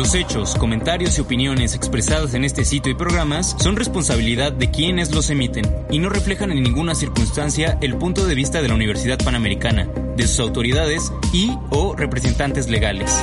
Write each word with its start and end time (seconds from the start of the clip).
Los 0.00 0.14
hechos, 0.14 0.54
comentarios 0.54 1.18
y 1.18 1.20
opiniones 1.20 1.74
expresadas 1.74 2.32
en 2.32 2.42
este 2.46 2.64
sitio 2.64 2.90
y 2.90 2.94
programas 2.94 3.54
son 3.60 3.76
responsabilidad 3.76 4.50
de 4.50 4.70
quienes 4.70 5.14
los 5.14 5.28
emiten 5.28 5.66
y 5.90 5.98
no 5.98 6.08
reflejan 6.08 6.50
en 6.50 6.62
ninguna 6.62 6.94
circunstancia 6.94 7.76
el 7.82 7.98
punto 7.98 8.26
de 8.26 8.34
vista 8.34 8.62
de 8.62 8.68
la 8.68 8.76
Universidad 8.76 9.18
Panamericana, 9.22 9.90
de 10.16 10.26
sus 10.26 10.40
autoridades 10.40 11.12
y 11.34 11.50
o 11.68 11.94
representantes 11.94 12.70
legales. 12.70 13.14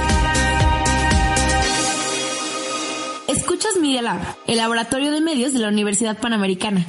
Escuchas 3.27 3.75
Media 3.81 4.03
Lab, 4.03 4.21
el 4.45 4.57
laboratorio 4.57 5.11
de 5.11 5.19
medios 5.19 5.53
de 5.53 5.59
la 5.59 5.69
Universidad 5.69 6.19
Panamericana. 6.19 6.85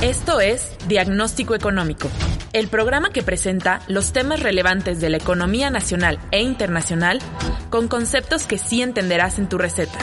Esto 0.00 0.40
es 0.40 0.70
Diagnóstico 0.88 1.54
Económico, 1.54 2.08
el 2.52 2.68
programa 2.68 3.10
que 3.10 3.22
presenta 3.22 3.80
los 3.88 4.12
temas 4.12 4.40
relevantes 4.40 5.00
de 5.00 5.10
la 5.10 5.16
economía 5.16 5.70
nacional 5.70 6.18
e 6.30 6.42
internacional 6.42 7.18
con 7.70 7.88
conceptos 7.88 8.46
que 8.46 8.58
sí 8.58 8.82
entenderás 8.82 9.38
en 9.38 9.48
tu 9.48 9.58
receta. 9.58 9.98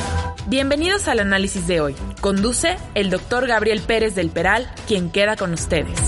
Bienvenidos 0.48 1.08
al 1.08 1.20
análisis 1.20 1.68
de 1.68 1.82
hoy. 1.82 1.96
Conduce 2.22 2.78
el 2.96 3.10
doctor 3.10 3.48
Gabriel 3.48 3.82
Pérez 3.82 4.16
del 4.16 4.30
Peral, 4.30 4.70
quien 4.88 5.10
queda 5.10 5.36
con 5.36 5.54
ustedes. 5.54 6.00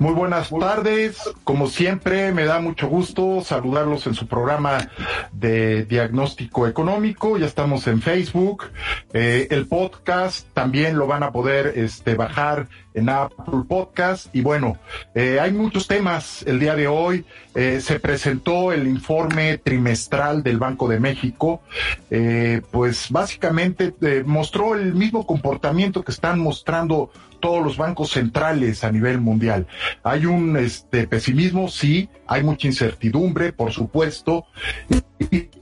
Muy 0.00 0.14
buenas 0.14 0.50
tardes. 0.50 1.18
Como 1.42 1.66
siempre, 1.66 2.30
me 2.30 2.44
da 2.44 2.60
mucho 2.60 2.86
gusto 2.86 3.40
saludarlos 3.42 4.06
en 4.06 4.14
su 4.14 4.28
programa 4.28 4.90
de 5.32 5.86
diagnóstico 5.86 6.68
económico. 6.68 7.36
Ya 7.36 7.46
estamos 7.46 7.88
en 7.88 8.00
Facebook. 8.00 8.66
Eh, 9.12 9.48
el 9.50 9.66
podcast 9.66 10.46
también 10.54 10.96
lo 10.96 11.08
van 11.08 11.24
a 11.24 11.32
poder 11.32 11.72
este, 11.74 12.14
bajar 12.14 12.68
en 12.98 13.08
Apple 13.08 13.62
Podcast. 13.68 14.34
Y 14.34 14.40
bueno, 14.40 14.76
eh, 15.14 15.38
hay 15.40 15.52
muchos 15.52 15.86
temas 15.86 16.42
el 16.46 16.58
día 16.58 16.74
de 16.74 16.88
hoy. 16.88 17.24
Eh, 17.54 17.80
se 17.80 17.98
presentó 18.00 18.72
el 18.72 18.86
informe 18.86 19.58
trimestral 19.58 20.42
del 20.42 20.58
Banco 20.58 20.88
de 20.88 21.00
México. 21.00 21.62
Eh, 22.10 22.60
pues 22.70 23.10
básicamente 23.10 23.94
mostró 24.24 24.74
el 24.74 24.94
mismo 24.94 25.26
comportamiento 25.26 26.02
que 26.02 26.12
están 26.12 26.40
mostrando 26.40 27.10
todos 27.40 27.64
los 27.64 27.76
bancos 27.76 28.10
centrales 28.10 28.84
a 28.84 28.90
nivel 28.90 29.20
mundial. 29.20 29.66
Hay 30.02 30.26
un 30.26 30.56
este, 30.56 31.06
pesimismo, 31.06 31.68
sí, 31.68 32.08
hay 32.26 32.42
mucha 32.42 32.66
incertidumbre, 32.66 33.52
por 33.52 33.72
supuesto, 33.72 34.46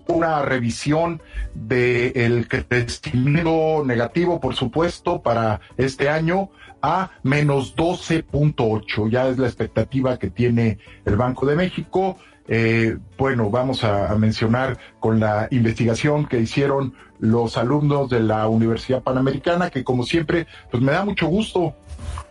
una 0.07 0.43
revisión 0.43 1.21
del 1.55 2.49
crecimiento 2.49 3.83
negativo, 3.85 4.41
por 4.41 4.55
supuesto, 4.55 5.23
para 5.23 5.61
este 5.77 6.09
año 6.09 6.51
a 6.87 7.11
menos 7.25 7.75
12.8. 7.75 9.11
Ya 9.11 9.29
es 9.29 9.39
la 9.39 9.49
expectativa 9.49 10.19
que 10.19 10.31
tiene 10.31 10.79
el 11.05 11.17
Banco 11.17 11.45
de 11.45 11.57
México. 11.57 12.17
Eh, 12.47 12.97
bueno, 13.19 13.51
vamos 13.51 13.83
a, 13.83 14.15
mencionar 14.15 14.79
con 15.01 15.19
la 15.19 15.49
investigación 15.51 16.27
que 16.27 16.39
hicieron 16.39 16.95
los 17.19 17.57
alumnos 17.57 18.09
de 18.09 18.21
la 18.21 18.47
Universidad 18.47 19.03
Panamericana, 19.03 19.71
que 19.71 19.83
como 19.83 20.05
siempre, 20.05 20.47
pues 20.71 20.81
me 20.81 20.93
da 20.93 21.05
mucho 21.05 21.27
gusto 21.27 21.75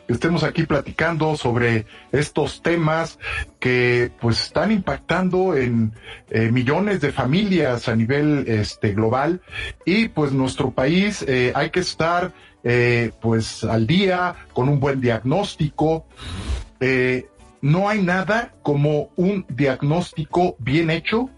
que 0.07 0.13
estemos 0.13 0.43
aquí 0.43 0.63
platicando 0.63 1.35
sobre 1.35 1.85
estos 2.11 2.61
temas 2.61 3.19
que 3.59 4.11
pues 4.21 4.39
están 4.39 4.71
impactando 4.71 5.55
en 5.55 5.93
eh, 6.29 6.51
millones 6.51 7.01
de 7.01 7.11
familias 7.11 7.89
a 7.89 7.95
nivel 7.95 8.45
este 8.47 8.93
global 8.93 9.41
y 9.83 10.09
pues 10.09 10.31
nuestro 10.31 10.69
país 10.69 11.25
eh, 11.27 11.51
hay 11.55 11.71
que 11.71 11.79
estar 11.79 12.33
eh, 12.65 13.11
pues 13.21 13.63
al 13.63 13.85
día 13.85 14.35
con 14.51 14.67
un 14.67 14.79
buen 14.79 14.99
diagnóstico 14.99 16.07
eh, 16.79 17.27
no 17.61 17.87
hay 17.89 18.01
nada 18.01 18.53
como 18.61 19.09
un 19.15 19.45
diagnóstico 19.49 20.55
bien 20.59 20.89
hecho, 20.89 21.29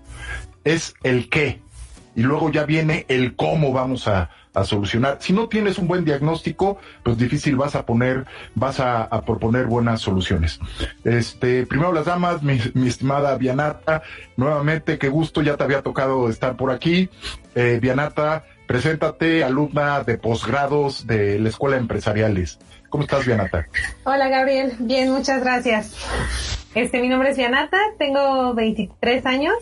es 0.63 0.93
el 1.03 1.29
qué. 1.29 1.61
Y 2.15 2.21
luego 2.21 2.51
ya 2.51 2.65
viene 2.65 3.05
el 3.09 3.35
cómo 3.35 3.71
vamos 3.71 4.07
a, 4.07 4.29
solucionar. 4.63 5.19
Si 5.21 5.33
no 5.33 5.47
tienes 5.49 5.77
un 5.77 5.87
buen 5.87 6.03
diagnóstico, 6.03 6.79
pues 7.03 7.15
difícil 7.19 7.55
vas 7.57 7.75
a 7.75 7.85
poner, 7.85 8.25
vas 8.55 8.79
a, 8.79 9.07
proponer 9.21 9.67
buenas 9.67 10.01
soluciones. 10.01 10.59
Este, 11.03 11.67
primero 11.67 11.93
las 11.93 12.05
damas, 12.05 12.41
mi, 12.41 12.59
mi, 12.73 12.87
estimada 12.87 13.37
Vianata, 13.37 14.01
nuevamente, 14.35 14.97
qué 14.97 15.09
gusto, 15.09 15.43
ya 15.43 15.57
te 15.57 15.63
había 15.63 15.83
tocado 15.83 16.27
estar 16.27 16.57
por 16.57 16.71
aquí. 16.71 17.07
Eh, 17.53 17.77
Vianata, 17.79 18.45
preséntate, 18.67 19.43
alumna 19.43 20.03
de 20.03 20.17
posgrados 20.17 21.07
de 21.07 21.39
la 21.39 21.49
Escuela 21.49 21.77
Empresariales. 21.77 22.59
¿Cómo 22.89 23.03
estás, 23.03 23.25
Vianata? 23.25 23.67
Hola, 24.03 24.27
Gabriel. 24.29 24.73
Bien, 24.79 25.11
muchas 25.11 25.41
gracias. 25.41 25.95
Este, 26.75 27.01
mi 27.01 27.09
nombre 27.09 27.31
es 27.31 27.37
Vianata, 27.37 27.77
tengo 27.97 28.53
23 28.53 29.25
años 29.25 29.55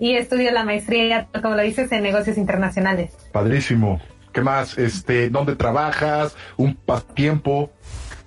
y 0.00 0.16
estudio 0.16 0.50
la 0.50 0.64
maestría, 0.64 1.28
como 1.42 1.54
lo 1.54 1.62
dices, 1.62 1.92
en 1.92 2.02
negocios 2.02 2.38
internacionales. 2.38 3.12
Padrísimo. 3.32 4.00
¿Qué 4.32 4.40
más? 4.40 4.76
Este, 4.76 5.30
¿dónde 5.30 5.56
trabajas? 5.56 6.36
¿Un 6.56 6.74
pasatiempo? 6.74 7.70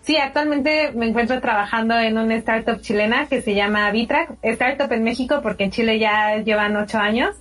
Sí, 0.01 0.17
actualmente 0.17 0.91
me 0.95 1.07
encuentro 1.07 1.39
trabajando 1.39 1.99
en 1.99 2.17
una 2.17 2.35
startup 2.35 2.81
chilena 2.81 3.27
que 3.27 3.43
se 3.43 3.53
llama 3.53 3.91
Vitrac, 3.91 4.37
startup 4.41 4.91
en 4.91 5.03
México 5.03 5.41
porque 5.43 5.65
en 5.65 5.71
Chile 5.71 5.99
ya 5.99 6.37
llevan 6.37 6.75
ocho 6.77 6.97
años 6.97 7.35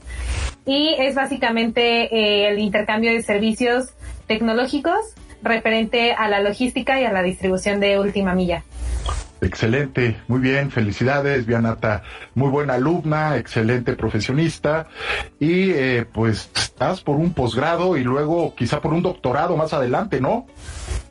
y 0.68 0.94
es 0.98 1.14
básicamente 1.14 2.14
eh, 2.14 2.50
el 2.50 2.58
intercambio 2.58 3.10
de 3.10 3.22
servicios 3.22 3.94
tecnológicos 4.26 4.98
referente 5.42 6.12
a 6.12 6.28
la 6.28 6.40
logística 6.40 7.00
y 7.00 7.04
a 7.04 7.12
la 7.12 7.22
distribución 7.22 7.80
de 7.80 7.98
última 7.98 8.34
milla. 8.34 8.64
Excelente, 9.40 10.18
muy 10.26 10.40
bien, 10.40 10.70
felicidades, 10.70 11.46
Vianata, 11.46 12.02
muy 12.34 12.50
buena 12.50 12.74
alumna, 12.74 13.38
excelente 13.38 13.94
profesionista 13.94 14.88
y 15.40 15.70
eh, 15.70 16.04
pues 16.12 16.50
estás 16.54 17.00
por 17.00 17.16
un 17.16 17.32
posgrado 17.32 17.96
y 17.96 18.04
luego 18.04 18.54
quizá 18.54 18.82
por 18.82 18.92
un 18.92 19.02
doctorado 19.02 19.56
más 19.56 19.72
adelante, 19.72 20.20
¿no? 20.20 20.46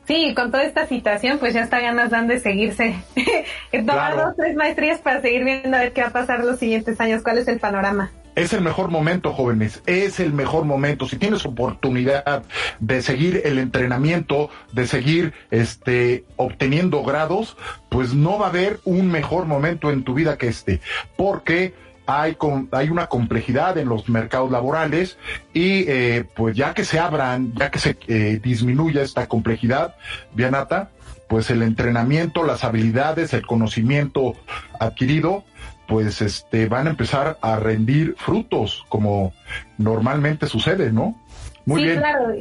Sí, 0.06 0.34
con 0.34 0.52
toda 0.52 0.62
esta 0.62 0.86
situación, 0.86 1.38
pues 1.38 1.54
ya 1.54 1.62
está 1.62 1.80
ganas 1.80 2.10
dan 2.10 2.28
de 2.28 2.38
seguirse. 2.38 2.94
Tomar 3.72 4.12
claro. 4.12 4.26
dos, 4.26 4.36
tres 4.36 4.54
maestrías 4.54 5.00
para 5.00 5.20
seguir 5.20 5.42
viendo 5.44 5.76
a 5.76 5.80
ver 5.80 5.92
qué 5.92 6.02
va 6.02 6.08
a 6.08 6.12
pasar 6.12 6.44
los 6.44 6.60
siguientes 6.60 7.00
años, 7.00 7.22
cuál 7.24 7.38
es 7.38 7.48
el 7.48 7.58
panorama. 7.58 8.12
Es 8.38 8.52
el 8.52 8.60
mejor 8.60 8.88
momento, 8.92 9.32
jóvenes, 9.32 9.82
es 9.86 10.20
el 10.20 10.32
mejor 10.32 10.64
momento. 10.64 11.08
Si 11.08 11.16
tienes 11.16 11.44
oportunidad 11.44 12.44
de 12.78 13.02
seguir 13.02 13.42
el 13.44 13.58
entrenamiento, 13.58 14.48
de 14.70 14.86
seguir 14.86 15.32
este 15.50 16.24
obteniendo 16.36 17.02
grados, 17.02 17.56
pues 17.88 18.14
no 18.14 18.38
va 18.38 18.46
a 18.46 18.50
haber 18.50 18.78
un 18.84 19.10
mejor 19.10 19.46
momento 19.46 19.90
en 19.90 20.04
tu 20.04 20.14
vida 20.14 20.38
que 20.38 20.46
este, 20.46 20.80
porque 21.16 21.74
hay, 22.06 22.36
con, 22.36 22.68
hay 22.70 22.90
una 22.90 23.08
complejidad 23.08 23.76
en 23.76 23.88
los 23.88 24.08
mercados 24.08 24.52
laborales 24.52 25.18
y 25.52 25.84
eh, 25.88 26.24
pues 26.36 26.54
ya 26.56 26.74
que 26.74 26.84
se 26.84 27.00
abran, 27.00 27.54
ya 27.56 27.72
que 27.72 27.80
se 27.80 27.98
eh, 28.06 28.38
disminuya 28.40 29.02
esta 29.02 29.26
complejidad, 29.26 29.96
Vianata, 30.32 30.90
pues 31.28 31.50
el 31.50 31.62
entrenamiento, 31.62 32.44
las 32.44 32.62
habilidades, 32.62 33.34
el 33.34 33.44
conocimiento 33.44 34.34
adquirido, 34.78 35.44
pues 35.88 36.20
este 36.20 36.66
van 36.66 36.86
a 36.86 36.90
empezar 36.90 37.38
a 37.40 37.56
rendir 37.56 38.14
frutos 38.18 38.84
como 38.88 39.32
normalmente 39.78 40.46
sucede, 40.46 40.92
¿no? 40.92 41.16
Muy 41.64 41.80
sí, 41.80 41.86
bien. 41.86 41.98
Claro. 41.98 42.34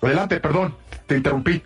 Adelante, 0.00 0.40
perdón, 0.40 0.74
te 1.08 1.16
interrumpí. 1.16 1.62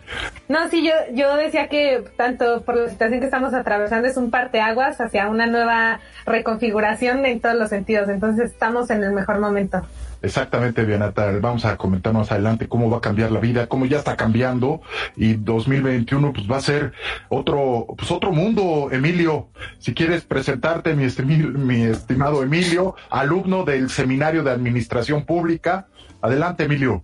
No, 0.48 0.68
sí, 0.70 0.86
yo, 0.86 0.92
yo 1.12 1.36
decía 1.36 1.68
que 1.68 2.04
tanto 2.16 2.62
por 2.62 2.76
la 2.76 2.88
situación 2.88 3.20
que 3.20 3.26
estamos 3.26 3.52
atravesando 3.52 4.08
es 4.08 4.16
un 4.16 4.30
parteaguas 4.30 5.00
hacia 5.00 5.28
una 5.28 5.46
nueva 5.46 6.00
reconfiguración 6.24 7.26
en 7.26 7.40
todos 7.40 7.56
los 7.56 7.68
sentidos. 7.68 8.08
Entonces 8.08 8.52
estamos 8.52 8.88
en 8.90 9.02
el 9.02 9.12
mejor 9.12 9.40
momento. 9.40 9.82
Exactamente, 10.22 10.84
Bianata. 10.84 11.32
Vamos 11.40 11.64
a 11.64 11.76
comentar 11.76 12.12
más 12.12 12.30
adelante 12.30 12.68
cómo 12.68 12.88
va 12.88 12.98
a 12.98 13.00
cambiar 13.00 13.32
la 13.32 13.40
vida, 13.40 13.66
cómo 13.66 13.86
ya 13.86 13.98
está 13.98 14.16
cambiando 14.16 14.80
y 15.16 15.34
2021 15.34 16.32
pues 16.32 16.48
va 16.48 16.58
a 16.58 16.60
ser 16.60 16.92
otro, 17.28 17.86
pues 17.98 18.08
otro 18.12 18.30
mundo, 18.30 18.90
Emilio. 18.92 19.48
Si 19.78 19.92
quieres 19.92 20.22
presentarte, 20.22 20.94
mi, 20.94 21.04
estim 21.04 21.66
mi 21.66 21.82
estimado 21.82 22.44
Emilio, 22.44 22.94
alumno 23.10 23.64
del 23.64 23.90
Seminario 23.90 24.44
de 24.44 24.52
Administración 24.52 25.24
Pública 25.24 25.88
Adelante, 26.22 26.64
Emilio. 26.64 27.02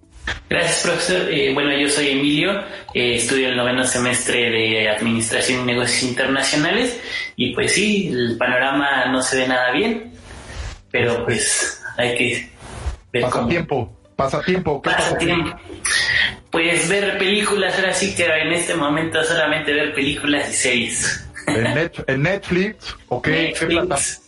Gracias, 0.48 0.82
profesor. 0.82 1.30
Eh, 1.30 1.52
bueno, 1.52 1.76
yo 1.76 1.88
soy 1.88 2.08
Emilio, 2.08 2.52
eh, 2.94 3.16
estudio 3.16 3.48
el 3.48 3.56
noveno 3.56 3.84
semestre 3.84 4.50
de 4.50 4.88
Administración 4.88 5.62
y 5.62 5.64
Negocios 5.64 6.02
Internacionales 6.04 6.98
y 7.36 7.54
pues 7.54 7.72
sí, 7.72 8.08
el 8.08 8.36
panorama 8.38 9.06
no 9.06 9.22
se 9.22 9.38
ve 9.38 9.48
nada 9.48 9.72
bien, 9.72 10.12
pero 10.90 11.24
pues 11.24 11.82
hay 11.96 12.16
que 12.16 12.50
ver 13.12 13.22
Pasatiempo, 13.22 13.96
pasatiempo, 14.16 14.82
¿qué 14.82 14.90
pasatiempo? 14.90 15.56
Pues 16.50 16.88
ver 16.88 17.18
películas, 17.18 17.78
ahora 17.78 17.92
sí 17.92 18.14
que 18.14 18.24
en 18.24 18.52
este 18.52 18.74
momento 18.74 19.22
solamente 19.24 19.72
ver 19.72 19.92
películas 19.92 20.48
y 20.48 20.52
series. 20.54 21.28
¿En, 21.46 22.22
Netflix 22.22 22.96
o 23.08 23.20
qué, 23.20 23.54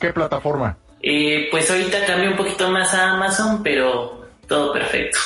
¿qué, 0.01 0.13
plataforma? 0.13 0.77
Eh, 1.03 1.49
pues 1.51 1.71
ahorita 1.71 2.05
cambié 2.07 2.29
un 2.29 2.37
poquito 2.37 2.71
más 2.71 2.93
a 2.95 3.13
Amazon, 3.13 3.63
pero 3.63 4.29
todo 4.47 4.73
perfecto. 4.73 5.19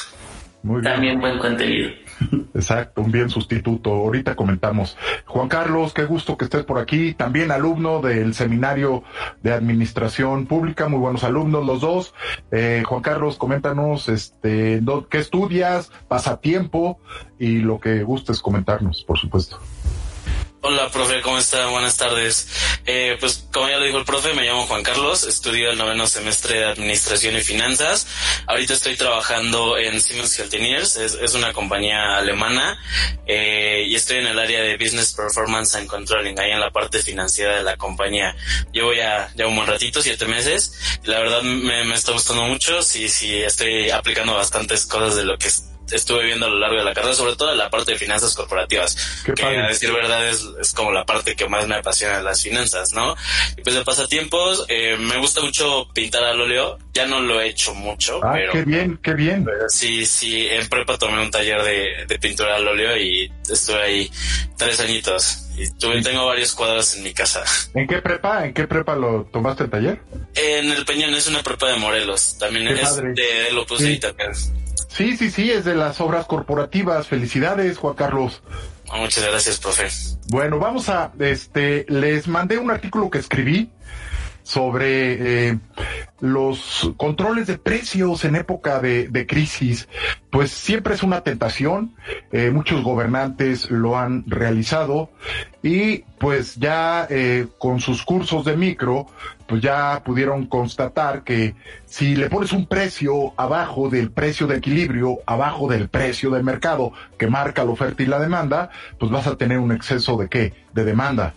También 0.83 1.21
buen 1.21 1.39
contenido. 1.39 1.91
Exacto, 2.55 3.03
un 3.03 3.13
bien 3.13 3.29
sustituto. 3.29 3.91
Ahorita 3.91 4.35
comentamos. 4.35 4.97
Juan 5.27 5.49
Carlos, 5.49 5.93
qué 5.93 6.05
gusto 6.05 6.39
que 6.39 6.47
estés 6.47 6.65
por 6.65 6.79
aquí. 6.79 7.13
También 7.13 7.51
alumno 7.51 8.01
del 8.01 8.33
Seminario 8.33 9.03
de 9.43 9.53
Administración 9.53 10.47
Pública. 10.47 10.89
Muy 10.89 11.01
buenos 11.01 11.23
alumnos 11.23 11.67
los 11.67 11.81
dos. 11.81 12.15
Eh, 12.51 12.83
Juan 12.87 13.03
Carlos, 13.03 13.37
coméntanos 13.37 14.09
este, 14.09 14.81
qué 15.11 15.19
estudias, 15.19 15.91
pasatiempo 16.09 16.99
y 17.39 17.59
lo 17.59 17.79
que 17.79 18.03
gustes 18.03 18.41
comentarnos, 18.41 19.05
por 19.05 19.19
supuesto. 19.19 19.59
Hola, 20.67 20.91
profe, 20.91 21.21
¿cómo 21.21 21.37
está? 21.37 21.67
Buenas 21.67 21.99
tardes. 21.99 22.49
Eh, 22.87 23.19
pues 23.21 23.45
como 23.53 23.69
ya 23.69 23.77
lo 23.77 23.85
dijo 23.85 23.99
el 23.99 24.07
profe, 24.07 24.33
me 24.33 24.45
llamo 24.45 24.67
Juan 24.67 24.83
Carlos, 24.83 25.25
estudio 25.25 25.71
el 25.71 25.77
noveno 25.77 26.07
semestre 26.07 26.61
de 26.61 26.65
Administración 26.65 27.37
y 27.37 27.43
Finanzas. 27.43 28.07
Ahorita 28.47 28.73
estoy 28.73 28.97
trabajando 28.97 29.77
en 29.77 30.01
Siemens 30.01 30.39
Healthineers, 30.39 30.97
es, 30.97 31.35
una 31.35 31.53
compañía 31.53 32.17
alemana, 32.17 32.79
eh, 33.27 33.85
y 33.87 33.95
estoy 33.95 34.21
en 34.21 34.29
el 34.29 34.39
área 34.39 34.63
de 34.63 34.79
Business 34.79 35.13
Performance 35.13 35.75
and 35.75 35.87
Controlling, 35.87 36.41
ahí 36.41 36.53
en 36.53 36.61
la 36.61 36.71
parte 36.71 36.99
financiera 37.01 37.57
de 37.57 37.63
la 37.63 37.77
compañía. 37.77 38.35
Llevo 38.73 38.95
ya, 38.95 39.31
ya 39.35 39.47
un 39.47 39.57
buen 39.57 39.69
ratito, 39.69 40.01
siete 40.01 40.25
meses, 40.25 40.73
y 41.05 41.09
la 41.09 41.19
verdad 41.19 41.43
me, 41.43 41.85
me 41.85 41.95
está 41.95 42.13
gustando 42.13 42.45
mucho, 42.45 42.81
sí, 42.81 43.11
sí, 43.11 43.37
estoy 43.37 43.91
aplicando 43.91 44.33
bastantes 44.33 44.87
cosas 44.87 45.15
de 45.17 45.25
lo 45.25 45.37
que 45.37 45.49
es 45.49 45.74
estuve 45.93 46.25
viendo 46.25 46.47
a 46.47 46.49
lo 46.49 46.59
largo 46.59 46.79
de 46.79 46.85
la 46.85 46.95
carrera, 46.95 47.15
sobre 47.15 47.37
todo 47.37 47.53
en 47.53 47.59
la 47.59 47.71
parte 47.71 47.93
de 47.93 47.99
finanzas 47.99 48.35
corporativas, 48.35 48.97
que 49.25 49.45
a 49.45 49.69
decir 49.69 49.93
verdad 49.93 50.29
es, 50.29 50.47
es, 50.61 50.73
como 50.73 50.93
la 50.93 51.05
parte 51.05 51.37
que 51.37 51.49
más 51.49 51.67
me 51.67 51.77
apasiona 51.77 52.19
de 52.19 52.23
las 52.23 52.43
finanzas, 52.43 52.93
¿no? 52.93 53.15
Y 53.57 53.63
pues 53.63 53.75
de 53.75 53.85
pasatiempos, 53.85 54.65
eh, 54.69 54.97
me 54.99 55.19
gusta 55.19 55.41
mucho 55.41 55.89
pintar 55.93 56.25
al 56.25 56.41
óleo, 56.41 56.79
ya 56.93 57.07
no 57.07 57.21
lo 57.21 57.41
he 57.41 57.49
hecho 57.49 57.75
mucho, 57.75 58.21
ah, 58.23 58.33
pero... 58.35 58.53
qué 58.53 58.63
bien, 58.63 58.99
qué 59.03 59.15
bien. 59.15 59.47
sí, 59.69 60.07
sí, 60.07 60.47
en 60.49 60.69
prepa 60.69 60.99
tomé 60.99 61.23
un 61.23 61.31
taller 61.31 61.63
de, 61.63 62.07
de 62.07 62.19
pintura 62.19 62.57
al 62.57 62.67
óleo 62.67 62.97
y 62.97 63.31
estuve 63.51 63.83
ahí 63.83 64.11
tres 64.57 64.81
añitos. 64.81 65.41
Y 65.57 65.71
tuve, 65.71 66.03
tengo 66.03 66.27
varios 66.27 66.53
cuadros 66.53 66.97
en 66.97 67.05
mi 67.05 67.15
casa. 67.15 67.45
¿En 67.75 67.87
qué 67.87 68.03
prepa? 68.03 68.45
¿En 68.45 68.53
qué 68.53 68.67
prepa 68.67 68.97
lo 68.97 69.25
tomaste 69.33 69.65
el 69.65 69.71
taller? 69.71 70.01
En 70.35 70.71
el 70.71 70.85
Peñón, 70.85 71.15
es 71.15 71.29
una 71.29 71.43
prepa 71.43 71.69
de 71.69 71.77
Morelos. 71.77 72.37
También 72.39 72.67
es 72.69 72.97
de, 72.97 73.53
lo 73.53 73.65
puse 73.65 73.87
ahí 73.87 74.01
también. 74.01 74.33
Sí, 74.89 75.17
sí, 75.17 75.31
sí, 75.31 75.51
es 75.51 75.65
de 75.65 75.75
las 75.75 76.01
obras 76.01 76.27
corporativas. 76.27 77.07
Felicidades, 77.07 77.79
Juan 77.79 77.95
Carlos. 77.95 78.43
Muchas 78.97 79.27
gracias, 79.27 79.59
profe. 79.59 79.89
Bueno, 80.29 80.59
vamos 80.59 80.89
a, 80.89 81.13
este, 81.19 81.87
les 81.89 82.29
mandé 82.29 82.59
un 82.59 82.71
artículo 82.71 83.11
que 83.11 83.19
escribí 83.19 83.71
sobre 84.45 85.49
eh, 85.49 85.59
los 86.21 86.93
controles 86.99 87.47
de 87.47 87.59
precios 87.59 88.25
en 88.25 88.37
época 88.37 88.79
de, 88.79 89.09
de 89.09 89.27
crisis, 89.27 89.89
pues 90.31 90.51
siempre 90.51 90.95
es 90.95 91.03
una 91.03 91.23
tentación. 91.23 91.97
Eh, 92.31 92.51
muchos 92.51 92.83
gobernantes 92.85 93.71
lo 93.71 93.99
han 93.99 94.25
realizado 94.27 95.11
y 95.63 96.05
pues 96.19 96.57
ya 96.57 97.07
eh, 97.09 97.47
con 97.59 97.81
sus 97.81 98.05
cursos 98.05 98.45
de 98.45 98.57
micro, 98.57 99.07
pues 99.47 99.63
ya 99.63 100.03
pudieron 100.05 100.47
constatar 100.47 101.23
que 101.23 101.55
si 101.85 102.17
le 102.17 102.29
pones 102.29 102.53
un 102.53 102.67
precio 102.67 103.33
abajo 103.37 103.89
del 103.89 104.11
precio 104.11 104.47
de 104.47 104.57
equilibrio, 104.57 105.19
abajo 105.27 105.69
del 105.69 105.89
precio 105.89 106.31
del 106.31 106.45
mercado 106.45 106.93
que 107.19 107.27
marca 107.27 107.65
la 107.65 107.71
oferta 107.71 108.03
y 108.03 108.07
la 108.07 108.19
demanda, 108.19 108.71
pues 108.99 109.11
vas 109.11 109.27
a 109.27 109.37
tener 109.37 109.59
un 109.59 109.73
exceso 109.73 110.17
de 110.17 110.29
qué? 110.29 110.55
De 110.73 110.85
demanda. 110.85 111.35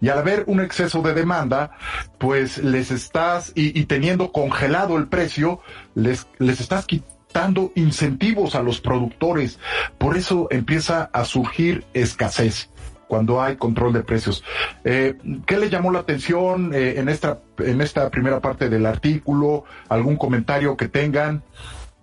Y 0.00 0.08
al 0.08 0.18
haber 0.18 0.44
un 0.46 0.60
exceso 0.60 1.00
de 1.02 1.14
demanda, 1.14 1.72
pues 2.18 2.58
les 2.58 2.90
estás, 2.90 3.52
y, 3.54 3.84
teniendo 3.86 4.30
congelado 4.30 4.98
el 4.98 5.08
precio, 5.08 5.60
les, 5.94 6.26
les 6.38 6.60
estás 6.60 6.84
quitando 6.84 7.72
incentivos 7.74 8.54
a 8.54 8.62
los 8.62 8.80
productores. 8.80 9.58
Por 9.96 10.16
eso 10.16 10.48
empieza 10.50 11.08
a 11.12 11.24
surgir 11.24 11.84
escasez 11.94 12.70
cuando 13.08 13.42
hay 13.42 13.56
control 13.56 13.92
de 13.92 14.02
precios. 14.02 14.42
Eh, 14.84 15.14
¿Qué 15.46 15.56
le 15.58 15.70
llamó 15.70 15.92
la 15.92 16.00
atención 16.00 16.72
eh, 16.74 16.94
en 16.96 17.08
esta 17.08 17.38
en 17.58 17.80
esta 17.80 18.10
primera 18.10 18.40
parte 18.40 18.68
del 18.68 18.86
artículo? 18.86 19.64
¿Algún 19.88 20.16
comentario 20.16 20.76
que 20.76 20.88
tengan? 20.88 21.42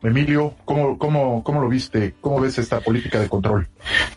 Emilio, 0.04 0.54
¿cómo, 0.66 0.98
cómo, 0.98 1.44
¿cómo 1.44 1.62
lo 1.62 1.70
viste? 1.70 2.16
¿Cómo 2.20 2.42
ves 2.42 2.58
esta 2.58 2.82
política 2.82 3.22
de 3.22 3.30
control? 3.30 3.70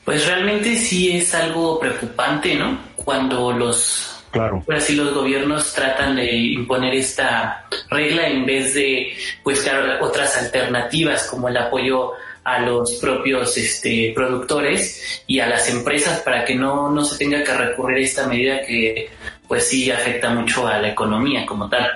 Pues 0.05 0.27
realmente 0.27 0.77
sí 0.77 1.17
es 1.17 1.33
algo 1.33 1.79
preocupante, 1.79 2.56
¿no? 2.56 2.77
Cuando 2.97 3.53
los, 3.53 4.25
claro. 4.33 4.65
así 4.75 4.97
los 4.97 5.15
gobiernos 5.15 5.73
tratan 5.73 6.17
de 6.17 6.35
imponer 6.35 6.93
esta 6.94 7.67
regla 7.88 8.27
en 8.27 8.44
vez 8.44 8.75
de 8.75 9.17
buscar 9.44 10.00
otras 10.03 10.37
alternativas 10.37 11.29
como 11.31 11.49
el 11.49 11.56
apoyo 11.56 12.15
a 12.47 12.61
los 12.61 12.93
propios 12.95 13.57
este, 13.59 14.13
productores 14.15 15.23
y 15.27 15.41
a 15.41 15.49
las 15.49 15.69
empresas 15.69 16.21
para 16.21 16.45
que 16.45 16.55
no, 16.55 16.93
no 16.93 17.05
se 17.05 17.19
tenga 17.19 17.43
que 17.43 17.53
recurrir 17.53 17.99
a 17.99 18.01
esta 18.01 18.29
medida 18.29 18.65
que 18.65 19.11
pues 19.49 19.69
sí 19.69 19.91
afecta 19.91 20.31
mucho 20.31 20.67
a 20.67 20.79
la 20.79 20.91
economía 20.91 21.45
como 21.45 21.69
tal. 21.69 21.91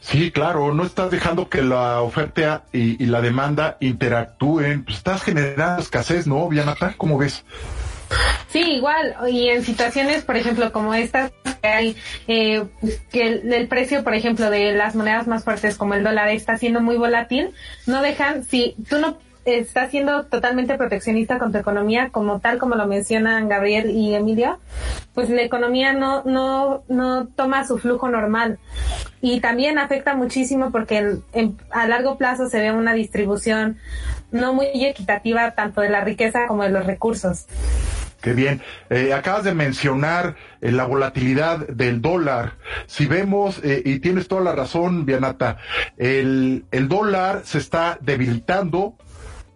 Sí, 0.00 0.30
claro, 0.30 0.74
no 0.74 0.84
estás 0.84 1.10
dejando 1.10 1.48
que 1.48 1.62
la 1.62 2.02
oferta 2.02 2.64
y, 2.72 3.04
la 3.06 3.22
demanda 3.22 3.78
interactúen, 3.80 4.84
pues 4.84 4.98
estás 4.98 5.22
generando 5.22 5.80
escasez, 5.80 6.26
¿no, 6.26 6.48
Bianata? 6.48 6.94
¿Cómo 6.96 7.16
ves? 7.16 7.44
Sí, 8.50 8.60
igual, 8.60 9.16
y 9.30 9.48
en 9.48 9.64
situaciones, 9.64 10.22
por 10.22 10.36
ejemplo, 10.36 10.72
como 10.72 10.94
estas, 10.94 11.30
que 11.60 11.68
hay, 11.68 11.96
eh, 12.26 12.64
que 13.10 13.42
el, 13.44 13.68
precio, 13.68 14.04
por 14.04 14.14
ejemplo, 14.14 14.50
de 14.50 14.72
las 14.72 14.94
monedas 14.94 15.26
más 15.26 15.44
fuertes 15.44 15.76
como 15.76 15.94
el 15.94 16.04
dólar 16.04 16.28
está 16.28 16.56
siendo 16.56 16.80
muy 16.80 16.96
volátil, 16.96 17.50
no 17.86 18.00
dejan, 18.00 18.44
si 18.44 18.76
tú 18.88 18.98
no 18.98 19.18
está 19.56 19.88
siendo 19.88 20.24
totalmente 20.26 20.76
proteccionista 20.76 21.38
con 21.38 21.52
tu 21.52 21.58
economía, 21.58 22.10
como 22.10 22.40
tal 22.40 22.58
como 22.58 22.74
lo 22.74 22.86
mencionan 22.86 23.48
Gabriel 23.48 23.90
y 23.90 24.14
Emilio, 24.14 24.58
pues 25.14 25.30
la 25.30 25.42
economía 25.42 25.92
no, 25.92 26.22
no, 26.24 26.82
no 26.88 27.26
toma 27.28 27.66
su 27.66 27.78
flujo 27.78 28.08
normal. 28.08 28.58
Y 29.20 29.40
también 29.40 29.78
afecta 29.78 30.14
muchísimo 30.14 30.70
porque 30.70 31.18
a 31.70 31.86
largo 31.88 32.18
plazo 32.18 32.48
se 32.48 32.60
ve 32.60 32.72
una 32.72 32.92
distribución 32.92 33.78
no 34.30 34.52
muy 34.52 34.68
equitativa 34.84 35.52
tanto 35.52 35.80
de 35.80 35.88
la 35.88 36.02
riqueza 36.02 36.46
como 36.46 36.62
de 36.62 36.70
los 36.70 36.86
recursos. 36.86 37.46
Qué 38.20 38.32
bien. 38.32 38.60
Eh, 38.90 39.12
acabas 39.12 39.44
de 39.44 39.54
mencionar 39.54 40.34
eh, 40.60 40.72
la 40.72 40.84
volatilidad 40.84 41.68
del 41.68 42.02
dólar. 42.02 42.54
Si 42.86 43.06
vemos, 43.06 43.60
eh, 43.62 43.80
y 43.84 44.00
tienes 44.00 44.26
toda 44.26 44.42
la 44.42 44.56
razón, 44.56 45.06
Bianata, 45.06 45.58
el, 45.96 46.64
el 46.72 46.88
dólar 46.88 47.42
se 47.44 47.58
está 47.58 47.96
debilitando 48.00 48.96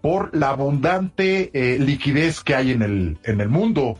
por 0.02 0.36
la 0.36 0.50
abundante 0.50 1.50
eh, 1.54 1.78
liquidez 1.78 2.40
que 2.40 2.54
hay 2.54 2.72
en 2.72 2.82
el, 2.82 3.18
en 3.24 3.40
el 3.40 3.48
mundo, 3.48 3.98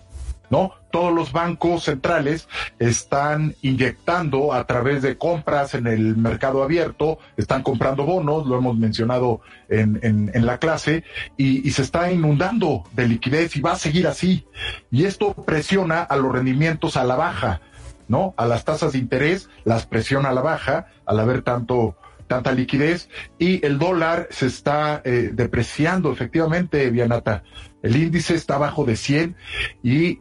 ¿no? 0.50 0.72
Todos 0.90 1.14
los 1.14 1.32
bancos 1.32 1.84
centrales 1.84 2.48
están 2.78 3.54
inyectando 3.62 4.52
a 4.52 4.66
través 4.66 5.00
de 5.00 5.16
compras 5.16 5.74
en 5.74 5.86
el 5.86 6.16
mercado 6.18 6.62
abierto, 6.62 7.18
están 7.38 7.62
comprando 7.62 8.04
bonos, 8.04 8.46
lo 8.46 8.58
hemos 8.58 8.76
mencionado 8.76 9.40
en, 9.70 9.98
en, 10.02 10.44
la 10.44 10.58
clase, 10.58 11.04
y, 11.38 11.66
y 11.66 11.70
se 11.70 11.80
está 11.80 12.12
inundando 12.12 12.84
de 12.92 13.08
liquidez 13.08 13.56
y 13.56 13.62
va 13.62 13.72
a 13.72 13.76
seguir 13.76 14.06
así. 14.06 14.44
Y 14.90 15.04
esto 15.04 15.32
presiona 15.32 16.02
a 16.02 16.16
los 16.16 16.30
rendimientos 16.30 16.98
a 16.98 17.04
la 17.04 17.16
baja, 17.16 17.62
¿no? 18.08 18.34
A 18.36 18.44
las 18.44 18.66
tasas 18.66 18.92
de 18.92 18.98
interés 18.98 19.48
las 19.64 19.86
presiona 19.86 20.28
a 20.28 20.34
la 20.34 20.42
baja 20.42 20.88
al 21.06 21.18
haber 21.18 21.40
tanto 21.40 21.96
tanta 22.32 22.52
liquidez 22.52 23.10
y 23.38 23.64
el 23.66 23.78
dólar 23.78 24.26
se 24.30 24.46
está 24.46 25.02
eh, 25.04 25.28
depreciando 25.34 26.10
efectivamente, 26.10 26.88
Vianata. 26.88 27.42
El 27.82 27.94
índice 27.94 28.34
está 28.34 28.56
bajo 28.56 28.86
de 28.86 28.96
100 28.96 29.36
y 29.82 30.20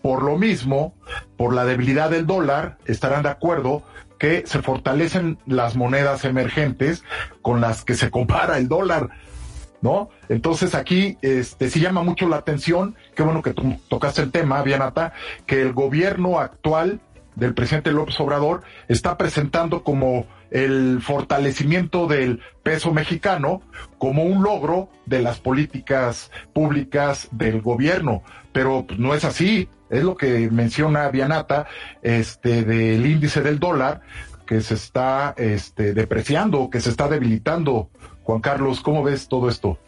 por 0.00 0.22
lo 0.22 0.38
mismo, 0.38 0.94
por 1.36 1.52
la 1.52 1.64
debilidad 1.64 2.10
del 2.10 2.24
dólar, 2.24 2.78
estarán 2.86 3.24
de 3.24 3.30
acuerdo 3.30 3.82
que 4.16 4.44
se 4.46 4.62
fortalecen 4.62 5.38
las 5.44 5.74
monedas 5.74 6.24
emergentes 6.24 7.02
con 7.42 7.60
las 7.60 7.84
que 7.84 7.94
se 7.94 8.12
compara 8.12 8.56
el 8.56 8.68
dólar. 8.68 9.08
¿No? 9.82 10.10
Entonces 10.28 10.76
aquí 10.76 11.18
este 11.20 11.68
sí 11.68 11.80
llama 11.80 12.04
mucho 12.04 12.28
la 12.28 12.36
atención, 12.36 12.94
qué 13.16 13.24
bueno 13.24 13.42
que 13.42 13.54
tú 13.54 13.76
tocaste 13.88 14.22
el 14.22 14.30
tema, 14.30 14.62
Vianata, 14.62 15.12
que 15.46 15.60
el 15.60 15.72
gobierno 15.72 16.38
actual 16.38 17.00
del 17.34 17.54
presidente 17.54 17.90
López 17.90 18.18
Obrador 18.20 18.62
está 18.88 19.18
presentando 19.18 19.82
como 19.82 20.26
el 20.50 21.00
fortalecimiento 21.02 22.06
del 22.06 22.40
peso 22.62 22.92
mexicano 22.92 23.62
como 23.98 24.24
un 24.24 24.42
logro 24.42 24.88
de 25.06 25.22
las 25.22 25.40
políticas 25.40 26.30
públicas 26.52 27.28
del 27.32 27.60
gobierno, 27.60 28.22
pero 28.52 28.84
pues, 28.86 28.98
no 28.98 29.14
es 29.14 29.24
así, 29.24 29.68
es 29.90 30.02
lo 30.02 30.16
que 30.16 30.50
menciona 30.50 31.08
Vianata, 31.08 31.66
este, 32.02 32.64
del 32.64 33.04
índice 33.06 33.42
del 33.42 33.58
dólar, 33.58 34.02
que 34.46 34.60
se 34.60 34.74
está, 34.74 35.34
este, 35.36 35.94
depreciando, 35.94 36.70
que 36.70 36.80
se 36.80 36.90
está 36.90 37.08
debilitando. 37.08 37.90
Juan 38.22 38.40
Carlos, 38.40 38.80
¿cómo 38.80 39.02
ves 39.02 39.28
todo 39.28 39.48
esto? 39.48 39.78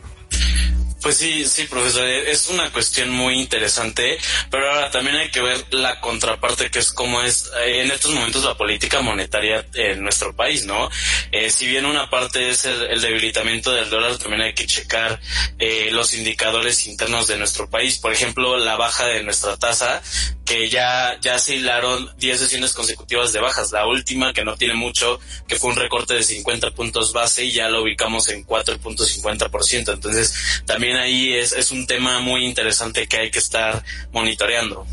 Pues 1.07 1.19
sí, 1.19 1.45
sí, 1.45 1.69
profesor, 1.69 2.05
es 2.05 2.49
una 2.49 2.73
cuestión 2.73 3.11
muy 3.11 3.39
interesante, 3.39 4.19
pero 4.51 4.69
ahora 4.69 4.91
también 4.91 5.15
hay 5.15 5.31
que 5.31 5.41
ver 5.41 5.65
la 5.71 6.01
contraparte 6.01 6.69
que 6.69 6.81
es 6.81 6.91
cómo 6.91 7.23
es 7.23 7.49
eh, 7.61 7.83
en 7.83 7.93
estos 7.93 8.11
momentos 8.13 8.43
la 8.43 8.57
política 8.57 9.01
monetaria 9.03 9.65
en 9.75 10.03
nuestro 10.03 10.35
país, 10.35 10.67
¿no? 10.67 10.91
Eh, 11.31 11.49
si 11.51 11.69
bien 11.69 11.87
una 11.87 12.11
parte 12.11 12.51
es 12.51 12.65
el, 12.65 13.01
debilitamiento 13.01 13.71
del 13.71 13.89
dólar, 13.89 14.19
también 14.19 14.43
hay 14.43 14.55
que 14.55 14.67
checar 14.67 15.21
eh, 15.61 15.91
los 15.93 16.13
indicadores 16.13 16.89
internos 16.89 17.29
de 17.29 17.39
nuestro 17.39 17.71
país, 17.71 17.99
por 17.99 18.13
ejemplo, 18.13 18.57
la 18.57 18.75
baja 18.75 19.07
de 19.07 19.23
nuestra 19.23 19.57
tasa, 19.57 20.03
que 20.47 20.69
ya, 20.71 21.19
ya 21.21 21.39
se 21.39 21.57
hilaron 21.57 22.09
10 22.19 22.39
sesiones 22.39 22.73
consecutivas 22.73 23.33
de 23.33 23.41
bajas, 23.41 23.73
la 23.73 23.87
última 23.87 24.33
que 24.33 24.45
no 24.45 24.57
tiene 24.57 24.75
mucho, 24.75 25.21
que 25.47 25.57
fue 25.57 25.71
un 25.71 25.77
recorte 25.77 26.15
de 26.15 26.23
50 26.23 26.71
puntos 26.71 27.13
base 27.13 27.45
y 27.45 27.53
ya 27.53 27.69
lo 27.69 27.83
ubicamos 27.83 28.29
en 28.31 28.47
4.50%, 28.47 29.93
entonces 29.93 30.63
también 30.65 30.97
ahí 30.97 31.35
es, 31.35 31.53
es 31.53 31.73
un 31.73 31.87
tema 31.87 32.21
muy 32.21 32.47
interesante 32.47 33.07
que 33.09 33.19
hay 33.19 33.31
que 33.31 33.41
estar 33.41 33.83
monitoreando. 34.13 34.87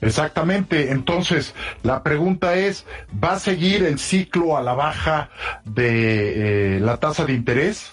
Exactamente. 0.00 0.92
Entonces, 0.92 1.54
la 1.82 2.02
pregunta 2.02 2.54
es, 2.54 2.84
¿va 3.22 3.32
a 3.32 3.38
seguir 3.40 3.82
el 3.82 3.98
ciclo 3.98 4.56
a 4.56 4.62
la 4.62 4.72
baja 4.72 5.30
de 5.64 6.76
eh, 6.76 6.80
la 6.80 6.98
tasa 6.98 7.24
de 7.24 7.32
interés? 7.32 7.92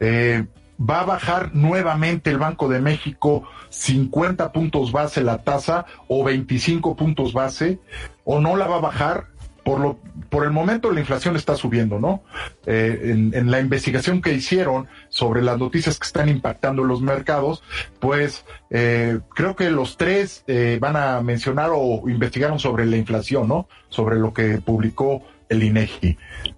Eh, 0.00 0.44
¿Va 0.80 1.00
a 1.00 1.04
bajar 1.04 1.54
nuevamente 1.54 2.30
el 2.30 2.38
Banco 2.38 2.68
de 2.68 2.80
México 2.80 3.44
50 3.70 4.52
puntos 4.52 4.92
base 4.92 5.22
la 5.22 5.42
tasa 5.42 5.86
o 6.06 6.24
25 6.24 6.96
puntos 6.96 7.32
base? 7.32 7.80
¿O 8.24 8.40
no 8.40 8.56
la 8.56 8.66
va 8.66 8.76
a 8.76 8.80
bajar? 8.80 9.38
por 9.68 9.80
lo 9.80 9.98
por 10.30 10.44
el 10.44 10.50
momento 10.50 10.90
la 10.90 11.00
inflación 11.00 11.36
está 11.36 11.54
subiendo, 11.54 11.98
¿no? 11.98 12.22
Eh, 12.66 13.30
en, 13.34 13.50
la 13.50 13.60
investigación 13.60 14.20
que 14.20 14.32
hicieron 14.32 14.88
sobre 15.08 15.42
las 15.42 15.58
noticias 15.58 15.98
que 15.98 16.06
están 16.06 16.28
impactando 16.28 16.84
los 16.84 17.00
mercados, 17.02 17.62
pues 17.98 18.44
eh, 18.70 19.20
creo 19.34 19.56
que 19.56 19.70
los 19.70 19.96
tres 19.96 20.44
eh, 20.46 20.78
van 20.80 20.96
a 20.96 21.20
mencionar 21.22 21.70
o 21.72 22.08
investigaron 22.08 22.58
sobre 22.58 22.86
la 22.86 22.96
inflación, 22.96 23.48
¿no? 23.48 23.68
Sobre 23.88 24.16
lo 24.16 24.32
que 24.32 24.58
publicó 24.58 25.22
el 25.48 25.62
INEGI. 25.62 26.16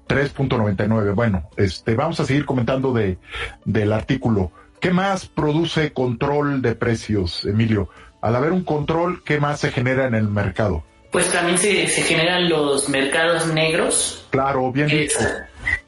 3.99. 0.09 1.15
Bueno, 1.15 1.49
este, 1.57 1.95
vamos 1.95 2.21
a 2.21 2.25
seguir 2.25 2.45
comentando 2.45 2.93
de, 2.93 3.19
del 3.65 3.93
artículo. 3.93 4.53
¿Qué 4.81 4.91
más 4.91 5.27
produce 5.27 5.93
control 5.93 6.63
de 6.63 6.75
precios, 6.75 7.45
Emilio? 7.45 7.89
Al 8.23 8.37
haber 8.37 8.53
un 8.53 8.65
control, 8.65 9.23
¿qué 9.25 9.39
más 9.41 9.61
se 9.61 9.71
genera 9.71 10.07
en 10.07 10.15
el 10.15 10.29
mercado? 10.29 10.85
pues 11.11 11.31
también 11.33 11.59
se, 11.59 11.87
se 11.89 12.03
generan 12.03 12.49
los 12.49 12.89
mercados 12.89 13.47
negros. 13.49 14.25
Claro, 14.31 14.71
bien 14.71 14.87
dicho. 14.87 15.19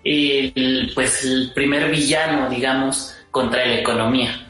El, 0.02 0.90
pues 0.94 1.24
el 1.24 1.52
primer 1.54 1.90
villano, 1.90 2.50
digamos, 2.50 3.14
contra 3.30 3.64
la 3.64 3.78
economía. 3.78 4.46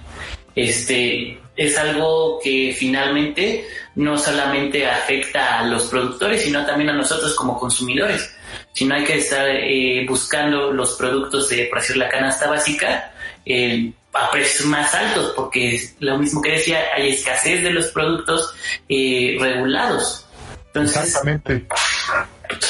Este 0.54 1.38
es 1.56 1.76
algo 1.76 2.38
que 2.42 2.74
finalmente 2.76 3.66
no 3.96 4.16
solamente 4.16 4.86
afecta 4.86 5.60
a 5.60 5.66
los 5.66 5.84
productores, 5.84 6.42
sino 6.42 6.64
también 6.64 6.90
a 6.90 6.94
nosotros 6.94 7.34
como 7.34 7.58
consumidores. 7.58 8.34
Si 8.72 8.84
no 8.84 8.94
hay 8.94 9.04
que 9.04 9.18
estar 9.18 9.46
eh, 9.48 10.04
buscando 10.08 10.72
los 10.72 10.92
productos 10.96 11.48
de, 11.48 11.66
por 11.66 11.80
decir, 11.80 11.96
la 11.96 12.08
canasta 12.08 12.48
básica, 12.48 13.12
eh, 13.44 13.92
a 14.14 14.30
precios 14.30 14.66
más 14.66 14.94
altos, 14.94 15.32
porque 15.34 15.80
lo 16.00 16.18
mismo 16.18 16.40
que 16.42 16.52
decía, 16.52 16.80
hay 16.94 17.10
escasez 17.10 17.62
de 17.62 17.70
los 17.70 17.86
productos 17.88 18.54
eh, 18.88 19.36
regulados. 19.40 20.26
Exactamente. 20.74 21.66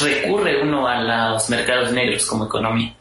Recurre 0.00 0.62
uno 0.62 0.86
a 0.86 1.00
los 1.00 1.50
mercados 1.50 1.92
negros 1.92 2.26
como 2.26 2.46
economía. 2.46 2.94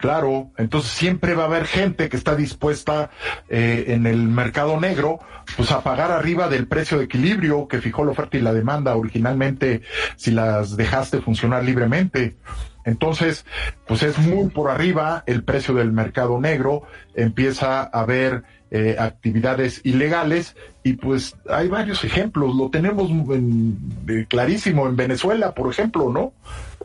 Claro, 0.00 0.50
entonces 0.56 0.92
siempre 0.92 1.34
va 1.34 1.42
a 1.42 1.46
haber 1.46 1.66
gente 1.66 2.08
que 2.08 2.16
está 2.16 2.34
dispuesta 2.34 3.10
eh, 3.50 3.84
en 3.88 4.06
el 4.06 4.28
mercado 4.28 4.80
negro 4.80 5.20
pues 5.56 5.72
a 5.72 5.82
pagar 5.82 6.10
arriba 6.10 6.48
del 6.48 6.66
precio 6.66 6.98
de 6.98 7.04
equilibrio 7.04 7.68
que 7.68 7.82
fijó 7.82 8.04
la 8.04 8.12
oferta 8.12 8.38
y 8.38 8.40
la 8.40 8.54
demanda 8.54 8.96
originalmente 8.96 9.82
si 10.16 10.30
las 10.30 10.76
dejaste 10.76 11.20
funcionar 11.20 11.64
libremente. 11.64 12.36
Entonces, 12.84 13.44
pues 13.86 14.02
es 14.02 14.18
muy 14.18 14.48
por 14.48 14.70
arriba 14.70 15.22
el 15.26 15.44
precio 15.44 15.74
del 15.74 15.92
mercado 15.92 16.40
negro, 16.40 16.84
empieza 17.14 17.82
a 17.82 18.00
haber 18.00 18.44
eh, 18.70 18.96
actividades 18.98 19.82
ilegales 19.84 20.56
y 20.82 20.94
pues 20.94 21.36
hay 21.50 21.68
varios 21.68 22.04
ejemplos, 22.04 22.54
lo 22.54 22.70
tenemos 22.70 23.10
en, 23.10 24.26
clarísimo 24.28 24.86
en 24.86 24.96
Venezuela, 24.96 25.54
por 25.54 25.70
ejemplo, 25.70 26.10
¿no? 26.10 26.32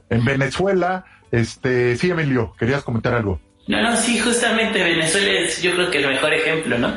En 0.09 0.25
Venezuela, 0.25 1.05
este, 1.31 1.95
sí, 1.97 2.09
Emilio, 2.11 2.53
querías 2.57 2.83
comentar 2.83 3.13
algo. 3.13 3.39
No, 3.67 3.81
no, 3.81 3.97
sí, 3.97 4.19
justamente 4.19 4.83
Venezuela 4.83 5.39
es 5.39 5.59
yo 5.61 5.73
creo 5.73 5.89
que 5.89 5.97
el 5.97 6.07
mejor 6.07 6.33
ejemplo, 6.33 6.77
¿no? 6.77 6.93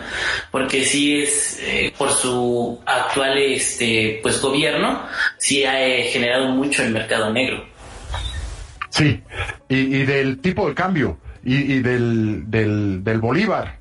Porque 0.50 0.84
sí 0.84 1.22
es, 1.22 1.58
eh, 1.62 1.94
por 1.96 2.10
su 2.10 2.78
actual, 2.84 3.38
este, 3.38 4.20
pues 4.22 4.40
gobierno, 4.40 5.02
sí 5.38 5.64
ha 5.64 5.86
eh, 5.86 6.04
generado 6.04 6.48
mucho 6.50 6.82
el 6.82 6.92
mercado 6.92 7.32
negro. 7.32 7.64
Sí, 8.90 9.22
y, 9.68 9.76
y 9.76 10.04
del 10.04 10.40
tipo 10.40 10.68
de 10.68 10.74
cambio, 10.74 11.18
y, 11.42 11.56
y 11.56 11.80
del, 11.80 12.50
del, 12.50 13.02
del 13.02 13.18
Bolívar, 13.18 13.77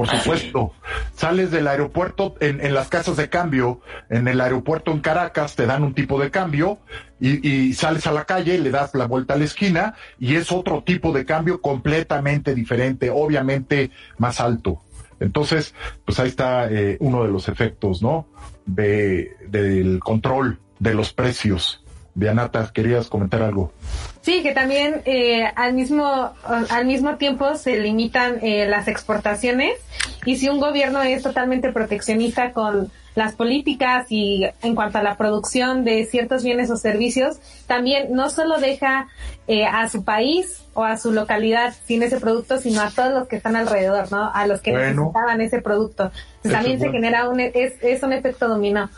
por 0.00 0.08
supuesto. 0.08 0.72
Sales 1.14 1.50
del 1.50 1.68
aeropuerto 1.68 2.34
en, 2.40 2.64
en, 2.64 2.72
las 2.72 2.88
casas 2.88 3.18
de 3.18 3.28
cambio, 3.28 3.80
en 4.08 4.28
el 4.28 4.40
aeropuerto 4.40 4.92
en 4.92 5.00
Caracas, 5.00 5.56
te 5.56 5.66
dan 5.66 5.82
un 5.82 5.92
tipo 5.92 6.18
de 6.18 6.30
cambio 6.30 6.78
y, 7.20 7.46
y, 7.46 7.74
sales 7.74 8.06
a 8.06 8.12
la 8.12 8.24
calle, 8.24 8.58
le 8.58 8.70
das 8.70 8.94
la 8.94 9.06
vuelta 9.06 9.34
a 9.34 9.36
la 9.36 9.44
esquina 9.44 9.94
y 10.18 10.36
es 10.36 10.52
otro 10.52 10.82
tipo 10.82 11.12
de 11.12 11.26
cambio 11.26 11.60
completamente 11.60 12.54
diferente, 12.54 13.10
obviamente 13.10 13.90
más 14.16 14.40
alto. 14.40 14.80
Entonces, 15.20 15.74
pues 16.06 16.18
ahí 16.18 16.28
está 16.28 16.72
eh, 16.72 16.96
uno 17.00 17.22
de 17.22 17.30
los 17.30 17.48
efectos, 17.48 18.00
¿no? 18.00 18.26
De, 18.64 19.36
del 19.48 20.00
control 20.00 20.60
de 20.78 20.94
los 20.94 21.12
precios. 21.12 21.84
Dianata, 22.14 22.70
¿querías 22.72 23.08
comentar 23.08 23.42
algo? 23.42 23.74
Sí, 24.22 24.42
que 24.42 24.52
también 24.52 25.02
eh, 25.06 25.50
al 25.56 25.72
mismo 25.72 26.32
al 26.44 26.84
mismo 26.84 27.16
tiempo 27.16 27.54
se 27.54 27.78
limitan 27.78 28.38
eh, 28.42 28.66
las 28.66 28.86
exportaciones 28.86 29.78
y 30.26 30.36
si 30.36 30.48
un 30.48 30.60
gobierno 30.60 31.00
es 31.02 31.22
totalmente 31.22 31.72
proteccionista 31.72 32.52
con 32.52 32.90
las 33.14 33.34
políticas 33.34 34.06
y 34.10 34.46
en 34.62 34.74
cuanto 34.74 34.98
a 34.98 35.02
la 35.02 35.16
producción 35.16 35.84
de 35.84 36.04
ciertos 36.06 36.44
bienes 36.44 36.70
o 36.70 36.76
servicios, 36.76 37.38
también 37.66 38.12
no 38.12 38.30
solo 38.30 38.58
deja 38.58 39.08
eh, 39.48 39.64
a 39.64 39.88
su 39.88 40.04
país 40.04 40.64
o 40.74 40.84
a 40.84 40.96
su 40.96 41.12
localidad 41.12 41.74
sin 41.84 42.02
ese 42.02 42.20
producto, 42.20 42.58
sino 42.58 42.82
a 42.82 42.90
todos 42.90 43.12
los 43.12 43.26
que 43.26 43.36
están 43.36 43.56
alrededor, 43.56 44.12
¿no? 44.12 44.30
A 44.32 44.46
los 44.46 44.60
que 44.60 44.72
necesitaban 44.72 45.40
ese 45.40 45.60
producto. 45.60 46.12
también 46.42 46.78
se 46.78 46.90
genera 46.90 47.28
un, 47.28 47.40
es, 47.40 47.74
es 47.82 48.02
un 48.02 48.12
efecto 48.12 48.48
dominó. 48.48 48.90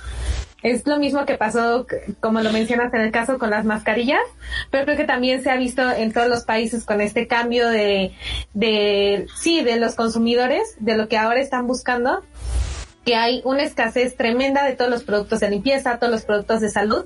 Es 0.62 0.86
lo 0.86 0.98
mismo 0.98 1.26
que 1.26 1.36
pasó, 1.36 1.86
como 2.20 2.40
lo 2.40 2.52
mencionas 2.52 2.92
en 2.94 3.00
el 3.00 3.10
caso 3.10 3.38
con 3.38 3.50
las 3.50 3.64
mascarillas, 3.64 4.22
pero 4.70 4.84
creo 4.84 4.96
que 4.96 5.04
también 5.04 5.42
se 5.42 5.50
ha 5.50 5.56
visto 5.56 5.90
en 5.90 6.12
todos 6.12 6.28
los 6.28 6.44
países 6.44 6.84
con 6.84 7.00
este 7.00 7.26
cambio 7.26 7.68
de, 7.68 8.12
de, 8.54 9.26
sí, 9.40 9.62
de 9.62 9.76
los 9.76 9.94
consumidores, 9.94 10.76
de 10.78 10.96
lo 10.96 11.08
que 11.08 11.18
ahora 11.18 11.40
están 11.40 11.66
buscando, 11.66 12.22
que 13.04 13.16
hay 13.16 13.42
una 13.44 13.64
escasez 13.64 14.16
tremenda 14.16 14.64
de 14.64 14.74
todos 14.74 14.90
los 14.90 15.02
productos 15.02 15.40
de 15.40 15.50
limpieza, 15.50 15.98
todos 15.98 16.12
los 16.12 16.22
productos 16.22 16.60
de 16.60 16.70
salud, 16.70 17.04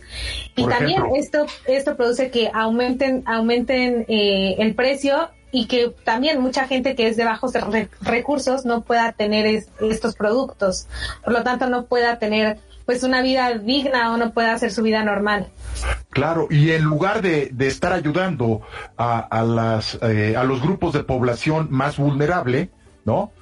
y 0.55 0.67
también 0.67 1.03
esto, 1.15 1.47
esto 1.67 1.97
produce 1.97 2.31
que 2.31 2.51
aumenten, 2.53 3.23
aumenten 3.27 4.05
eh, 4.09 4.57
el 4.59 4.75
precio 4.75 5.31
y 5.51 5.67
que 5.67 5.95
también 6.05 6.41
mucha 6.41 6.67
gente 6.67 6.95
que 6.95 7.09
es 7.09 7.17
de 7.17 7.25
bajos 7.25 7.53
recursos 8.03 8.67
no 8.67 8.83
pueda 8.83 9.13
tener 9.13 9.47
estos 9.81 10.15
productos, 10.15 10.87
por 11.25 11.33
lo 11.33 11.43
tanto 11.43 11.67
no 11.71 11.87
pueda 11.87 12.19
tener 12.19 12.59
pues 12.87 13.02
una 13.02 13.21
vida 13.21 13.59
digna 13.59 14.14
o 14.14 14.16
no 14.16 14.33
puede 14.33 14.49
hacer 14.49 14.73
su 14.73 14.83
vida 14.83 15.05
normal. 15.05 15.49
Claro, 16.11 16.47
y 16.49 16.71
en 16.71 16.85
lugar 16.85 17.21
de, 17.21 17.50
de 17.52 17.66
estar 17.66 17.93
ayudando 17.93 18.62
a, 18.97 19.19
a 19.19 19.43
las, 19.43 19.99
eh, 20.02 20.35
a 20.37 20.45
los 20.45 20.62
grupos 20.62 20.95
de 20.95 21.05
población 21.05 21.69
más 21.71 21.99
vulnerable, 21.99 22.71
¿no? 23.05 23.33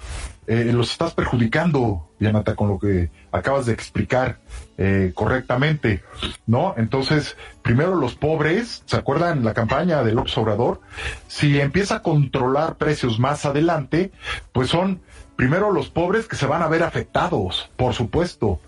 Eh, 0.47 0.73
los 0.75 0.91
estás 0.91 1.15
perjudicando, 1.15 2.11
Yanata, 2.21 2.55
con 2.55 2.69
lo 2.69 2.79
que 2.79 3.11
acabas 3.33 3.65
de 3.65 3.73
explicar 3.73 4.41
eh, 4.77 5.13
correctamente, 5.15 6.03
¿no? 6.47 6.75
Entonces, 6.77 7.37
primero 7.63 7.95
los 7.95 8.15
pobres, 8.15 8.83
¿se 8.85 8.97
acuerdan 8.97 9.43
la 9.43 9.55
campaña 9.55 10.03
del 10.03 10.19
observador? 10.19 10.81
Si 11.29 11.59
empieza 11.61 11.97
a 11.97 12.03
controlar 12.03 12.77
precios 12.77 13.19
más 13.19 13.47
adelante, 13.47 14.11
pues 14.53 14.69
son 14.69 15.01
primero 15.37 15.73
los 15.73 15.89
pobres 15.89 16.29
que 16.29 16.37
se 16.37 16.47
van 16.47 16.63
a 16.63 16.69
ver 16.69 16.83
afectados, 16.83 17.71
por 17.77 17.95
supuesto, 17.95 18.61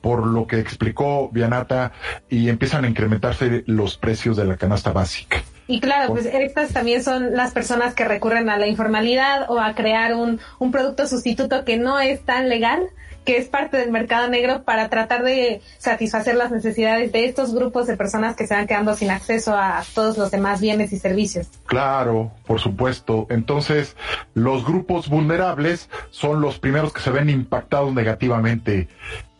por 0.00 0.26
lo 0.26 0.46
que 0.46 0.58
explicó 0.58 1.30
Vianata 1.30 1.92
y 2.28 2.48
empiezan 2.48 2.84
a 2.84 2.88
incrementarse 2.88 3.64
los 3.66 3.96
precios 3.96 4.36
de 4.36 4.44
la 4.44 4.56
canasta 4.56 4.92
básica. 4.92 5.42
Y 5.66 5.80
claro, 5.80 6.12
pues 6.12 6.26
estas 6.26 6.72
también 6.72 7.02
son 7.02 7.34
las 7.34 7.52
personas 7.52 7.94
que 7.94 8.04
recurren 8.04 8.50
a 8.50 8.58
la 8.58 8.66
informalidad 8.66 9.50
o 9.50 9.60
a 9.60 9.74
crear 9.74 10.14
un, 10.14 10.40
un 10.58 10.72
producto 10.72 11.06
sustituto 11.06 11.64
que 11.64 11.76
no 11.76 12.00
es 12.00 12.22
tan 12.22 12.48
legal 12.48 12.90
que 13.24 13.36
es 13.36 13.48
parte 13.48 13.76
del 13.76 13.90
mercado 13.90 14.28
negro 14.28 14.64
para 14.64 14.88
tratar 14.88 15.22
de 15.22 15.60
satisfacer 15.78 16.34
las 16.34 16.50
necesidades 16.50 17.12
de 17.12 17.26
estos 17.26 17.54
grupos 17.54 17.86
de 17.86 17.96
personas 17.96 18.36
que 18.36 18.46
se 18.46 18.54
van 18.54 18.66
quedando 18.66 18.94
sin 18.94 19.10
acceso 19.10 19.54
a 19.56 19.82
todos 19.94 20.18
los 20.18 20.30
demás 20.30 20.60
bienes 20.60 20.92
y 20.92 20.98
servicios. 20.98 21.48
Claro, 21.66 22.32
por 22.46 22.60
supuesto. 22.60 23.26
Entonces, 23.30 23.96
los 24.34 24.64
grupos 24.64 25.08
vulnerables 25.08 25.88
son 26.10 26.40
los 26.40 26.58
primeros 26.58 26.92
que 26.92 27.00
se 27.00 27.10
ven 27.10 27.30
impactados 27.30 27.94
negativamente. 27.94 28.88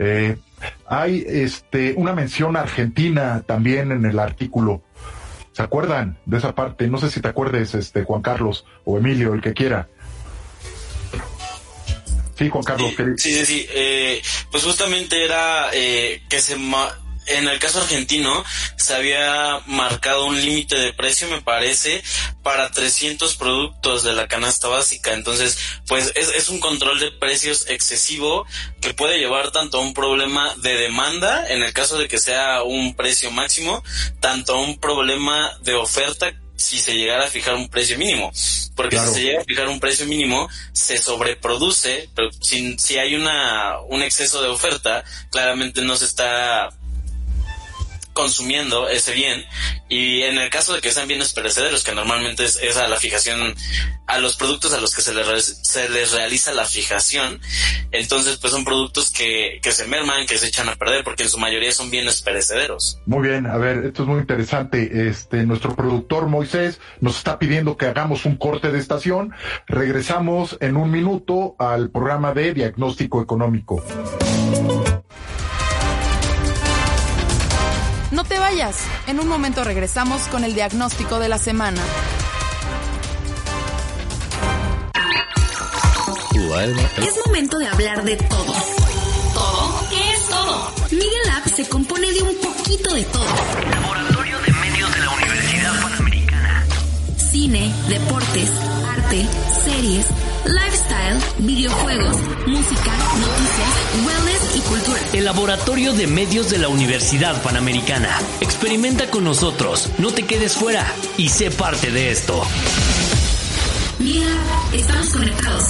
Eh, 0.04 0.36
hay 0.88 1.24
este 1.28 1.94
una 1.96 2.12
mención 2.12 2.56
argentina 2.56 3.44
también 3.46 3.92
en 3.92 4.04
el 4.04 4.18
artículo. 4.18 4.82
¿Se 5.52 5.62
acuerdan 5.62 6.18
de 6.26 6.38
esa 6.38 6.56
parte? 6.56 6.88
No 6.88 6.98
sé 6.98 7.08
si 7.08 7.20
te 7.20 7.28
acuerdes, 7.28 7.76
este 7.76 8.02
Juan 8.02 8.20
Carlos 8.20 8.64
o 8.84 8.98
Emilio, 8.98 9.32
el 9.32 9.40
que 9.40 9.52
quiera. 9.52 9.88
Sí, 12.36 12.48
Juan 12.48 12.64
Carlos. 12.64 12.90
Sí, 13.16 13.32
sí, 13.32 13.46
sí. 13.46 13.66
Eh, 13.70 14.20
pues 14.50 14.64
justamente 14.64 15.24
era 15.24 15.70
eh, 15.72 16.22
que 16.28 16.40
se 16.40 16.56
en 17.26 17.48
el 17.48 17.58
caso 17.58 17.80
argentino 17.80 18.44
se 18.76 18.94
había 18.94 19.60
marcado 19.66 20.26
un 20.26 20.40
límite 20.40 20.76
de 20.76 20.92
precio, 20.92 21.28
me 21.28 21.42
parece, 21.42 22.02
para 22.42 22.70
300 22.70 23.36
productos 23.36 24.02
de 24.02 24.12
la 24.12 24.28
canasta 24.28 24.68
básica. 24.68 25.12
Entonces, 25.12 25.58
pues 25.86 26.12
es, 26.14 26.28
es 26.28 26.48
un 26.48 26.60
control 26.60 26.98
de 27.00 27.10
precios 27.10 27.66
excesivo 27.68 28.46
que 28.80 28.94
puede 28.94 29.18
llevar 29.18 29.52
tanto 29.52 29.78
a 29.78 29.82
un 29.82 29.94
problema 29.94 30.54
de 30.56 30.76
demanda, 30.76 31.48
en 31.48 31.62
el 31.62 31.72
caso 31.72 31.98
de 31.98 32.08
que 32.08 32.18
sea 32.18 32.62
un 32.62 32.94
precio 32.94 33.30
máximo, 33.30 33.82
tanto 34.20 34.54
a 34.54 34.60
un 34.60 34.78
problema 34.78 35.52
de 35.62 35.74
oferta 35.74 36.32
si 36.62 36.78
se 36.78 36.94
llegara 36.94 37.24
a 37.24 37.28
fijar 37.28 37.54
un 37.54 37.68
precio 37.68 37.98
mínimo. 37.98 38.30
Porque 38.76 38.98
si 38.98 39.06
se 39.06 39.22
llega 39.22 39.40
a 39.40 39.44
fijar 39.44 39.68
un 39.68 39.80
precio 39.80 40.06
mínimo, 40.06 40.48
se 40.72 40.98
sobreproduce, 40.98 42.08
pero 42.14 42.30
si, 42.40 42.78
si 42.78 42.98
hay 42.98 43.14
una, 43.14 43.80
un 43.80 44.02
exceso 44.02 44.40
de 44.40 44.48
oferta, 44.48 45.04
claramente 45.30 45.82
no 45.82 45.96
se 45.96 46.04
está 46.04 46.70
consumiendo 48.12 48.88
ese 48.88 49.12
bien. 49.12 49.44
Y 49.88 50.22
en 50.22 50.38
el 50.38 50.50
caso 50.50 50.74
de 50.74 50.80
que 50.80 50.92
sean 50.92 51.08
bienes 51.08 51.32
perecederos 51.32 51.84
que 51.84 51.94
normalmente 51.94 52.44
es, 52.44 52.76
a 52.76 52.88
la 52.88 52.96
fijación 52.96 53.54
a 54.06 54.18
los 54.18 54.36
productos 54.36 54.72
a 54.72 54.80
los 54.80 54.94
que 54.94 55.02
se 55.02 55.14
les, 55.14 55.60
se 55.62 55.88
les 55.88 56.12
realiza 56.12 56.52
la 56.52 56.64
fijación 56.64 57.40
entonces 57.90 58.38
pues 58.38 58.52
son 58.52 58.64
productos 58.64 59.10
que, 59.10 59.60
que 59.62 59.72
se 59.72 59.86
merman 59.86 60.26
que 60.26 60.38
se 60.38 60.46
echan 60.46 60.68
a 60.68 60.76
perder 60.76 61.04
porque 61.04 61.24
en 61.24 61.28
su 61.28 61.38
mayoría 61.38 61.72
son 61.72 61.90
bienes 61.90 62.22
perecederos. 62.22 62.98
Muy 63.06 63.28
bien 63.28 63.46
a 63.46 63.56
ver 63.56 63.84
esto 63.84 64.02
es 64.02 64.08
muy 64.08 64.20
interesante. 64.20 65.08
Este 65.08 65.44
nuestro 65.44 65.76
productor 65.76 66.26
Moisés 66.26 66.80
nos 67.00 67.18
está 67.18 67.38
pidiendo 67.38 67.76
que 67.76 67.86
hagamos 67.86 68.24
un 68.24 68.36
corte 68.36 68.72
de 68.72 68.78
estación. 68.78 69.32
Regresamos 69.66 70.56
en 70.60 70.76
un 70.76 70.90
minuto 70.90 71.54
al 71.58 71.90
programa 71.90 72.32
de 72.32 72.54
diagnóstico 72.54 73.22
económico 73.22 73.82
En 79.06 79.18
un 79.18 79.28
momento 79.28 79.64
regresamos 79.64 80.28
con 80.28 80.44
el 80.44 80.54
diagnóstico 80.54 81.18
de 81.18 81.26
la 81.26 81.38
semana. 81.38 81.80
Es 86.98 87.14
momento 87.26 87.58
de 87.58 87.66
hablar 87.66 88.04
de 88.04 88.16
todo. 88.16 88.52
¿Todo? 89.32 89.88
¿Qué 89.88 90.12
es 90.12 90.28
todo? 90.28 90.70
Miguel 90.90 91.30
App 91.34 91.46
se 91.46 91.66
compone 91.66 92.12
de 92.12 92.22
un 92.22 92.36
poquito 92.36 92.92
de 92.92 93.04
todo. 93.04 93.24
Laboratorio 93.70 94.38
de 94.40 94.52
Medios 94.52 94.94
de 94.94 95.00
la 95.00 95.10
Universidad 95.10 95.82
Panamericana. 95.82 96.66
Cine, 97.16 97.74
deportes, 97.88 98.50
arte, 98.86 99.26
series 99.64 100.06
lifestyle, 100.44 101.18
videojuegos, 101.38 102.16
música, 102.46 102.92
noticias, 103.20 103.72
wellness 104.04 104.56
y 104.56 104.60
cultura. 104.60 104.81
El 105.12 105.26
laboratorio 105.26 105.92
de 105.92 106.06
medios 106.06 106.48
de 106.48 106.56
la 106.56 106.68
Universidad 106.68 107.42
Panamericana. 107.42 108.18
Experimenta 108.40 109.10
con 109.10 109.24
nosotros, 109.24 109.90
no 109.98 110.10
te 110.10 110.24
quedes 110.24 110.54
fuera 110.54 110.90
y 111.18 111.28
sé 111.28 111.50
parte 111.50 111.90
de 111.90 112.10
esto. 112.10 112.42
Mira, 113.98 114.30
estamos 114.72 115.10
conectados. 115.10 115.64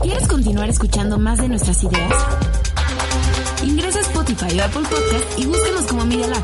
¿Quieres 0.00 0.28
continuar 0.28 0.70
escuchando 0.70 1.18
más 1.18 1.38
de 1.38 1.48
nuestras 1.48 1.84
ideas? 1.84 2.14
Ingresa 3.62 3.98
a 3.98 4.02
Spotify 4.02 4.58
o 4.58 4.64
Apple 4.64 4.82
Podcast 4.88 5.38
y 5.38 5.44
búscanos 5.44 5.82
como 5.82 6.06
Media 6.06 6.28
Lab. 6.28 6.42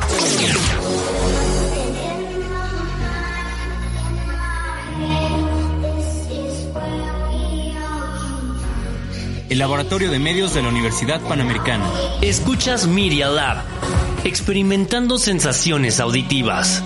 El 9.52 9.58
Laboratorio 9.58 10.10
de 10.10 10.18
Medios 10.18 10.54
de 10.54 10.62
la 10.62 10.68
Universidad 10.70 11.20
Panamericana. 11.20 11.84
Escuchas 12.22 12.86
Media 12.86 13.28
Lab, 13.28 13.62
experimentando 14.24 15.18
sensaciones 15.18 16.00
auditivas. 16.00 16.82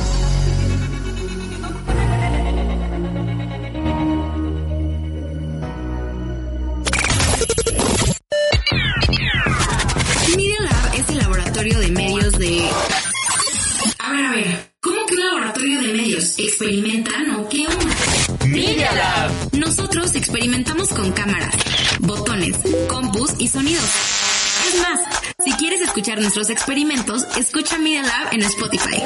En 28.37 28.43
Spotify. 28.43 29.03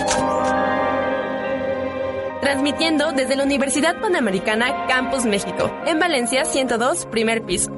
Transmitiendo 2.41 3.13
desde 3.13 3.37
la 3.37 3.45
Universidad 3.45 4.01
Panamericana 4.01 4.87
Campus 4.89 5.25
México, 5.25 5.73
en 5.87 6.01
Valencia 6.01 6.45
102, 6.45 7.07
primer 7.07 7.45
piso. 7.45 7.71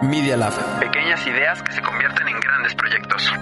Media 0.00 0.38
Lab. 0.38 0.54
Pequeñas 0.80 1.26
ideas 1.26 1.62
que 1.62 1.72
se 1.72 1.82
convierten 1.82 2.26
en 2.26 2.40
grandes 2.40 2.74
proyectos. 2.74 3.32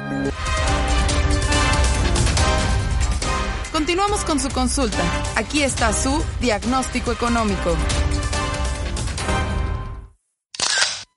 Continuamos 3.71 4.25
con 4.25 4.41
su 4.41 4.49
consulta. 4.49 5.03
Aquí 5.37 5.63
está 5.63 5.93
su 5.93 6.21
diagnóstico 6.41 7.13
económico. 7.13 7.77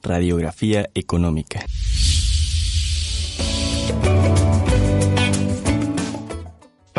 Radiografía 0.03 0.89
económica. 0.93 1.65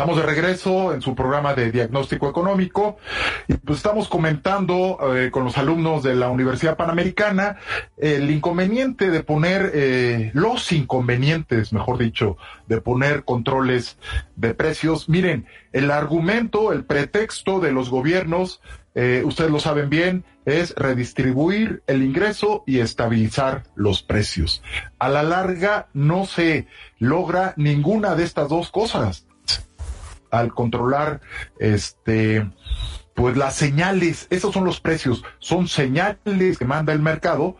Estamos 0.07 0.25
de 0.25 0.33
regreso 0.33 0.93
en 0.93 1.01
su 1.01 1.15
programa 1.15 1.53
de 1.53 1.69
diagnóstico 1.69 2.29
económico 2.29 2.95
y 3.49 3.55
pues 3.55 3.79
estamos 3.79 4.07
comentando 4.07 4.97
eh, 5.13 5.31
con 5.31 5.43
los 5.43 5.57
alumnos 5.57 6.01
de 6.01 6.15
la 6.15 6.29
Universidad 6.29 6.77
Panamericana 6.77 7.57
el 7.97 8.31
inconveniente 8.31 9.11
de 9.11 9.21
poner, 9.21 9.69
eh, 9.73 10.31
los 10.33 10.71
inconvenientes, 10.71 11.73
mejor 11.73 11.97
dicho, 11.97 12.37
de 12.67 12.79
poner 12.79 13.25
controles 13.25 13.97
de 14.37 14.53
precios. 14.53 15.09
Miren, 15.09 15.45
el 15.73 15.91
argumento, 15.91 16.71
el 16.71 16.85
pretexto 16.85 17.59
de 17.59 17.73
los 17.73 17.89
gobiernos, 17.89 18.61
eh, 18.95 19.23
ustedes 19.25 19.51
lo 19.51 19.59
saben 19.59 19.89
bien, 19.89 20.23
es 20.45 20.73
redistribuir 20.77 21.83
el 21.85 22.01
ingreso 22.01 22.63
y 22.65 22.79
estabilizar 22.79 23.63
los 23.75 24.03
precios. 24.03 24.63
A 24.99 25.09
la 25.09 25.23
larga 25.23 25.89
no 25.91 26.25
se 26.25 26.65
logra 26.97 27.53
ninguna 27.57 28.15
de 28.15 28.23
estas 28.23 28.47
dos 28.47 28.71
cosas 28.71 29.26
al 30.31 30.53
controlar 30.53 31.21
este 31.59 32.45
pues 33.17 33.35
las 33.35 33.55
señales, 33.55 34.27
esos 34.29 34.53
son 34.53 34.63
los 34.63 34.79
precios, 34.79 35.23
son 35.39 35.67
señales 35.67 36.59
que 36.59 36.65
manda 36.65 36.93
el 36.93 36.99
mercado 36.99 37.57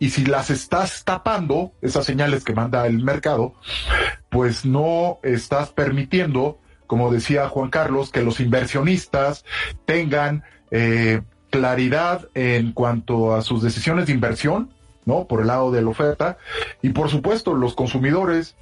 y 0.00 0.10
si 0.10 0.26
las 0.26 0.50
estás 0.50 1.04
tapando, 1.04 1.70
esas 1.80 2.04
señales 2.04 2.42
que 2.42 2.54
manda 2.54 2.84
el 2.88 3.04
mercado, 3.04 3.54
pues 4.30 4.64
no 4.66 5.20
estás 5.22 5.70
permitiendo, 5.70 6.58
como 6.88 7.12
decía 7.12 7.48
Juan 7.48 7.70
Carlos, 7.70 8.10
que 8.10 8.22
los 8.22 8.40
inversionistas 8.40 9.44
tengan 9.84 10.42
eh, 10.72 11.22
claridad 11.50 12.28
en 12.34 12.72
cuanto 12.72 13.36
a 13.36 13.42
sus 13.42 13.62
decisiones 13.62 14.06
de 14.06 14.12
inversión, 14.12 14.74
¿no? 15.04 15.28
Por 15.28 15.40
el 15.40 15.46
lado 15.46 15.70
de 15.70 15.82
la 15.82 15.90
oferta 15.90 16.36
y 16.82 16.88
por 16.88 17.10
supuesto 17.10 17.54
los 17.54 17.76
consumidores 17.76 18.56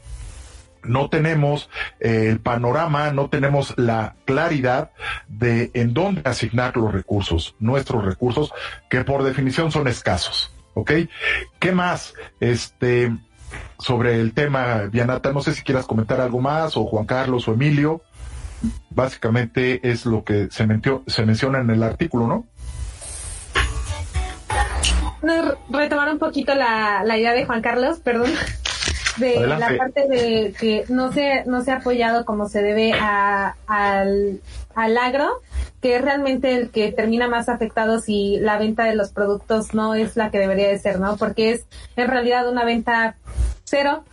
no 0.85 1.09
tenemos 1.09 1.71
eh, 2.01 2.29
el 2.29 2.41
panorama, 2.41 3.13
no 3.13 3.29
tenemos 3.29 3.75
la 3.77 4.17
claridad 4.25 4.91
de 5.29 5.71
en 5.75 5.95
dónde 5.95 6.23
asignar 6.25 6.77
los 6.77 6.93
recursos, 6.93 7.57
nuestros 7.59 8.05
recursos, 8.05 8.53
que 8.91 9.05
por 9.05 9.23
definición 9.23 9.71
son 9.71 9.89
escasos. 9.89 10.53
¿Ok? 10.75 10.93
¿Qué 11.61 11.73
más? 11.73 12.15
Este, 12.41 13.17
sobre 13.79 14.21
el 14.21 14.33
tema, 14.33 14.89
Vianata. 14.91 15.33
No 15.33 15.41
sé 15.41 15.55
si 15.55 15.63
quieras 15.63 15.87
comentar 15.87 16.21
algo 16.21 16.41
más, 16.41 16.77
o 16.77 16.85
Juan 16.85 17.07
Carlos 17.07 17.47
o 17.47 17.55
Emilio. 17.55 18.03
Básicamente 18.91 19.89
es 19.89 20.07
lo 20.07 20.25
que 20.25 20.49
se, 20.51 20.67
se 21.07 21.27
menciona 21.27 21.61
en 21.61 21.71
el 21.71 21.83
artículo, 21.83 22.27
¿no? 22.27 22.47
retomar 25.71 26.13
un 26.13 26.19
poquito 26.19 26.55
la, 26.55 27.03
la 27.05 27.17
idea 27.17 27.33
de 27.33 27.47
Juan 27.47 27.63
Carlos, 27.63 27.99
perdón, 28.01 28.31
de 29.17 29.47
la 29.47 29.77
parte 29.77 30.09
de 30.09 30.55
que 30.59 30.85
no 30.89 31.13
se, 31.13 31.45
no 31.47 31.63
se 31.63 31.73
ha 31.73 31.77
apoyado 31.77 32.25
como 32.25 32.49
se 32.49 32.63
debe 32.63 32.93
a, 32.93 33.57
al, 33.67 34.41
al 34.75 34.99
agro, 34.99 35.41
que 35.81 35.97
es 35.97 36.03
realmente 36.03 36.55
el 36.55 36.71
que 36.71 36.93
termina 36.93 37.29
más 37.29 37.49
afectado 37.49 38.01
si 38.01 38.39
la 38.41 38.59
venta 38.59 38.85
de 38.85 38.95
los 38.95 39.13
productos 39.13 39.75
no 39.75 39.95
es 39.95 40.17
la 40.17 40.31
que 40.31 40.39
debería 40.39 40.69
de 40.69 40.79
ser, 40.79 41.01
¿no? 41.01 41.17
Porque 41.17 41.53
es 41.53 41.67
en 41.97 42.09
realidad 42.09 42.49
una 42.49 42.65
venta 42.65 43.17
cero, 43.65 44.05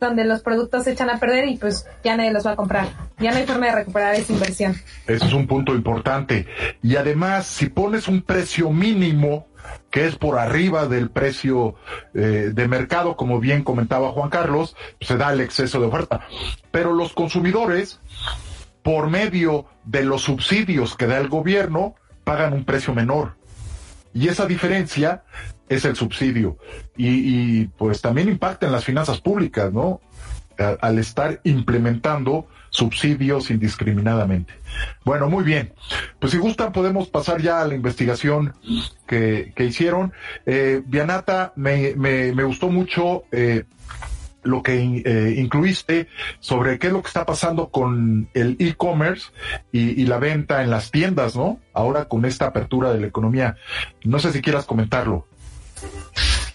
donde 0.00 0.24
los 0.24 0.42
productos 0.42 0.84
se 0.84 0.92
echan 0.92 1.10
a 1.10 1.18
perder 1.18 1.48
y 1.48 1.56
pues 1.56 1.86
ya 2.04 2.16
nadie 2.16 2.32
los 2.32 2.46
va 2.46 2.52
a 2.52 2.56
comprar. 2.56 2.88
Ya 3.18 3.30
no 3.30 3.38
hay 3.38 3.46
forma 3.46 3.66
de 3.66 3.72
recuperar 3.72 4.14
esa 4.14 4.32
inversión. 4.32 4.74
Eso 5.06 5.24
es 5.24 5.32
un 5.32 5.46
punto 5.46 5.74
importante. 5.74 6.46
Y 6.82 6.96
además, 6.96 7.46
si 7.46 7.68
pones 7.68 8.08
un 8.08 8.22
precio 8.22 8.70
mínimo, 8.70 9.46
que 9.90 10.06
es 10.06 10.16
por 10.16 10.38
arriba 10.38 10.86
del 10.86 11.10
precio 11.10 11.74
eh, 12.14 12.50
de 12.52 12.68
mercado, 12.68 13.16
como 13.16 13.40
bien 13.40 13.64
comentaba 13.64 14.12
Juan 14.12 14.30
Carlos, 14.30 14.76
se 15.00 15.16
da 15.16 15.32
el 15.32 15.40
exceso 15.40 15.80
de 15.80 15.86
oferta. 15.86 16.26
Pero 16.70 16.92
los 16.92 17.12
consumidores, 17.12 18.00
por 18.82 19.08
medio 19.10 19.66
de 19.84 20.04
los 20.04 20.22
subsidios 20.22 20.96
que 20.96 21.06
da 21.06 21.18
el 21.18 21.28
gobierno, 21.28 21.94
pagan 22.24 22.52
un 22.52 22.64
precio 22.64 22.94
menor. 22.94 23.36
Y 24.12 24.28
esa 24.28 24.46
diferencia 24.46 25.24
es 25.68 25.84
el 25.84 25.96
subsidio. 25.96 26.58
Y 26.96 27.66
pues 27.66 28.00
también 28.00 28.28
impacta 28.28 28.66
en 28.66 28.72
las 28.72 28.84
finanzas 28.84 29.20
públicas, 29.20 29.72
¿no? 29.72 30.00
Al 30.58 30.98
estar 30.98 31.40
implementando 31.44 32.48
subsidios 32.70 33.50
indiscriminadamente. 33.50 34.54
Bueno, 35.04 35.28
muy 35.28 35.44
bien. 35.44 35.72
Pues 36.18 36.32
si 36.32 36.38
gustan 36.38 36.72
podemos 36.72 37.08
pasar 37.08 37.40
ya 37.40 37.60
a 37.60 37.66
la 37.66 37.74
investigación 37.74 38.54
que, 39.06 39.52
que 39.54 39.64
hicieron. 39.64 40.12
Eh, 40.44 40.82
Vianata, 40.84 41.52
me, 41.56 41.94
me, 41.96 42.32
me 42.32 42.44
gustó 42.44 42.68
mucho 42.68 43.24
eh, 43.32 43.64
lo 44.42 44.62
que 44.62 45.02
eh, 45.04 45.34
incluiste 45.38 46.08
sobre 46.40 46.78
qué 46.78 46.88
es 46.88 46.92
lo 46.92 47.02
que 47.02 47.08
está 47.08 47.26
pasando 47.26 47.68
con 47.70 48.28
el 48.34 48.56
e-commerce 48.58 49.30
y, 49.72 50.00
y, 50.00 50.06
la 50.06 50.18
venta 50.18 50.62
en 50.62 50.70
las 50.70 50.90
tiendas, 50.90 51.36
¿no? 51.36 51.60
Ahora 51.72 52.06
con 52.06 52.24
esta 52.24 52.46
apertura 52.46 52.92
de 52.92 53.00
la 53.00 53.06
economía. 53.08 53.56
No 54.04 54.18
sé 54.18 54.32
si 54.32 54.40
quieras 54.40 54.64
comentarlo. 54.64 55.26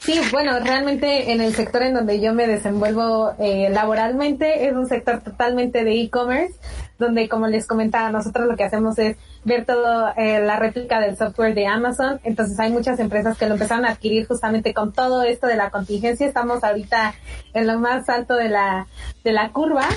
Sí, 0.01 0.19
bueno, 0.31 0.59
realmente 0.59 1.31
en 1.31 1.41
el 1.41 1.53
sector 1.53 1.83
en 1.83 1.93
donde 1.93 2.19
yo 2.19 2.33
me 2.33 2.47
desenvuelvo 2.47 3.33
eh, 3.37 3.69
laboralmente 3.69 4.67
es 4.67 4.73
un 4.73 4.87
sector 4.87 5.21
totalmente 5.21 5.83
de 5.83 6.01
e-commerce, 6.01 6.55
donde 6.97 7.29
como 7.29 7.45
les 7.45 7.67
comentaba, 7.67 8.09
nosotros 8.09 8.47
lo 8.47 8.55
que 8.55 8.63
hacemos 8.63 8.97
es 8.97 9.17
ver 9.43 9.63
todo 9.63 10.11
eh, 10.17 10.39
la 10.39 10.57
réplica 10.57 10.99
del 10.99 11.17
software 11.17 11.53
de 11.53 11.67
Amazon. 11.67 12.19
Entonces 12.23 12.59
hay 12.59 12.71
muchas 12.71 12.99
empresas 12.99 13.37
que 13.37 13.45
lo 13.45 13.53
empezaron 13.53 13.85
a 13.85 13.91
adquirir 13.91 14.27
justamente 14.27 14.73
con 14.73 14.91
todo 14.91 15.21
esto 15.21 15.45
de 15.45 15.55
la 15.55 15.69
contingencia. 15.69 16.25
Estamos 16.25 16.63
ahorita 16.63 17.13
en 17.53 17.67
lo 17.67 17.77
más 17.77 18.09
alto 18.09 18.33
de 18.33 18.49
la, 18.49 18.87
de 19.23 19.33
la 19.33 19.51
curva. 19.51 19.87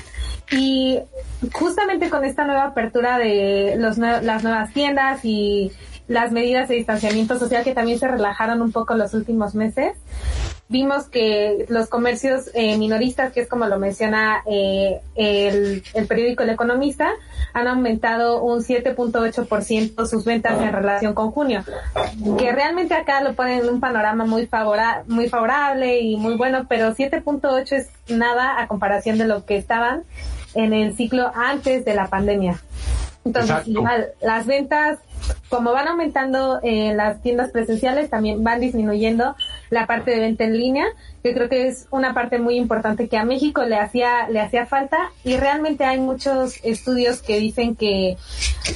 Y 0.51 0.99
justamente 1.55 2.11
con 2.11 2.27
esta 2.27 2.45
nueva 2.45 2.65
apertura 2.65 3.17
de 3.17 3.77
los, 3.79 3.97
las 3.97 4.45
nuevas 4.45 4.71
tiendas 4.75 5.25
y 5.25 5.73
las 6.09 6.33
medidas 6.33 6.69
de 6.69 6.77
distanciamiento 6.77 7.39
social 7.39 7.65
que 7.65 7.75
también 7.75 7.99
se 7.99 8.09
relajaron 8.09 8.63
un 8.63 8.73
poco 8.73 8.95
los 8.95 9.15
últimos 9.15 9.55
meses. 9.55 9.97
Vimos 10.69 11.09
que 11.09 11.67
los 11.69 11.89
comercios 11.89 12.51
eh, 12.55 12.79
minoristas, 12.79 13.33
que 13.33 13.41
es 13.41 13.49
como 13.49 13.67
lo 13.67 13.79
menciona 13.79 14.43
eh, 14.47 15.01
el, 15.15 15.83
el, 15.93 16.07
periódico 16.07 16.43
El 16.43 16.51
Economista, 16.51 17.11
han 17.53 17.69
aumentado 17.69 18.43
un 18.43 18.61
7.8% 18.61 20.07
sus 20.07 20.25
ventas 20.25 20.61
en 20.61 20.73
relación 20.73 21.15
con 21.15 21.31
junio, 21.31 21.65
que 22.39 22.51
realmente 22.51 22.95
acá 22.95 23.23
lo 23.23 23.35
ponen 23.35 23.61
en 23.61 23.69
un 23.69 23.81
panorama 23.81 24.25
muy, 24.25 24.47
favora 24.47 25.05
muy 25.07 25.29
favorable 25.29 26.01
y 26.01 26.17
muy 26.17 26.35
bueno, 26.35 26.67
pero 26.69 26.95
7.8 26.95 27.73
es 27.73 27.91
nada 28.09 28.61
a 28.61 28.67
comparación 28.67 29.19
de 29.19 29.27
lo 29.27 29.45
que 29.45 29.57
estaban 29.57 30.03
en 30.55 30.73
el 30.73 30.97
ciclo 30.97 31.31
antes 31.35 31.85
de 31.85 31.95
la 31.95 32.07
pandemia. 32.07 32.59
Entonces, 33.25 33.67
igual, 33.67 34.09
las 34.21 34.47
ventas, 34.47 34.99
como 35.49 35.73
van 35.73 35.89
aumentando 35.89 36.59
en 36.63 36.97
las 36.97 37.23
tiendas 37.23 37.51
presenciales, 37.51 38.11
también 38.11 38.43
van 38.43 38.61
disminuyendo 38.61 39.37
la 39.71 39.87
parte 39.87 40.11
de 40.11 40.21
venta 40.21 40.45
en 40.45 40.59
línea, 40.59 40.85
que 41.23 41.33
creo 41.33 41.49
que 41.49 41.69
es 41.69 41.87
una 41.91 42.13
parte 42.13 42.39
muy 42.39 42.57
importante 42.57 43.09
que 43.09 43.17
a 43.17 43.25
México 43.25 43.63
le 43.63 43.77
hacía, 43.77 44.29
le 44.29 44.41
hacía 44.41 44.67
falta. 44.67 45.13
Y 45.23 45.37
realmente 45.37 45.85
hay 45.85 46.01
muchos 46.01 46.59
estudios 46.65 47.23
que 47.23 47.39
dicen 47.39 47.77
que 47.77 48.17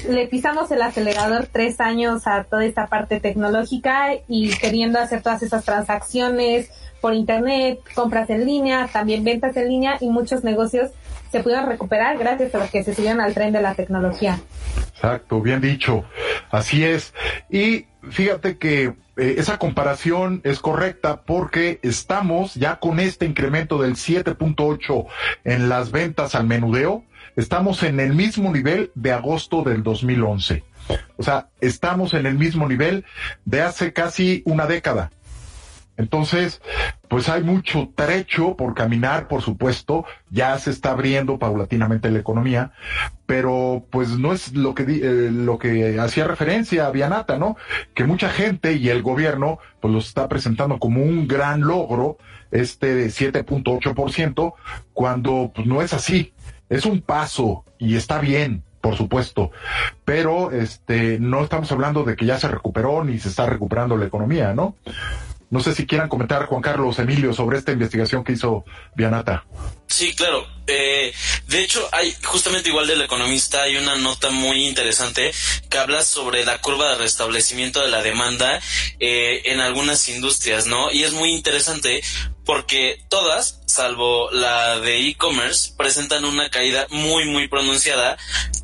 le 0.09 0.27
pisamos 0.29 0.71
el 0.71 0.83
acelerador 0.83 1.49
tres 1.51 1.81
años 1.81 2.27
a 2.27 2.45
toda 2.45 2.65
esta 2.65 2.87
parte 2.87 3.21
tecnológica 3.21 4.11
y 4.29 4.51
queriendo 4.59 4.99
hacer 4.99 5.23
todas 5.23 5.43
esas 5.43 5.65
transacciones 5.65 6.71
por 7.01 7.15
internet, 7.15 7.81
compras 7.95 8.29
en 8.31 8.45
línea, 8.45 8.89
también 8.93 9.25
ventas 9.25 9.57
en 9.57 9.69
línea 9.69 9.99
y 10.01 10.09
muchos 10.09 10.45
negocios 10.45 10.91
se 11.31 11.41
pudieron 11.41 11.67
recuperar 11.67 12.19
gracias 12.19 12.55
a 12.55 12.59
los 12.59 12.71
que 12.71 12.83
se 12.83 12.95
subieron 12.95 13.21
al 13.21 13.35
tren 13.35 13.53
de 13.53 13.63
la 13.63 13.75
tecnología. 13.75 14.39
Exacto, 14.95 15.41
bien 15.41 15.61
dicho. 15.61 16.05
Así 16.51 16.85
es. 16.85 17.15
Y 17.51 17.87
fíjate 18.11 18.59
que 18.59 18.95
eh, 19.17 19.35
esa 19.39 19.59
comparación 19.59 20.41
es 20.45 20.61
correcta 20.61 21.23
porque 21.23 21.81
estamos 21.83 22.55
ya 22.55 22.77
con 22.77 23.01
este 23.01 23.27
incremento 23.27 23.81
del 23.81 23.95
7.8 23.95 25.07
en 25.45 25.69
las 25.69 25.91
ventas 25.91 26.35
al 26.35 26.47
menudeo, 26.47 27.05
estamos 27.37 27.83
en 27.83 28.01
el 28.01 28.15
mismo 28.15 28.53
nivel 28.53 28.93
de 28.95 29.13
agosto 29.13 29.63
del 29.63 29.83
2011. 29.83 30.65
O 31.17 31.23
sea, 31.23 31.49
estamos 31.61 32.15
en 32.15 32.27
el 32.27 32.35
mismo 32.35 32.69
nivel 32.69 33.05
de 33.45 33.63
hace 33.63 33.93
casi 33.93 34.43
una 34.47 34.67
década. 34.67 35.11
Entonces, 35.99 36.63
pues 37.09 37.29
hay 37.29 37.43
mucho 37.43 37.91
trecho 37.95 38.57
por 38.57 38.73
caminar, 38.75 39.27
por 39.27 39.43
supuesto, 39.43 40.05
ya 40.31 40.57
se 40.59 40.71
está 40.71 40.93
abriendo 40.93 41.41
paulatinamente 41.41 42.11
la 42.13 42.21
economía, 42.21 42.71
pero 43.27 43.85
pues 43.91 44.11
no 44.11 44.33
es 44.33 44.55
lo 44.55 44.77
que 44.77 44.85
eh, 44.85 45.31
lo 45.33 45.59
que 45.59 45.99
hacía 45.99 46.25
referencia 46.25 46.87
a 46.87 46.93
Vianata, 46.93 47.37
¿no? 47.37 47.57
Que 47.95 48.05
mucha 48.05 48.31
gente 48.31 48.75
y 48.75 48.89
el 48.89 49.03
gobierno 49.03 49.59
pues 49.81 49.93
lo 49.93 49.99
está 49.99 50.29
presentando 50.29 50.79
como 50.79 51.03
un 51.03 51.27
gran 51.27 51.63
logro 51.63 52.17
este 52.53 52.95
de 52.95 53.09
7.8% 53.09 54.55
cuando 54.95 55.51
pues 55.53 55.67
no 55.67 55.83
es 55.83 55.93
así. 55.93 56.33
Es 56.69 56.87
un 56.87 57.01
paso 57.01 57.65
y 57.77 57.97
está 57.97 58.21
bien, 58.21 58.63
por 58.81 58.95
supuesto, 58.95 59.51
pero 60.05 60.53
este 60.53 61.19
no 61.19 61.43
estamos 61.43 61.73
hablando 61.73 62.05
de 62.05 62.15
que 62.15 62.25
ya 62.25 62.39
se 62.39 62.47
recuperó 62.47 63.03
ni 63.03 63.19
se 63.19 63.31
está 63.31 63.47
recuperando 63.47 63.97
la 63.97 64.07
economía, 64.07 64.55
¿no? 64.55 64.77
No 65.51 65.61
sé 65.61 65.75
si 65.75 65.87
quieran 65.87 66.09
comentar, 66.09 66.47
Juan 66.47 66.61
Carlos, 66.61 66.99
Emilio, 66.99 67.33
sobre 67.33 67.59
esta 67.59 67.73
investigación 67.73 68.23
que 68.23 68.33
hizo 68.33 68.65
Vianata. 68.95 69.47
Sí, 69.87 70.15
claro. 70.15 70.47
Eh, 70.67 71.15
de 71.47 71.65
hecho, 71.65 71.89
hay 71.93 72.15
justamente 72.23 72.69
igual 72.69 72.87
del 72.87 73.01
economista, 73.01 73.63
hay 73.63 73.77
una 73.77 73.97
nota 73.97 74.29
muy 74.29 74.67
interesante 74.67 75.33
que 75.71 75.79
habla 75.79 76.03
sobre 76.03 76.45
la 76.45 76.61
curva 76.61 76.91
de 76.91 76.99
restablecimiento 76.99 77.81
de 77.81 77.89
la 77.89 78.03
demanda 78.03 78.61
eh, 79.01 79.43
en 79.47 79.61
algunas 79.61 80.07
industrias, 80.11 80.67
¿no? 80.67 80.93
Y 80.93 81.05
es 81.05 81.15
muy 81.15 81.33
interesante 81.33 82.03
porque 82.45 83.03
todas, 83.09 83.63
salvo 83.67 84.31
la 84.31 84.79
de 84.81 85.09
e-commerce, 85.09 85.73
presentan 85.79 86.27
una 86.27 86.51
caída 86.51 86.87
muy, 86.91 87.25
muy 87.25 87.49
pronunciada 87.49 88.19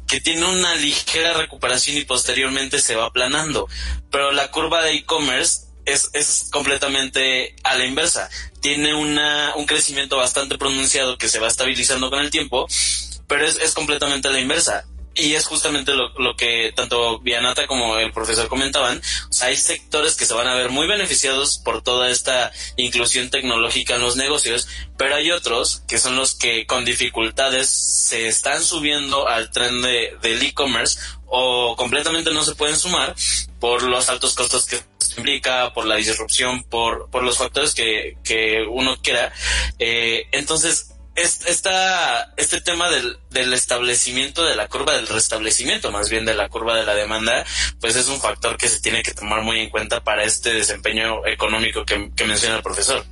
que 0.06 0.20
tiene 0.20 0.44
una 0.44 0.74
ligera 0.74 1.32
recuperación 1.32 1.96
y 1.96 2.04
posteriormente 2.04 2.80
se 2.80 2.96
va 2.96 3.06
aplanando. 3.06 3.66
Pero 4.10 4.32
la 4.32 4.50
curva 4.50 4.82
de 4.82 4.92
e-commerce 4.92 5.73
es, 5.86 6.10
es 6.12 6.48
completamente 6.50 7.54
a 7.62 7.76
la 7.76 7.84
inversa. 7.84 8.28
Tiene 8.60 8.94
una, 8.94 9.54
un 9.56 9.66
crecimiento 9.66 10.16
bastante 10.16 10.58
pronunciado 10.58 11.18
que 11.18 11.28
se 11.28 11.38
va 11.38 11.48
estabilizando 11.48 12.10
con 12.10 12.20
el 12.20 12.30
tiempo, 12.30 12.66
pero 13.26 13.46
es, 13.46 13.56
es 13.56 13.74
completamente 13.74 14.28
a 14.28 14.32
la 14.32 14.40
inversa. 14.40 14.86
Y 15.16 15.34
es 15.34 15.46
justamente 15.46 15.94
lo, 15.94 16.08
lo, 16.18 16.34
que 16.34 16.72
tanto 16.74 17.20
Vianata 17.20 17.68
como 17.68 17.98
el 17.98 18.12
profesor 18.12 18.48
comentaban. 18.48 19.00
O 19.30 19.32
sea, 19.32 19.46
hay 19.46 19.56
sectores 19.56 20.16
que 20.16 20.26
se 20.26 20.34
van 20.34 20.48
a 20.48 20.56
ver 20.56 20.70
muy 20.70 20.88
beneficiados 20.88 21.58
por 21.58 21.82
toda 21.82 22.10
esta 22.10 22.50
inclusión 22.76 23.30
tecnológica 23.30 23.94
en 23.94 24.00
los 24.00 24.16
negocios, 24.16 24.66
pero 24.96 25.14
hay 25.14 25.30
otros 25.30 25.82
que 25.86 25.98
son 25.98 26.16
los 26.16 26.34
que 26.34 26.66
con 26.66 26.84
dificultades 26.84 27.68
se 27.70 28.26
están 28.26 28.64
subiendo 28.64 29.28
al 29.28 29.52
tren 29.52 29.82
de, 29.82 30.16
del 30.20 30.42
e-commerce 30.42 30.98
o 31.26 31.76
completamente 31.76 32.32
no 32.32 32.44
se 32.44 32.56
pueden 32.56 32.76
sumar 32.76 33.14
por 33.60 33.84
los 33.84 34.08
altos 34.08 34.34
costos 34.34 34.66
que 34.66 34.80
implica, 35.16 35.72
por 35.72 35.86
la 35.86 35.96
disrupción, 35.96 36.64
por, 36.64 37.10
por 37.10 37.22
los 37.22 37.38
factores 37.38 37.74
que, 37.74 38.16
que 38.24 38.64
uno 38.68 38.96
quiera. 39.02 39.32
Eh, 39.78 40.26
entonces, 40.32 40.94
esta, 41.16 42.32
este 42.36 42.60
tema 42.60 42.90
del, 42.90 43.18
del 43.30 43.52
establecimiento 43.52 44.44
de 44.44 44.56
la 44.56 44.68
curva, 44.68 44.94
del 44.94 45.06
restablecimiento 45.06 45.92
más 45.92 46.10
bien 46.10 46.24
de 46.24 46.34
la 46.34 46.48
curva 46.48 46.76
de 46.76 46.84
la 46.84 46.94
demanda, 46.94 47.44
pues 47.80 47.94
es 47.96 48.08
un 48.08 48.20
factor 48.20 48.56
que 48.56 48.68
se 48.68 48.80
tiene 48.80 49.02
que 49.02 49.12
tomar 49.12 49.42
muy 49.42 49.60
en 49.60 49.70
cuenta 49.70 50.02
para 50.02 50.24
este 50.24 50.52
desempeño 50.52 51.24
económico 51.26 51.84
que, 51.84 52.10
que 52.16 52.24
menciona 52.24 52.56
el 52.56 52.62
profesor. 52.62 53.04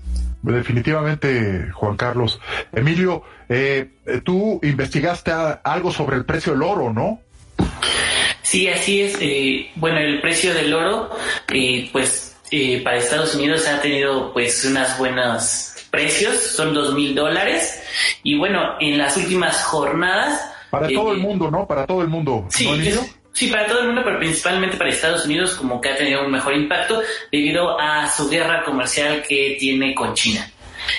definitivamente, 0.43 1.71
Juan 1.73 1.97
Carlos. 1.97 2.41
Emilio, 2.73 3.23
eh, 3.49 3.89
tú 4.25 4.59
investigaste 4.63 5.31
algo 5.63 5.93
sobre 5.93 6.17
el 6.17 6.25
precio 6.25 6.53
del 6.53 6.63
oro, 6.63 6.93
¿no? 6.93 7.21
Sí, 8.53 8.69
así 8.69 9.01
es. 9.01 9.17
Eh, 9.19 9.71
bueno, 9.77 9.99
el 9.99 10.21
precio 10.21 10.53
del 10.53 10.75
oro, 10.75 11.09
eh, 11.55 11.89
pues 11.91 12.37
eh, 12.51 12.83
para 12.85 12.99
Estados 12.99 13.35
Unidos 13.35 13.67
ha 13.67 13.81
tenido 13.81 14.31
pues 14.35 14.63
unas 14.67 14.99
buenas 14.99 15.89
precios, 15.91 16.37
son 16.37 16.75
dos 16.75 16.93
mil 16.93 17.15
dólares. 17.15 17.83
Y 18.23 18.37
bueno, 18.37 18.75
en 18.79 18.99
las 18.99 19.17
últimas 19.17 19.65
jornadas... 19.65 20.39
Para 20.69 20.87
todo 20.87 21.13
el 21.13 21.21
mundo, 21.21 21.51
¿no? 21.51 21.67
Para 21.67 21.87
todo 21.87 22.03
el 22.03 22.09
mundo. 22.09 22.45
Sí, 22.51 22.69
Sí, 23.33 23.47
para 23.47 23.67
todo 23.67 23.81
el 23.81 23.87
mundo, 23.87 24.03
pero 24.05 24.19
principalmente 24.19 24.77
para 24.77 24.91
Estados 24.91 25.25
Unidos, 25.25 25.55
como 25.55 25.81
que 25.81 25.89
ha 25.89 25.97
tenido 25.97 26.23
un 26.23 26.31
mejor 26.31 26.53
impacto 26.53 27.01
debido 27.31 27.81
a 27.81 28.07
su 28.11 28.29
guerra 28.29 28.63
comercial 28.65 29.23
que 29.27 29.57
tiene 29.59 29.95
con 29.95 30.13
China. 30.13 30.47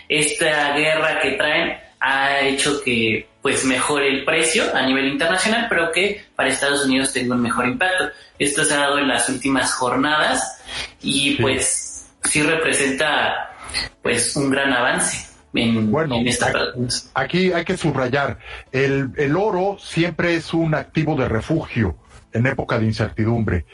Esta 0.09 0.75
guerra 0.75 1.19
que 1.19 1.33
traen 1.33 1.82
ha 2.03 2.41
hecho 2.41 2.81
que 2.83 3.29
pues 3.41 3.63
mejore 3.63 4.09
el 4.09 4.25
precio 4.25 4.63
a 4.75 4.85
nivel 4.85 5.07
internacional, 5.07 5.67
pero 5.69 5.91
que 5.91 6.25
para 6.35 6.49
Estados 6.49 6.85
Unidos 6.85 7.13
tenga 7.13 7.33
un 7.33 7.41
mejor 7.41 7.65
impacto. 7.65 8.09
Esto 8.37 8.65
se 8.65 8.73
ha 8.73 8.79
dado 8.79 8.99
en 8.99 9.07
las 9.07 9.29
últimas 9.29 9.73
jornadas 9.73 10.61
y 11.01 11.35
pues 11.41 12.05
sí 12.23 12.41
representa 12.41 13.55
pues 14.01 14.35
un 14.35 14.49
gran 14.49 14.73
avance. 14.73 15.29
En, 15.55 15.91
bueno, 15.91 16.15
esta 16.25 16.47
aquí, 16.47 16.71
aquí 17.13 17.53
hay 17.53 17.63
que 17.63 17.77
subrayar, 17.77 18.39
el, 18.71 19.11
el 19.17 19.35
oro 19.35 19.77
siempre 19.79 20.33
es 20.33 20.51
un 20.51 20.73
activo 20.73 21.15
de 21.15 21.29
refugio 21.29 21.95
en 22.33 22.47
época 22.47 22.79
de 22.79 22.85
incertidumbre. 22.85 23.65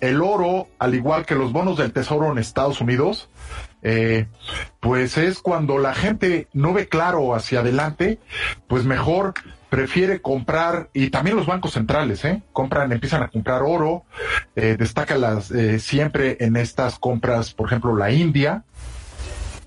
El 0.00 0.20
oro, 0.20 0.66
al 0.80 0.94
igual 0.94 1.24
que 1.24 1.36
los 1.36 1.52
bonos 1.52 1.78
del 1.78 1.92
tesoro 1.92 2.32
en 2.32 2.38
Estados 2.38 2.80
Unidos, 2.80 3.28
eh, 3.82 4.26
pues 4.80 5.18
es 5.18 5.40
cuando 5.40 5.78
la 5.78 5.94
gente 5.94 6.48
no 6.52 6.72
ve 6.72 6.88
claro 6.88 7.34
hacia 7.34 7.60
adelante, 7.60 8.18
pues 8.66 8.84
mejor 8.84 9.34
prefiere 9.68 10.22
comprar, 10.22 10.88
y 10.94 11.10
también 11.10 11.36
los 11.36 11.46
bancos 11.46 11.72
centrales, 11.72 12.24
¿eh? 12.24 12.42
Compran, 12.52 12.90
empiezan 12.90 13.22
a 13.22 13.28
comprar 13.28 13.62
oro, 13.62 14.04
eh, 14.56 14.76
destaca 14.78 15.16
las, 15.16 15.50
eh, 15.50 15.78
siempre 15.78 16.38
en 16.40 16.56
estas 16.56 16.98
compras, 16.98 17.52
por 17.52 17.66
ejemplo, 17.66 17.94
la 17.94 18.10
India, 18.10 18.64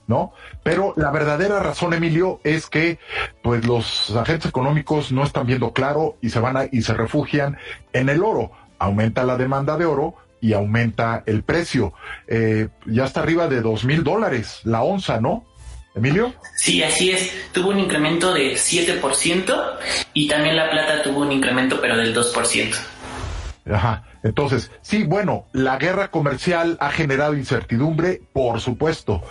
¿no? 0.07 0.33
Pero 0.63 0.93
la 0.97 1.11
verdadera 1.11 1.59
razón, 1.59 1.93
Emilio, 1.93 2.41
es 2.43 2.67
que 2.67 2.99
pues 3.41 3.65
los 3.65 4.15
agentes 4.15 4.49
económicos 4.49 5.11
no 5.11 5.23
están 5.23 5.47
viendo 5.47 5.71
claro 5.71 6.17
y 6.21 6.29
se 6.29 6.39
van 6.39 6.57
a, 6.57 6.65
y 6.71 6.81
se 6.81 6.93
refugian 6.93 7.57
en 7.93 8.09
el 8.09 8.23
oro. 8.23 8.51
Aumenta 8.79 9.23
la 9.23 9.37
demanda 9.37 9.77
de 9.77 9.85
oro 9.85 10.15
y 10.41 10.53
aumenta 10.53 11.23
el 11.25 11.43
precio. 11.43 11.93
Eh, 12.27 12.67
ya 12.87 13.05
está 13.05 13.21
arriba 13.21 13.47
de 13.47 13.61
dos 13.61 13.85
mil 13.85 14.03
dólares 14.03 14.61
la 14.63 14.81
onza, 14.81 15.21
¿no? 15.21 15.45
Emilio? 15.93 16.33
Sí, 16.55 16.81
así 16.83 17.11
es. 17.11 17.31
Tuvo 17.51 17.69
un 17.69 17.79
incremento 17.79 18.33
de 18.33 18.53
7% 18.53 19.77
y 20.13 20.27
también 20.27 20.55
la 20.55 20.69
plata 20.69 21.03
tuvo 21.03 21.21
un 21.21 21.31
incremento 21.31 21.79
pero 21.81 21.97
del 21.97 22.15
2%. 22.15 22.75
Ajá. 23.69 24.03
Entonces, 24.23 24.71
sí, 24.81 25.03
bueno, 25.03 25.45
la 25.51 25.77
guerra 25.77 26.11
comercial 26.11 26.77
ha 26.79 26.91
generado 26.91 27.35
incertidumbre, 27.35 28.21
por 28.33 28.61
supuesto, 28.61 29.23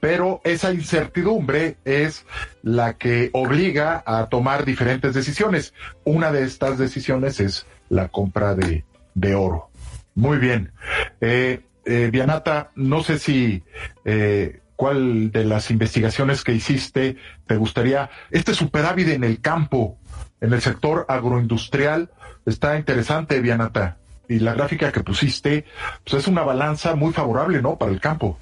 pero 0.00 0.40
esa 0.44 0.72
incertidumbre 0.72 1.76
es 1.84 2.24
la 2.62 2.94
que 2.94 3.30
obliga 3.34 4.02
a 4.06 4.26
tomar 4.26 4.64
diferentes 4.64 5.14
decisiones. 5.14 5.74
Una 6.04 6.32
de 6.32 6.44
estas 6.44 6.78
decisiones 6.78 7.40
es 7.40 7.66
la 7.90 8.08
compra 8.08 8.54
de, 8.54 8.84
de 9.14 9.34
oro. 9.34 9.71
Muy 10.14 10.38
bien. 10.38 10.72
Eh, 11.20 11.60
eh, 11.84 12.10
Dianata, 12.12 12.70
no 12.74 13.02
sé 13.02 13.18
si 13.18 13.62
eh, 14.04 14.60
cuál 14.76 15.32
de 15.32 15.44
las 15.44 15.70
investigaciones 15.70 16.44
que 16.44 16.52
hiciste 16.52 17.16
te 17.46 17.56
gustaría. 17.56 18.10
Este 18.30 18.54
superávit 18.54 19.08
en 19.08 19.24
el 19.24 19.40
campo, 19.40 19.98
en 20.40 20.52
el 20.52 20.60
sector 20.60 21.06
agroindustrial, 21.08 22.10
está 22.44 22.76
interesante, 22.76 23.40
Dianata 23.40 23.98
y 24.28 24.38
la 24.38 24.54
gráfica 24.54 24.92
que 24.92 25.00
pusiste, 25.00 25.64
pues 26.04 26.22
es 26.22 26.28
una 26.28 26.42
balanza 26.42 26.94
muy 26.94 27.12
favorable, 27.12 27.60
¿no? 27.60 27.76
Para 27.76 27.92
el 27.92 28.00
campo. 28.00 28.38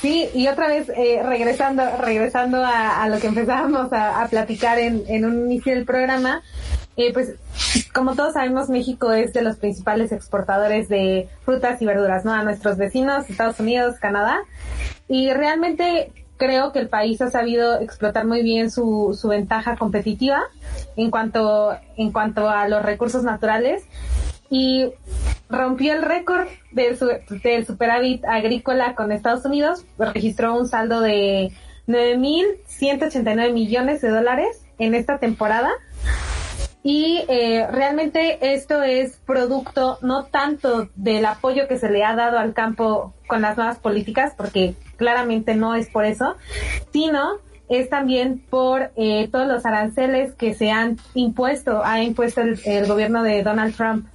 Sí, 0.00 0.28
y 0.34 0.48
otra 0.48 0.68
vez, 0.68 0.88
eh, 0.90 1.22
regresando, 1.24 1.82
regresando 2.00 2.64
a, 2.64 3.08
lo 3.08 3.18
que 3.18 3.26
empezábamos 3.28 3.92
a, 3.92 4.26
platicar 4.30 4.78
en, 4.78 5.04
en, 5.08 5.24
un 5.24 5.50
inicio 5.50 5.74
del 5.74 5.84
programa, 5.84 6.42
eh, 6.96 7.12
pues 7.12 7.34
como 7.92 8.14
todos 8.16 8.34
sabemos, 8.34 8.68
México 8.68 9.12
es 9.12 9.32
de 9.32 9.42
los 9.42 9.56
principales 9.56 10.12
exportadores 10.12 10.88
de 10.88 11.28
frutas 11.44 11.80
y 11.80 11.86
verduras, 11.86 12.24
¿no? 12.24 12.32
A 12.32 12.42
nuestros 12.42 12.76
vecinos, 12.76 13.28
Estados 13.28 13.60
Unidos, 13.60 13.96
Canadá. 14.00 14.38
Y 15.08 15.32
realmente 15.32 16.12
creo 16.36 16.72
que 16.72 16.78
el 16.78 16.88
país 16.88 17.20
ha 17.20 17.30
sabido 17.30 17.80
explotar 17.80 18.26
muy 18.26 18.42
bien 18.42 18.70
su, 18.70 19.16
su 19.20 19.28
ventaja 19.28 19.76
competitiva 19.76 20.42
en 20.96 21.10
cuanto, 21.10 21.76
en 21.96 22.12
cuanto 22.12 22.48
a 22.48 22.68
los 22.68 22.82
recursos 22.82 23.24
naturales 23.24 23.84
y 24.50 24.90
rompió 25.48 25.94
el 25.94 26.02
récord 26.02 26.48
del, 26.72 26.98
del 27.42 27.66
superávit 27.66 28.24
agrícola 28.24 28.94
con 28.94 29.12
Estados 29.12 29.44
Unidos, 29.44 29.84
registró 29.98 30.54
un 30.54 30.68
saldo 30.68 31.00
de 31.00 31.52
9.189 31.86 33.52
millones 33.52 34.00
de 34.00 34.10
dólares 34.10 34.64
en 34.78 34.94
esta 34.94 35.18
temporada. 35.18 35.70
Y 36.82 37.24
eh, 37.28 37.66
realmente 37.70 38.52
esto 38.54 38.82
es 38.82 39.16
producto 39.26 39.98
no 40.00 40.26
tanto 40.26 40.88
del 40.94 41.26
apoyo 41.26 41.66
que 41.66 41.78
se 41.78 41.90
le 41.90 42.04
ha 42.04 42.14
dado 42.14 42.38
al 42.38 42.54
campo 42.54 43.14
con 43.26 43.42
las 43.42 43.56
nuevas 43.56 43.78
políticas, 43.78 44.32
porque 44.36 44.74
claramente 44.96 45.54
no 45.54 45.74
es 45.74 45.90
por 45.90 46.04
eso, 46.04 46.36
sino 46.92 47.40
es 47.68 47.88
también 47.88 48.42
por 48.50 48.90
eh, 48.96 49.28
todos 49.30 49.46
los 49.46 49.66
aranceles 49.66 50.34
que 50.34 50.54
se 50.54 50.70
han 50.70 50.98
impuesto, 51.14 51.84
ha 51.84 52.02
impuesto 52.02 52.40
el, 52.40 52.86
gobierno 52.86 53.22
de 53.22 53.42
Donald 53.42 53.74
Trump 53.76 54.06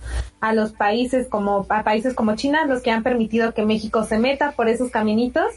a 0.41 0.53
los 0.53 0.71
países 0.71 1.27
como 1.27 1.65
a 1.69 1.83
países 1.83 2.13
como 2.13 2.35
China, 2.35 2.65
los 2.65 2.81
que 2.81 2.91
han 2.91 3.03
permitido 3.03 3.53
que 3.53 3.65
México 3.65 4.03
se 4.03 4.17
meta 4.17 4.51
por 4.51 4.67
esos 4.67 4.91
caminitos 4.91 5.53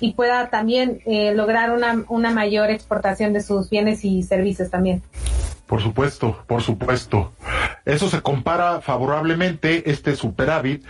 y 0.00 0.12
pueda 0.12 0.50
también 0.50 1.00
eh, 1.06 1.34
lograr 1.34 1.70
una, 1.70 2.04
una 2.08 2.30
mayor 2.30 2.70
exportación 2.70 3.32
de 3.32 3.42
sus 3.42 3.70
bienes 3.70 4.04
y 4.04 4.22
servicios 4.22 4.70
también. 4.70 5.02
Por 5.66 5.82
supuesto, 5.82 6.42
por 6.46 6.62
supuesto. 6.62 7.32
Eso 7.84 8.08
se 8.08 8.22
compara 8.22 8.80
favorablemente, 8.80 9.90
este 9.90 10.16
superávit, 10.16 10.82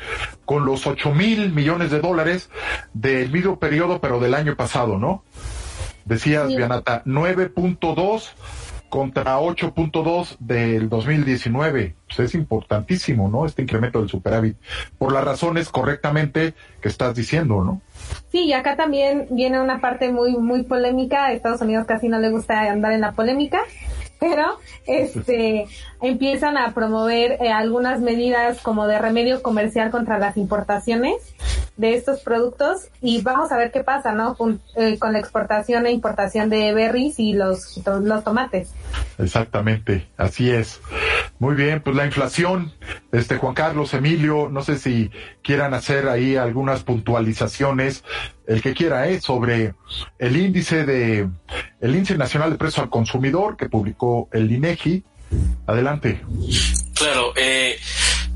con 0.45 0.65
los 0.65 0.87
8 0.87 1.13
mil 1.15 1.53
millones 1.53 1.91
de 1.91 2.01
dólares 2.01 2.49
del 2.95 3.31
mismo 3.31 3.59
periodo, 3.59 4.01
pero 4.01 4.21
del 4.21 4.35
año 4.35 4.55
pasado, 4.55 4.97
¿no? 4.97 5.25
Decías, 6.09 6.49
Bianata, 6.49 7.03
9.2 7.05 8.31
contra 8.89 9.39
8.2 9.39 10.37
del 10.39 10.89
2019. 10.89 11.95
Pues 12.07 12.19
es 12.21 12.35
importantísimo, 12.35 13.29
¿no? 13.29 13.45
Este 13.45 13.61
incremento 13.61 14.01
del 14.01 14.09
superávit. 14.09 14.57
Por 14.97 15.13
las 15.13 15.23
razones 15.23 15.69
correctamente 15.69 16.55
que 16.81 16.89
estás 16.89 17.15
diciendo, 17.15 17.63
¿no? 17.63 17.83
Sí, 18.33 18.45
y 18.47 18.55
acá 18.55 18.77
también 18.77 19.27
viene 19.31 19.61
una 19.61 19.81
parte 19.81 20.11
muy, 20.11 20.37
muy 20.39 20.63
polémica. 20.63 21.27
A 21.27 21.33
Estados 21.33 21.61
Unidos 21.61 21.85
casi 21.87 22.09
no 22.09 22.19
le 22.19 22.31
gusta 22.31 22.61
andar 22.71 22.93
en 22.93 23.03
la 23.03 23.13
polémica 23.13 23.61
pero 24.19 24.59
este 24.87 25.67
empiezan 26.01 26.57
a 26.57 26.75
promover 26.75 27.39
eh, 27.41 27.51
algunas 27.51 28.01
medidas 28.01 28.61
como 28.61 28.87
de 28.87 28.99
remedio 28.99 29.43
comercial 29.43 29.91
contra 29.91 30.19
las 30.19 30.37
importaciones 30.37 31.35
de 31.77 31.95
estos 31.95 32.21
productos 32.21 32.89
y 33.01 33.23
vamos 33.23 33.53
a 33.53 33.57
ver 33.57 33.71
qué 33.71 33.85
pasa, 33.85 34.13
¿no? 34.13 34.35
Con, 34.37 34.61
eh, 34.77 34.99
con 34.99 35.13
la 35.13 35.21
exportación 35.21 35.87
e 35.87 35.93
importación 35.93 36.51
de 36.51 36.75
berries 36.75 37.19
y 37.19 37.33
los, 37.33 37.81
los 38.03 38.25
tomates. 38.25 38.73
Exactamente, 39.19 40.09
así 40.17 40.51
es. 40.51 40.81
Muy 41.39 41.55
bien, 41.55 41.81
pues 41.81 41.95
la 41.95 42.05
inflación, 42.05 42.73
este 43.13 43.37
Juan 43.37 43.55
Carlos, 43.55 43.95
Emilio, 43.95 44.49
no 44.51 44.63
sé 44.63 44.77
si 44.77 45.11
quieran 45.49 45.73
hacer 45.73 46.11
ahí 46.11 46.37
algunas 46.37 46.83
puntualizaciones, 46.83 48.05
el 48.47 48.61
que 48.61 48.75
quiera, 48.75 49.09
¿eh? 49.09 49.19
sobre 49.19 49.73
el 50.19 50.37
índice 50.37 50.85
de, 50.85 51.27
el 51.81 51.95
índice 51.95 52.19
nacional 52.19 52.51
de 52.51 52.59
precios 52.59 52.81
al 52.81 52.91
consumidor 52.91 53.57
que 53.57 53.71
publicó 53.71 54.29
el 54.31 54.53
INEGI. 54.53 55.05
Adelante. 55.67 56.21
Claro, 56.93 57.33
eh, 57.35 57.81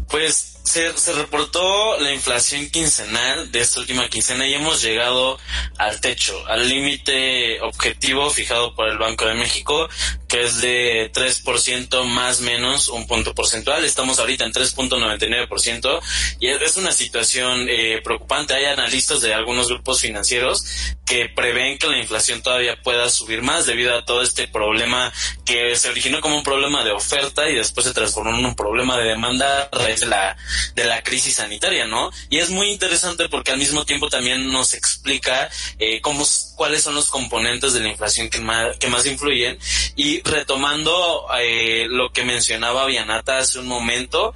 pues 0.09 0.59
se, 0.63 0.97
se, 0.97 1.13
reportó 1.13 2.01
la 2.01 2.15
inflación 2.15 2.71
quincenal 2.71 3.53
de 3.53 3.61
esta 3.61 3.81
última 3.81 4.09
quincena 4.09 4.47
y 4.47 4.55
hemos 4.55 4.81
llegado 4.81 5.39
al 5.77 6.01
techo, 6.01 6.35
al 6.47 6.67
límite 6.67 7.61
objetivo 7.61 8.31
fijado 8.31 8.75
por 8.75 8.89
el 8.89 8.97
Banco 8.97 9.27
de 9.27 9.35
México, 9.35 9.87
que 10.33 10.45
es 10.45 10.63
de 10.63 11.13
3% 11.13 12.05
más 12.07 12.41
menos 12.41 12.89
un 12.89 13.07
punto 13.07 13.35
porcentual. 13.35 13.85
Estamos 13.85 14.19
ahorita 14.19 14.47
en 14.47 14.53
3.99% 14.55 16.01
y 16.41 16.49
es 16.49 16.79
una 16.79 16.91
situación 16.91 17.67
eh, 17.69 18.01
preocupante. 18.03 18.55
Hay 18.55 18.65
analistas 18.65 19.21
de 19.21 19.35
algunos 19.35 19.69
grupos 19.69 20.01
financieros 20.01 20.65
que 21.05 21.29
prevén 21.29 21.77
que 21.77 21.87
la 21.87 21.99
inflación 21.99 22.41
todavía 22.41 22.81
pueda 22.83 23.11
subir 23.11 23.43
más 23.43 23.67
debido 23.67 23.95
a 23.95 24.07
todo 24.07 24.23
este 24.23 24.49
problema 24.49 25.13
que 25.45 25.77
se 25.77 25.91
originó 25.91 26.23
como 26.23 26.39
un 26.39 26.43
problema 26.43 26.83
de 26.83 26.93
oferta 26.93 27.51
y 27.51 27.55
después 27.55 27.87
se 27.87 27.93
transformó 27.93 28.31
en 28.31 28.47
un 28.47 28.57
problema 28.57 28.97
de 28.97 29.09
demanda 29.09 29.69
a 29.71 29.79
raíz 29.79 30.01
de 30.01 30.07
la, 30.07 30.35
de 30.75 30.85
la 30.85 31.03
crisis 31.03 31.35
sanitaria, 31.35 31.87
¿no? 31.87 32.11
Y 32.31 32.39
es 32.39 32.49
muy 32.49 32.71
interesante 32.71 33.29
porque 33.29 33.51
al 33.51 33.59
mismo 33.59 33.85
tiempo 33.85 34.09
también 34.09 34.51
nos 34.51 34.73
explica 34.73 35.51
eh, 35.79 36.01
cómo, 36.01 36.25
cuáles 36.63 36.85
son 36.85 36.95
los 36.95 37.11
componentes 37.11 37.73
de 37.73 37.81
la 37.81 37.89
inflación 37.89 38.31
que 38.31 38.39
más, 38.39 38.77
que 38.79 38.87
más 38.87 39.05
influyen. 39.05 39.59
Y 39.97 40.23
retomando 40.23 41.27
eh, 41.41 41.87
lo 41.89 42.13
que 42.13 42.23
mencionaba 42.23 42.87
Vianata 42.87 43.39
hace 43.39 43.59
un 43.59 43.67
momento, 43.67 44.33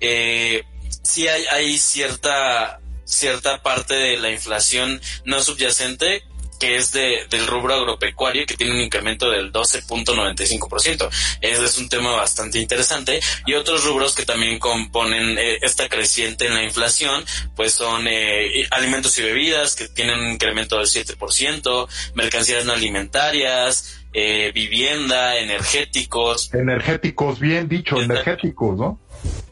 eh, 0.00 0.64
sí 1.04 1.28
hay, 1.28 1.44
hay 1.46 1.78
cierta 1.78 2.80
cierta 3.04 3.62
parte 3.62 3.94
de 3.94 4.16
la 4.16 4.32
inflación 4.32 5.00
no 5.24 5.40
subyacente 5.40 6.24
que 6.58 6.76
es 6.76 6.92
de, 6.92 7.26
del 7.30 7.46
rubro 7.46 7.74
agropecuario, 7.74 8.46
que 8.46 8.56
tiene 8.56 8.72
un 8.72 8.80
incremento 8.80 9.30
del 9.30 9.52
12.95%. 9.52 11.08
Ese 11.40 11.64
es 11.64 11.78
un 11.78 11.88
tema 11.88 12.12
bastante 12.12 12.58
interesante. 12.58 13.20
Y 13.46 13.54
otros 13.54 13.84
rubros 13.84 14.14
que 14.14 14.24
también 14.24 14.58
componen 14.58 15.38
eh, 15.38 15.58
esta 15.62 15.88
creciente 15.88 16.46
en 16.46 16.54
la 16.54 16.62
inflación, 16.62 17.24
pues 17.54 17.72
son 17.72 18.06
eh, 18.08 18.66
alimentos 18.70 19.18
y 19.18 19.22
bebidas, 19.22 19.76
que 19.76 19.88
tienen 19.88 20.18
un 20.18 20.32
incremento 20.32 20.78
del 20.78 20.86
7%, 20.86 21.88
mercancías 22.14 22.64
no 22.64 22.72
alimentarias, 22.72 23.98
eh, 24.12 24.52
vivienda, 24.52 25.38
energéticos. 25.38 26.52
Energéticos, 26.54 27.38
bien 27.38 27.68
dicho, 27.68 28.00
energéticos, 28.00 28.76
¿no? 28.76 29.00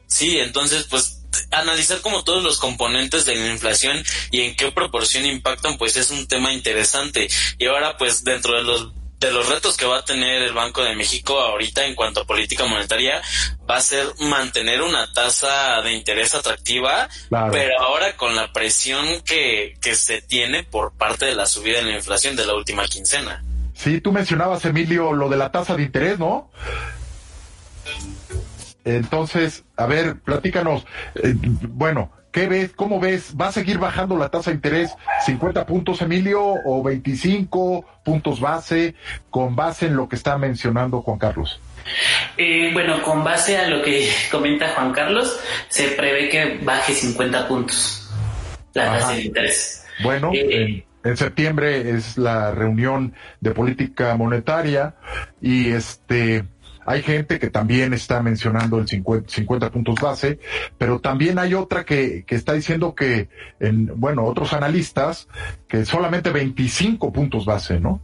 Sí, 0.07 0.39
entonces, 0.39 0.87
pues 0.89 1.16
analizar 1.51 2.01
como 2.01 2.25
todos 2.25 2.43
los 2.43 2.59
componentes 2.59 3.25
de 3.25 3.37
la 3.37 3.53
inflación 3.53 4.03
y 4.31 4.43
en 4.43 4.57
qué 4.57 4.71
proporción 4.73 5.27
impactan, 5.27 5.79
pues 5.79 5.97
es 5.97 6.11
un 6.11 6.27
tema 6.27 6.53
interesante. 6.53 7.29
Y 7.59 7.67
ahora, 7.67 7.97
pues 7.97 8.25
dentro 8.25 8.55
de 8.55 8.63
los 8.63 8.93
de 9.21 9.33
los 9.33 9.49
retos 9.49 9.77
que 9.77 9.87
va 9.87 9.99
a 9.99 10.05
tener 10.05 10.43
el 10.43 10.53
Banco 10.53 10.85
de 10.85 10.95
México 10.95 11.41
ahorita 11.41 11.87
en 11.87 11.95
cuanto 11.95 12.21
a 12.21 12.27
política 12.27 12.67
monetaria 12.67 13.23
va 13.69 13.77
a 13.77 13.81
ser 13.81 14.07
mantener 14.21 14.83
una 14.83 15.11
tasa 15.13 15.81
de 15.83 15.95
interés 15.95 16.35
atractiva, 16.35 17.09
pero 17.51 17.81
ahora 17.81 18.17
con 18.17 18.37
la 18.37 18.53
presión 18.53 19.23
que, 19.23 19.75
que 19.81 19.95
se 19.95 20.21
tiene 20.21 20.65
por 20.65 20.93
parte 20.93 21.27
de 21.27 21.35
la 21.35 21.47
subida 21.47 21.79
de 21.79 21.85
la 21.85 21.97
inflación 21.97 22.37
de 22.37 22.47
la 22.47 22.55
última 22.55 22.87
quincena. 22.87 23.43
Sí, 23.75 24.01
tú 24.01 24.13
mencionabas, 24.13 24.65
Emilio, 24.65 25.13
lo 25.13 25.29
de 25.29 25.37
la 25.37 25.51
tasa 25.51 25.77
de 25.77 25.83
interés, 25.83 26.19
¿no? 26.19 26.51
Entonces, 28.87 29.65
a 29.77 29.87
ver, 29.87 30.21
platícanos. 30.21 30.87
Eh, 31.17 31.35
bueno, 31.69 32.13
¿qué 32.31 32.47
ves? 32.47 32.73
¿Cómo 32.75 33.01
ves? 33.01 33.35
¿Va 33.39 33.49
a 33.49 33.53
seguir 33.53 33.79
bajando 33.79 34.17
la 34.17 34.29
tasa 34.29 34.51
de 34.51 34.57
interés 34.57 34.95
50 35.27 35.67
puntos, 35.67 36.01
Emilio, 36.01 36.41
o 36.41 36.83
25 36.85 37.85
puntos 38.05 38.41
base, 38.41 38.95
con 39.29 39.57
base 39.57 39.87
en 39.87 39.97
lo 39.97 40.09
que 40.09 40.15
está 40.15 40.39
mencionando 40.39 41.03
Juan 41.03 41.19
Carlos? 41.19 41.61
Eh, 42.37 42.71
bueno, 42.73 43.03
con 43.03 43.25
base 43.25 43.59
a 43.59 43.69
lo 43.69 43.83
que 43.83 44.09
comenta 44.31 44.69
Juan 44.69 44.93
Carlos, 44.93 45.37
se 45.69 45.89
prevé 45.89 46.29
que 46.29 46.59
baje 46.63 46.95
50 46.95 47.49
puntos 47.49 48.09
la 48.73 48.85
tasa 48.85 49.13
de 49.15 49.23
interés. 49.23 49.85
Bueno, 50.05 50.31
eh, 50.33 50.85
en 51.03 51.17
septiembre 51.17 51.91
es 51.91 52.19
la 52.19 52.53
reunión 52.53 53.15
de 53.41 53.51
política 53.51 54.17
monetaria 54.17 54.95
y 55.41 55.71
este 55.71 56.45
hay 56.87 57.03
gente 57.03 57.41
que 57.41 57.51
también 57.51 57.93
está 57.93 58.23
mencionando 58.23 58.79
el 58.79 58.87
50, 58.87 59.71
puntos 59.71 59.97
base, 60.01 60.39
pero 60.79 61.01
también 61.01 61.39
hay 61.39 61.53
otra 61.53 61.85
que, 61.85 62.25
que 62.25 62.37
está 62.37 62.53
diciendo 62.53 62.95
que, 62.95 63.29
en, 63.59 63.91
bueno, 63.99 64.25
otros 64.25 64.53
analistas, 64.53 65.27
que 65.69 65.85
solamente 65.85 66.31
25 66.31 67.13
puntos 67.13 67.45
base, 67.45 67.81
¿no? 67.81 68.01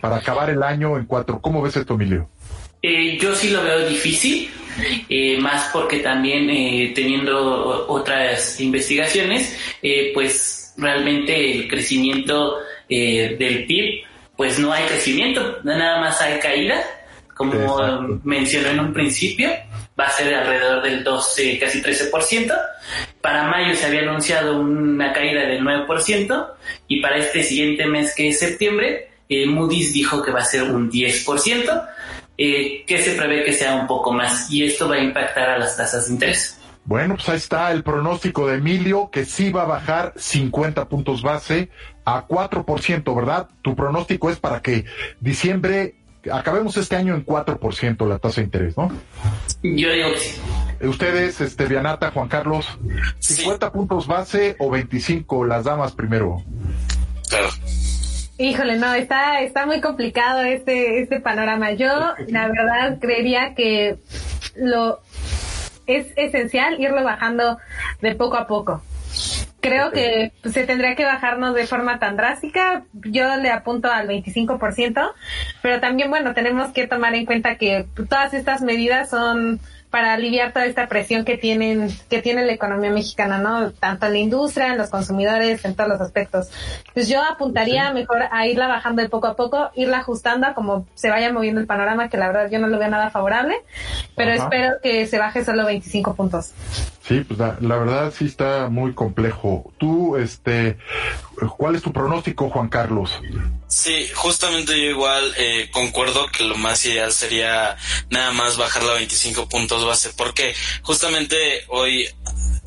Para 0.00 0.16
acabar 0.16 0.50
el 0.50 0.64
año 0.64 0.98
en 0.98 1.06
cuatro. 1.06 1.40
¿Cómo 1.40 1.62
ves 1.62 1.76
esto, 1.76 1.94
Emilio? 1.94 2.28
Eh, 2.82 3.16
yo 3.20 3.34
sí 3.34 3.50
lo 3.50 3.62
veo 3.62 3.88
difícil, 3.88 4.50
eh, 5.08 5.38
más 5.38 5.70
porque 5.72 6.00
también 6.00 6.50
eh, 6.50 6.92
teniendo 6.96 7.86
otras 7.88 8.60
investigaciones, 8.60 9.56
pues 10.12 10.74
realmente 10.76 11.52
el 11.52 11.68
crecimiento 11.68 12.56
del 12.88 13.64
PIB, 13.66 14.04
pues 14.36 14.58
no 14.58 14.72
hay 14.72 14.84
crecimiento, 14.84 15.58
nada 15.62 16.00
más 16.00 16.20
hay 16.20 16.38
caída 16.40 16.82
como 17.36 18.20
mencioné 18.24 18.70
en 18.70 18.80
un 18.80 18.92
principio, 18.92 19.50
va 19.98 20.06
a 20.06 20.10
ser 20.10 20.34
alrededor 20.34 20.82
del 20.82 21.04
12, 21.04 21.58
casi 21.58 21.82
13%. 21.82 22.52
Para 23.20 23.48
mayo 23.48 23.74
se 23.74 23.86
había 23.86 24.00
anunciado 24.00 24.58
una 24.58 25.12
caída 25.12 25.42
del 25.46 25.62
9% 25.62 26.46
y 26.88 27.00
para 27.00 27.18
este 27.18 27.42
siguiente 27.42 27.86
mes 27.86 28.14
que 28.14 28.28
es 28.28 28.38
septiembre, 28.38 29.10
eh, 29.28 29.46
Moody's 29.46 29.92
dijo 29.92 30.22
que 30.22 30.30
va 30.30 30.40
a 30.40 30.44
ser 30.44 30.62
un 30.62 30.90
10%, 30.90 31.88
eh, 32.38 32.84
que 32.86 33.02
se 33.02 33.12
prevé 33.12 33.44
que 33.44 33.52
sea 33.52 33.74
un 33.74 33.86
poco 33.86 34.12
más 34.12 34.50
y 34.50 34.64
esto 34.64 34.88
va 34.88 34.96
a 34.96 35.00
impactar 35.00 35.50
a 35.50 35.58
las 35.58 35.76
tasas 35.76 36.06
de 36.06 36.14
interés. 36.14 36.58
Bueno, 36.86 37.16
pues 37.16 37.28
ahí 37.28 37.36
está 37.36 37.72
el 37.72 37.82
pronóstico 37.82 38.46
de 38.46 38.58
Emilio, 38.58 39.10
que 39.10 39.24
sí 39.24 39.50
va 39.50 39.62
a 39.62 39.66
bajar 39.66 40.12
50 40.16 40.88
puntos 40.88 41.20
base 41.20 41.68
a 42.04 42.26
4%, 42.28 43.16
¿verdad? 43.16 43.48
Tu 43.60 43.74
pronóstico 43.74 44.30
es 44.30 44.38
para 44.38 44.62
que 44.62 44.84
diciembre 45.18 45.96
acabemos 46.32 46.76
este 46.76 46.96
año 46.96 47.14
en 47.14 47.24
4% 47.24 48.08
la 48.08 48.18
tasa 48.18 48.40
de 48.40 48.44
interés, 48.44 48.76
¿no? 48.76 48.90
Yo 49.62 49.90
digo 49.90 50.12
que 50.12 50.18
sí. 50.18 50.40
Ustedes, 50.86 51.40
este, 51.40 51.66
Vianata, 51.66 52.10
Juan 52.10 52.28
Carlos, 52.28 52.78
50 53.18 53.72
puntos 53.72 54.06
base 54.06 54.56
o 54.58 54.70
25, 54.70 55.44
las 55.44 55.64
damas 55.64 55.92
primero. 55.92 56.42
Claro. 57.28 57.48
Híjole, 58.38 58.76
no, 58.76 58.92
está, 58.92 59.40
está 59.40 59.64
muy 59.64 59.80
complicado 59.80 60.42
este, 60.42 61.00
este 61.00 61.20
panorama. 61.20 61.72
Yo, 61.72 61.88
la 62.28 62.48
verdad, 62.48 62.98
creería 63.00 63.54
que 63.54 63.96
lo 64.54 65.00
es 65.86 66.08
esencial 66.16 66.78
irlo 66.80 67.02
bajando 67.02 67.58
de 68.02 68.14
poco 68.14 68.36
a 68.36 68.46
poco 68.46 68.82
creo 69.68 69.90
que 69.90 70.32
se 70.44 70.64
tendría 70.64 70.94
que 70.94 71.04
bajarnos 71.04 71.54
de 71.54 71.66
forma 71.66 71.98
tan 71.98 72.16
drástica. 72.16 72.84
Yo 72.92 73.36
le 73.36 73.50
apunto 73.50 73.90
al 73.90 74.08
25%, 74.08 75.12
pero 75.62 75.80
también, 75.80 76.10
bueno, 76.10 76.34
tenemos 76.34 76.72
que 76.72 76.86
tomar 76.86 77.14
en 77.14 77.26
cuenta 77.26 77.56
que 77.56 77.86
todas 78.08 78.34
estas 78.34 78.62
medidas 78.62 79.10
son 79.10 79.60
para 79.90 80.14
aliviar 80.14 80.52
toda 80.52 80.66
esta 80.66 80.88
presión 80.88 81.24
que 81.24 81.38
tienen, 81.38 81.88
que 82.08 82.22
tiene 82.22 82.44
la 82.44 82.52
economía 82.52 82.90
mexicana, 82.90 83.38
¿no? 83.38 83.70
Tanto 83.70 84.06
en 84.06 84.12
la 84.12 84.18
industria, 84.18 84.72
en 84.72 84.78
los 84.78 84.90
consumidores, 84.90 85.64
en 85.64 85.74
todos 85.74 85.88
los 85.88 86.00
aspectos. 86.00 86.50
Pues 86.92 87.08
yo 87.08 87.22
apuntaría 87.22 87.92
mejor 87.92 88.24
a 88.30 88.46
irla 88.46 88.66
bajando 88.66 89.02
de 89.02 89.08
poco 89.08 89.26
a 89.26 89.36
poco, 89.36 89.70
irla 89.74 89.98
ajustando 89.98 90.46
a 90.46 90.54
como 90.54 90.86
se 90.94 91.10
vaya 91.10 91.32
moviendo 91.32 91.60
el 91.60 91.66
panorama, 91.66 92.08
que 92.08 92.16
la 92.16 92.28
verdad 92.28 92.50
yo 92.50 92.58
no 92.58 92.66
lo 92.66 92.78
veo 92.78 92.88
nada 92.88 93.10
favorable, 93.10 93.56
pero 94.16 94.32
espero 94.32 94.74
que 94.82 95.06
se 95.06 95.18
baje 95.18 95.44
solo 95.44 95.64
25 95.64 96.14
puntos. 96.14 96.52
Sí, 97.06 97.20
pues 97.20 97.38
la, 97.38 97.76
verdad 97.78 98.12
sí 98.12 98.26
está 98.26 98.68
muy 98.68 98.92
complejo. 98.92 99.72
Tú, 99.78 100.16
este, 100.16 100.76
¿cuál 101.56 101.76
es 101.76 101.82
tu 101.82 101.92
pronóstico, 101.92 102.50
Juan 102.50 102.68
Carlos? 102.68 103.10
Sí, 103.68 104.08
justamente 104.14 104.78
yo 104.80 104.90
igual 104.90 105.34
eh, 105.36 105.68
concuerdo 105.72 106.26
que 106.28 106.44
lo 106.44 106.56
más 106.56 106.84
ideal 106.84 107.12
sería 107.12 107.76
nada 108.10 108.32
más 108.32 108.56
bajar 108.56 108.82
la 108.82 108.94
25 108.94 109.48
puntos 109.48 109.84
base, 109.84 110.10
porque 110.16 110.54
justamente 110.82 111.64
hoy 111.68 112.08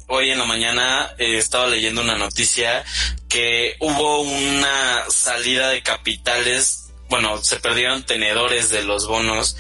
hoy 0.10 0.32
en 0.32 0.40
la 0.40 0.46
mañana 0.46 1.12
eh, 1.20 1.38
estaba 1.38 1.68
leyendo 1.68 2.02
una 2.02 2.18
noticia 2.18 2.84
que 3.28 3.76
hubo 3.80 4.22
una 4.22 5.04
salida 5.08 5.70
de 5.70 5.84
capitales 5.84 6.89
bueno, 7.10 7.38
se 7.44 7.60
perdieron 7.60 8.04
tenedores 8.04 8.70
de 8.70 8.84
los 8.84 9.08
bonos, 9.08 9.58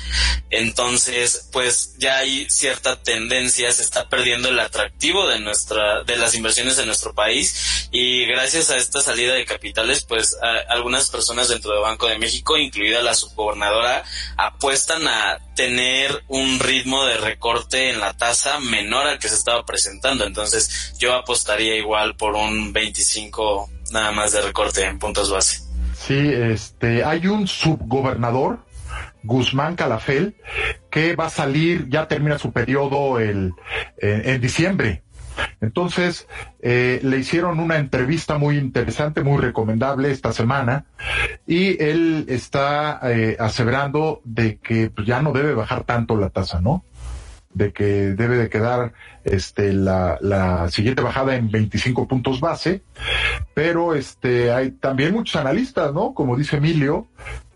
entonces 0.51 1.49
pues 1.51 1.95
ya 1.97 2.17
hay 2.17 2.47
cierta 2.49 3.01
tendencia, 3.01 3.71
se 3.71 3.81
está 3.81 4.07
perdiendo 4.07 4.49
el 4.49 4.59
atractivo 4.59 5.27
de 5.27 5.39
nuestra, 5.39 6.03
de 6.03 6.15
las 6.17 6.35
inversiones 6.35 6.77
en 6.77 6.85
nuestro 6.85 7.15
país. 7.15 7.89
Y 7.91 8.25
gracias 8.25 8.69
a 8.69 8.77
esta 8.77 9.01
salida 9.01 9.33
de 9.33 9.45
capitales 9.45 10.05
pues 10.05 10.37
algunas 10.69 11.09
personas 11.09 11.49
dentro 11.49 11.71
del 11.71 11.81
Banco 11.81 12.07
de 12.07 12.19
México, 12.19 12.57
incluida 12.57 13.01
la 13.01 13.15
subgobernadora, 13.15 14.03
apuestan 14.37 15.07
a 15.07 15.39
tener 15.55 16.23
un 16.27 16.59
ritmo 16.59 17.05
de 17.05 17.17
recorte 17.17 17.89
en 17.89 17.99
la 17.99 18.13
tasa 18.13 18.59
menor 18.59 19.07
al 19.07 19.19
que 19.19 19.27
se 19.27 19.35
estaba 19.35 19.65
presentando, 19.65 20.25
entonces 20.25 20.93
yo 20.99 21.15
apostaría 21.15 21.75
igual 21.75 22.15
por 22.15 22.35
un 22.35 22.71
25 22.73 23.69
nada 23.91 24.11
más 24.11 24.31
de 24.33 24.41
recorte 24.41 24.85
en 24.85 24.99
puntos 24.99 25.29
base. 25.29 25.68
Sí, 25.99 26.31
este, 26.33 27.03
hay 27.03 27.27
un 27.27 27.45
subgobernador, 27.45 28.59
Guzmán 29.21 29.75
Calafel, 29.75 30.37
que 30.89 31.17
va 31.17 31.25
a 31.25 31.29
salir, 31.29 31.89
ya 31.89 32.07
termina 32.07 32.39
su 32.39 32.53
periodo 32.53 33.19
el, 33.19 33.53
en, 33.97 34.39
diciembre. 34.39 35.03
Entonces, 35.59 36.25
eh, 36.61 37.01
le 37.03 37.17
hicieron 37.17 37.59
una 37.59 37.75
entrevista 37.75 38.37
muy 38.37 38.57
interesante, 38.57 39.23
muy 39.23 39.39
recomendable 39.39 40.09
esta 40.09 40.31
semana, 40.31 40.85
y 41.45 41.81
él 41.83 42.25
está 42.29 43.01
eh, 43.03 43.35
aseverando 43.37 44.21
de 44.23 44.57
que 44.57 44.89
pues, 44.89 45.05
ya 45.05 45.21
no 45.21 45.33
debe 45.33 45.53
bajar 45.53 45.83
tanto 45.83 46.15
la 46.15 46.29
tasa, 46.29 46.61
¿no? 46.61 46.85
De 47.59 47.73
que 47.73 47.83
debe 48.15 48.37
de 48.37 48.49
quedar 48.49 48.93
este 49.25 49.73
la, 49.73 50.67
siguiente 50.71 51.03
bajada 51.03 51.35
en 51.35 51.51
25 51.51 52.07
puntos 52.07 52.39
base, 52.39 52.81
pero 53.53 53.93
este 53.93 54.51
hay 54.51 54.71
también 54.71 55.13
muchos 55.13 55.35
analistas, 55.35 55.93
¿no? 55.93 56.13
Como 56.13 56.37
dice 56.37 56.57
Emilio, 56.57 57.07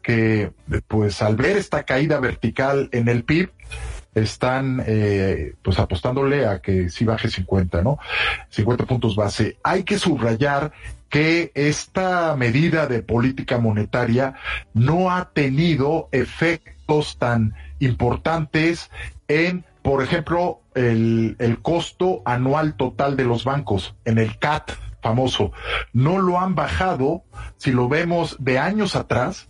que 0.02 0.52
pues 0.88 1.22
al 1.22 1.38
ver 1.38 1.56
esta 1.58 1.84
caída 1.84 2.20
vertical 2.20 2.90
en 2.92 3.08
el 3.08 3.24
PIB, 3.24 3.50
están 4.14 4.84
eh, 4.86 5.56
pues 5.64 5.80
apostándole 5.80 6.46
a 6.46 6.60
que 6.60 6.90
sí 6.90 7.06
baje 7.06 7.30
50, 7.30 7.82
¿no? 7.82 7.98
50 8.50 8.86
puntos 8.86 9.16
base. 9.16 9.58
Hay 9.64 9.84
que 9.84 9.98
subrayar 9.98 10.72
que 11.10 11.52
esta 11.56 12.36
medida 12.36 12.88
de 12.88 13.02
política 13.02 13.58
monetaria 13.58 14.36
no 14.74 15.12
ha 15.12 15.30
tenido 15.30 16.10
efectos 16.12 17.18
tan 17.18 17.56
importantes 17.80 18.92
en, 19.28 19.66
por 19.84 20.02
ejemplo, 20.02 20.62
el, 20.74 21.36
el 21.40 21.62
costo 21.62 22.24
anual 22.26 22.76
total 22.76 23.16
de 23.16 23.26
los 23.26 23.44
bancos, 23.44 23.96
en 24.06 24.18
el 24.18 24.40
CAT 24.40 24.72
famoso. 25.04 25.52
No 25.92 26.20
lo 26.20 26.40
han 26.40 26.56
bajado, 26.56 27.24
si 27.58 27.72
lo 27.72 27.88
vemos 27.90 28.38
de 28.40 28.58
años 28.58 28.96
atrás, 28.96 29.50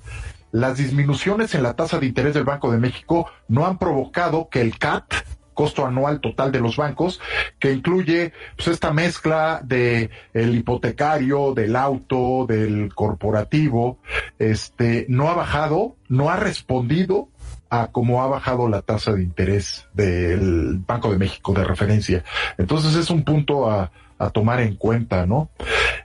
las 0.51 0.77
disminuciones 0.77 1.55
en 1.55 1.63
la 1.63 1.75
tasa 1.75 1.99
de 1.99 2.07
interés 2.07 2.33
del 2.33 2.43
Banco 2.43 2.71
de 2.71 2.79
México 2.79 3.27
no 3.47 3.65
han 3.65 3.77
provocado 3.77 4.49
que 4.49 4.61
el 4.61 4.77
CAT, 4.77 5.13
costo 5.53 5.85
anual 5.85 6.19
total 6.19 6.51
de 6.51 6.59
los 6.59 6.77
bancos, 6.77 7.21
que 7.59 7.71
incluye 7.71 8.33
pues, 8.55 8.67
esta 8.67 8.91
mezcla 8.91 9.61
de 9.63 10.09
el 10.33 10.55
hipotecario, 10.55 11.53
del 11.53 11.75
auto, 11.75 12.45
del 12.47 12.93
corporativo, 12.93 13.99
este, 14.39 15.05
no 15.09 15.29
ha 15.29 15.35
bajado, 15.35 15.95
no 16.07 16.29
ha 16.29 16.37
respondido 16.37 17.29
a 17.73 17.87
cómo 17.87 18.21
ha 18.21 18.27
bajado 18.27 18.69
la 18.69 18.83
tasa 18.83 19.13
de 19.13 19.23
interés 19.23 19.87
del 19.93 20.79
Banco 20.85 21.11
de 21.11 21.17
México 21.17 21.53
de 21.53 21.63
referencia. 21.63 22.23
Entonces 22.59 22.95
es 22.95 23.09
un 23.09 23.23
punto 23.23 23.69
a, 23.69 23.91
tomar 24.31 24.61
en 24.61 24.77
cuenta, 24.77 25.25
¿no? 25.25 25.49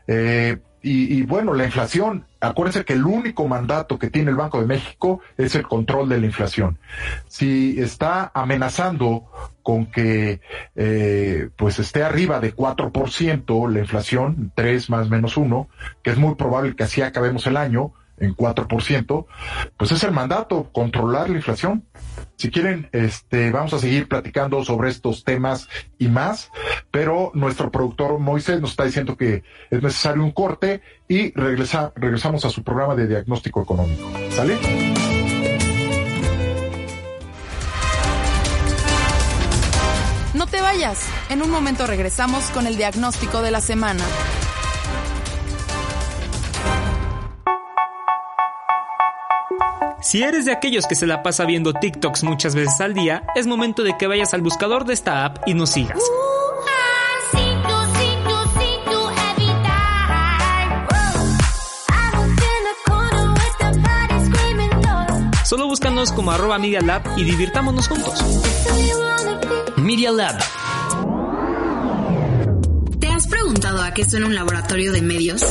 Eh, 0.09 0.57
y, 0.83 1.19
y, 1.19 1.23
bueno, 1.23 1.55
la 1.55 1.65
inflación, 1.67 2.27
acuérdense 2.41 2.85
que 2.85 2.95
el 2.95 3.05
único 3.05 3.47
mandato 3.47 3.97
que 3.97 4.11
tiene 4.11 4.31
el 4.31 4.37
Banco 4.37 4.61
de 4.61 4.67
México 4.67 5.21
es 5.37 5.55
el 5.55 5.63
control 5.63 6.09
de 6.09 6.19
la 6.19 6.27
inflación. 6.27 6.79
Si 7.29 7.81
está 7.81 8.33
amenazando 8.35 9.31
con 9.63 9.87
que 9.87 10.41
eh, 10.75 11.51
pues 11.55 11.79
esté 11.79 12.03
arriba 12.03 12.41
de 12.41 12.57
4% 12.57 13.71
la 13.71 13.79
inflación, 13.79 14.51
3 14.57 14.91
más 14.91 15.11
menos 15.11 15.37
1, 15.37 15.69
que 16.03 16.11
es 16.11 16.17
muy 16.17 16.35
probable 16.35 16.75
que 16.75 16.85
así 16.85 17.03
acabemos 17.03 17.47
el 17.47 17.57
año, 17.57 17.93
en 18.21 18.37
4%, 18.37 19.27
pues 19.77 19.93
es 19.93 20.03
el 20.05 20.13
mandato, 20.13 20.71
controlar 20.73 21.31
la 21.31 21.37
inflación. 21.37 21.85
Si 22.37 22.51
quieren, 22.51 22.89
este, 22.93 23.51
vamos 23.51 23.73
a 23.75 23.79
seguir 23.79 24.09
platicando 24.09 24.65
sobre 24.65 24.91
estos 24.91 25.25
temas 25.25 25.69
y 25.99 26.09
más, 26.09 26.51
pero 26.91 27.33
nuestro 27.35 27.71
productor 27.71 28.19
Moisés 28.19 28.61
nos 28.61 28.71
está 28.71 28.85
diciendo 28.85 29.17
que 29.17 29.43
es 29.71 29.83
necesario 29.83 30.23
un 30.23 30.33
corte 30.33 30.83
y 31.09 31.33
regresa, 31.33 31.93
regresamos 31.97 32.45
a 32.45 32.51
su 32.51 32.63
programa 32.63 32.95
de 32.95 33.09
diagnóstico 33.09 33.63
económico. 33.63 34.11
¿Sale? 34.31 34.57
No 40.35 40.47
te 40.47 40.61
vayas. 40.61 41.09
En 41.31 41.43
un 41.43 41.51
momento 41.51 41.87
regresamos 41.87 42.45
con 42.51 42.69
el 42.69 42.77
diagnóstico 42.77 43.43
de 43.43 43.51
la 43.51 43.61
semana. 43.61 44.05
Si 50.09 50.23
eres 50.23 50.47
de 50.47 50.53
aquellos 50.53 50.87
que 50.87 50.95
se 50.95 51.07
la 51.07 51.23
pasa 51.23 51.45
viendo 51.45 51.75
TikToks 51.75 52.25
muchas 52.25 52.55
veces 52.55 52.81
al 52.81 52.95
día, 52.95 53.25
es 53.37 53.47
momento 53.47 53.83
de 53.83 53.95
que 53.99 54.07
vayas 54.07 54.33
al 54.33 54.41
buscador 54.41 54.87
de 54.87 54.95
esta 54.95 55.27
app 55.27 55.47
y 55.47 55.53
nos 55.53 55.69
sigas. 55.69 55.99
Solo 65.45 65.67
búscanos 65.67 66.11
como 66.13 66.31
arroba 66.31 66.59
Media 66.59 66.81
Lab 66.81 67.03
y 67.19 67.25
divirtámonos 67.25 67.89
juntos. 67.89 68.19
Media 69.77 70.11
Lab. 70.11 70.39
¿Te 72.99 73.09
has 73.09 73.27
preguntado 73.27 73.83
a 73.83 73.93
qué 73.93 74.07
suena 74.07 74.25
un 74.25 74.35
laboratorio 74.35 74.91
de 74.91 75.03
medios? 75.03 75.45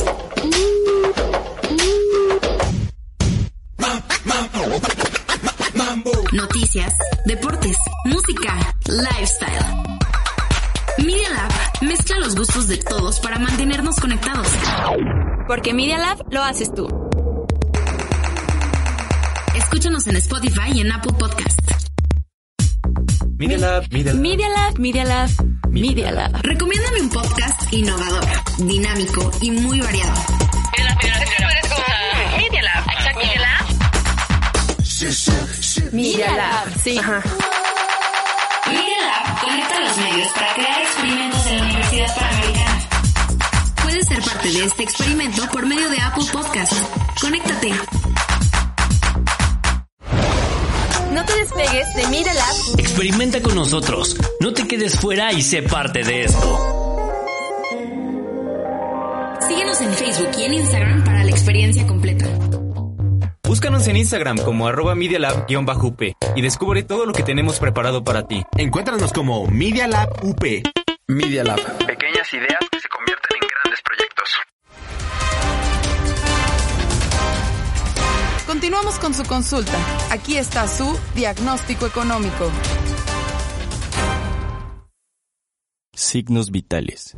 Noticias, 6.32 6.94
deportes, 7.24 7.76
música, 8.04 8.54
lifestyle. 8.86 9.64
Media 10.98 11.30
Lab 11.30 11.50
mezcla 11.80 12.18
los 12.18 12.36
gustos 12.36 12.68
de 12.68 12.76
todos 12.76 13.18
para 13.20 13.38
mantenernos 13.38 13.96
conectados. 13.96 14.46
Porque 15.46 15.72
Media 15.72 15.96
Lab 15.96 16.18
lo 16.30 16.42
haces 16.42 16.74
tú. 16.74 16.86
Escúchanos 19.54 20.06
en 20.06 20.16
Spotify 20.16 20.72
y 20.74 20.80
en 20.80 20.92
Apple 20.92 21.12
Podcast. 21.18 21.60
Media 23.38 23.58
Lab, 23.58 23.84
Media 23.90 24.12
Lab. 24.12 24.20
Media 24.22 24.48
Lab, 24.50 24.78
Media 24.78 25.04
Lab, 25.04 25.30
Media 25.70 26.10
Lab. 26.10 26.42
Recomiéndame 26.42 27.00
un 27.00 27.08
podcast 27.08 27.72
innovador, 27.72 28.24
dinámico 28.58 29.30
y 29.40 29.50
muy 29.50 29.80
variado. 29.80 30.37
Media 35.98 36.30
Lab, 36.36 36.80
sí. 36.80 36.96
Ajá. 36.96 37.20
Media 38.68 39.00
Lab 39.02 39.40
conecta 39.40 39.80
los 39.80 39.96
medios 39.96 40.28
para 40.28 40.54
crear 40.54 40.80
experimentos 40.82 41.46
en 41.46 41.56
la 41.56 41.62
Universidad 41.64 42.14
Panamericana. 42.14 42.88
Puedes 43.82 44.06
ser 44.06 44.22
parte 44.22 44.48
de 44.48 44.64
este 44.64 44.82
experimento 44.84 45.48
por 45.50 45.66
medio 45.66 45.90
de 45.90 46.00
Apple 46.00 46.24
Podcast. 46.32 46.72
Conéctate. 47.20 47.74
No 51.10 51.24
te 51.24 51.36
despegues 51.36 51.94
de 51.96 52.06
Media 52.06 52.32
Lab. 52.32 52.78
Experimenta 52.78 53.42
con 53.42 53.56
nosotros. 53.56 54.16
No 54.38 54.54
te 54.54 54.68
quedes 54.68 55.00
fuera 55.00 55.32
y 55.32 55.42
sé 55.42 55.62
parte 55.62 56.04
de 56.04 56.26
esto. 56.26 56.94
Síguenos 59.48 59.80
en 59.80 59.94
Facebook 59.94 60.30
y 60.38 60.44
en 60.44 60.54
Instagram 60.54 61.02
para 61.02 61.24
la 61.24 61.30
experiencia 61.32 61.84
completa. 61.88 62.26
Búscanos 63.48 63.88
en 63.88 63.96
Instagram 63.96 64.36
como 64.44 64.68
arroba 64.68 64.94
medialab-up 64.94 66.14
y 66.36 66.42
descubre 66.42 66.82
todo 66.82 67.06
lo 67.06 67.14
que 67.14 67.22
tenemos 67.22 67.58
preparado 67.58 68.04
para 68.04 68.28
ti. 68.28 68.44
Encuéntranos 68.58 69.10
como 69.10 69.46
Media 69.46 69.88
Lab 69.88 70.22
UP. 70.22 70.44
Media 71.06 71.44
Lab. 71.44 71.56
Pequeñas 71.86 72.30
ideas 72.34 72.58
que 72.70 72.78
se 72.78 72.88
convierten 72.90 73.38
en 73.40 73.48
grandes 73.48 73.80
proyectos. 73.82 74.28
Continuamos 78.46 78.98
con 78.98 79.14
su 79.14 79.24
consulta. 79.24 79.78
Aquí 80.10 80.36
está 80.36 80.68
su 80.68 81.00
diagnóstico 81.14 81.86
económico. 81.86 82.50
Signos 85.94 86.50
vitales. 86.50 87.14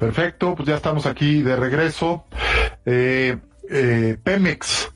Perfecto, 0.00 0.54
pues 0.54 0.66
ya 0.66 0.76
estamos 0.76 1.04
aquí 1.04 1.42
de 1.42 1.56
regreso. 1.56 2.24
Eh, 2.86 3.36
eh, 3.68 4.16
Pemex, 4.24 4.90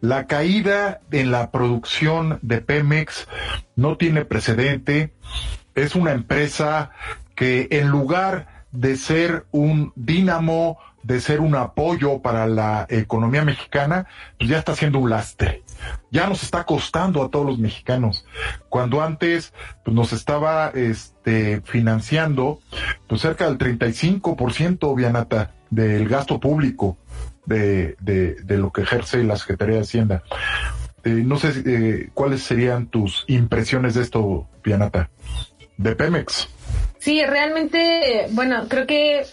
la 0.00 0.26
caída 0.26 1.02
en 1.10 1.30
la 1.30 1.50
producción 1.50 2.38
de 2.40 2.62
Pemex 2.62 3.28
no 3.76 3.98
tiene 3.98 4.24
precedente. 4.24 5.12
Es 5.74 5.94
una 5.94 6.12
empresa 6.12 6.90
que 7.34 7.68
en 7.70 7.88
lugar 7.88 8.64
de 8.72 8.96
ser 8.96 9.44
un 9.50 9.92
dínamo, 9.94 10.78
de 11.06 11.20
ser 11.20 11.40
un 11.40 11.54
apoyo 11.54 12.20
para 12.20 12.46
la 12.46 12.86
economía 12.88 13.44
mexicana, 13.44 14.08
pues 14.38 14.50
ya 14.50 14.58
está 14.58 14.74
siendo 14.74 14.98
un 14.98 15.08
lastre. 15.08 15.62
Ya 16.10 16.26
nos 16.26 16.42
está 16.42 16.64
costando 16.64 17.22
a 17.22 17.30
todos 17.30 17.46
los 17.46 17.58
mexicanos. 17.58 18.26
Cuando 18.68 19.02
antes 19.02 19.52
pues 19.84 19.94
nos 19.94 20.12
estaba 20.12 20.70
este 20.74 21.60
financiando 21.62 22.58
pues 23.06 23.20
cerca 23.20 23.46
del 23.46 23.56
35% 23.58 24.96
Vianata 24.96 25.54
del 25.70 26.08
gasto 26.08 26.40
público 26.40 26.98
de, 27.44 27.96
de, 28.00 28.34
de 28.42 28.58
lo 28.58 28.72
que 28.72 28.82
ejerce 28.82 29.22
la 29.22 29.36
Secretaría 29.36 29.76
de 29.76 29.82
Hacienda. 29.82 30.24
Eh, 31.04 31.22
no 31.24 31.38
sé 31.38 31.52
eh, 31.64 32.08
cuáles 32.14 32.42
serían 32.42 32.88
tus 32.88 33.24
impresiones 33.28 33.94
de 33.94 34.02
esto, 34.02 34.48
Vianata, 34.64 35.08
de 35.76 35.94
Pemex. 35.94 36.48
Sí, 36.98 37.24
realmente, 37.24 38.26
bueno, 38.32 38.66
creo 38.68 38.88
que 38.88 39.24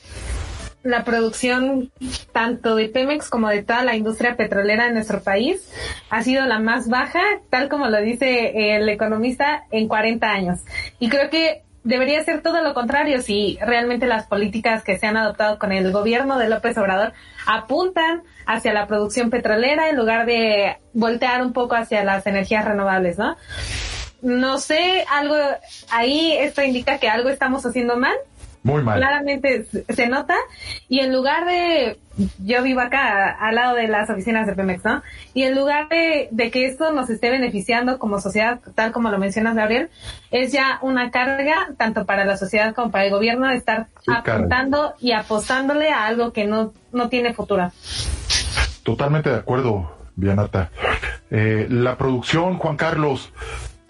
la 0.84 1.04
producción 1.06 1.92
tanto 2.34 2.76
de 2.76 2.90
Pemex 2.90 3.30
como 3.30 3.50
de 3.50 3.64
toda 3.64 3.84
la 3.84 3.96
industria 3.96 4.36
petrolera 4.36 4.88
en 4.88 4.94
nuestro 4.94 5.22
país 5.22 5.72
ha 6.10 6.24
sido 6.24 6.46
la 6.46 6.60
más 6.60 6.90
baja, 6.90 7.22
tal 7.50 7.70
como 7.70 7.88
lo 7.88 8.02
dice 8.02 8.76
el 8.76 8.88
economista, 8.90 9.64
en 9.72 9.88
40 9.88 10.30
años. 10.30 10.60
Y 11.00 11.10
creo 11.10 11.30
que 11.30 11.64
debería 11.84 12.24
ser 12.24 12.42
todo 12.42 12.62
lo 12.62 12.74
contrario 12.74 13.22
si 13.22 13.58
realmente 13.62 14.08
las 14.08 14.28
políticas 14.28 14.84
que 14.84 14.98
se 14.98 15.08
han 15.08 15.18
adoptado 15.18 15.58
con 15.58 15.72
el 15.72 15.92
gobierno 15.92 16.38
de 16.38 16.50
López 16.50 16.78
Obrador 16.78 17.14
apuntan 17.46 18.24
hacia 18.46 18.74
la 18.74 18.88
producción 18.88 19.30
petrolera 19.30 19.90
en 19.90 19.96
lugar 19.96 20.26
de 20.26 20.78
voltear 20.94 21.42
un 21.42 21.54
poco 21.54 21.76
hacia 21.76 22.04
las 22.04 22.26
energías 22.28 22.66
renovables, 22.66 23.18
¿no? 23.18 23.36
No 24.22 24.58
sé, 24.58 25.04
algo 25.12 25.36
ahí 25.92 26.34
esto 26.40 26.62
indica 26.62 26.98
que 26.98 27.10
algo 27.10 27.28
estamos 27.28 27.66
haciendo 27.66 27.98
mal 27.98 28.16
muy 28.64 28.82
mal. 28.82 28.98
Claramente 28.98 29.66
se 29.90 30.08
nota. 30.08 30.36
Y 30.88 31.00
en 31.00 31.14
lugar 31.14 31.46
de, 31.46 32.00
yo 32.44 32.64
vivo 32.64 32.80
acá, 32.80 33.30
al 33.32 33.56
lado 33.56 33.76
de 33.76 33.88
las 33.88 34.10
oficinas 34.10 34.48
de 34.48 34.54
Pemex, 34.54 34.84
¿no? 34.86 35.04
Y 35.34 35.44
en 35.44 35.56
lugar 35.56 35.90
de, 35.90 36.30
de 36.32 36.50
que 36.50 36.66
esto 36.66 36.92
nos 36.94 37.10
esté 37.10 37.30
beneficiando 37.30 38.00
como 38.00 38.20
sociedad, 38.20 38.62
tal 38.74 38.92
como 38.94 39.12
lo 39.12 39.18
mencionas, 39.18 39.56
Gabriel, 39.56 39.90
es 40.32 40.54
ya 40.54 40.80
una 40.82 41.12
carga, 41.12 41.70
tanto 41.78 42.06
para 42.06 42.24
la 42.24 42.38
sociedad 42.38 42.74
como 42.74 42.92
para 42.92 43.06
el 43.06 43.12
gobierno, 43.12 43.48
de 43.48 43.56
estar 43.56 43.88
apuntando 44.08 44.94
y 45.00 45.12
apostándole 45.12 45.90
a 45.90 46.06
algo 46.06 46.32
que 46.32 46.46
no, 46.46 46.74
no 46.92 47.10
tiene 47.10 47.34
futuro. 47.34 47.72
Totalmente 48.84 49.30
de 49.30 49.38
acuerdo, 49.38 49.92
Vianata. 50.16 50.70
Eh, 51.32 51.68
la 51.70 51.98
producción, 51.98 52.58
Juan 52.58 52.78
Carlos, 52.78 53.34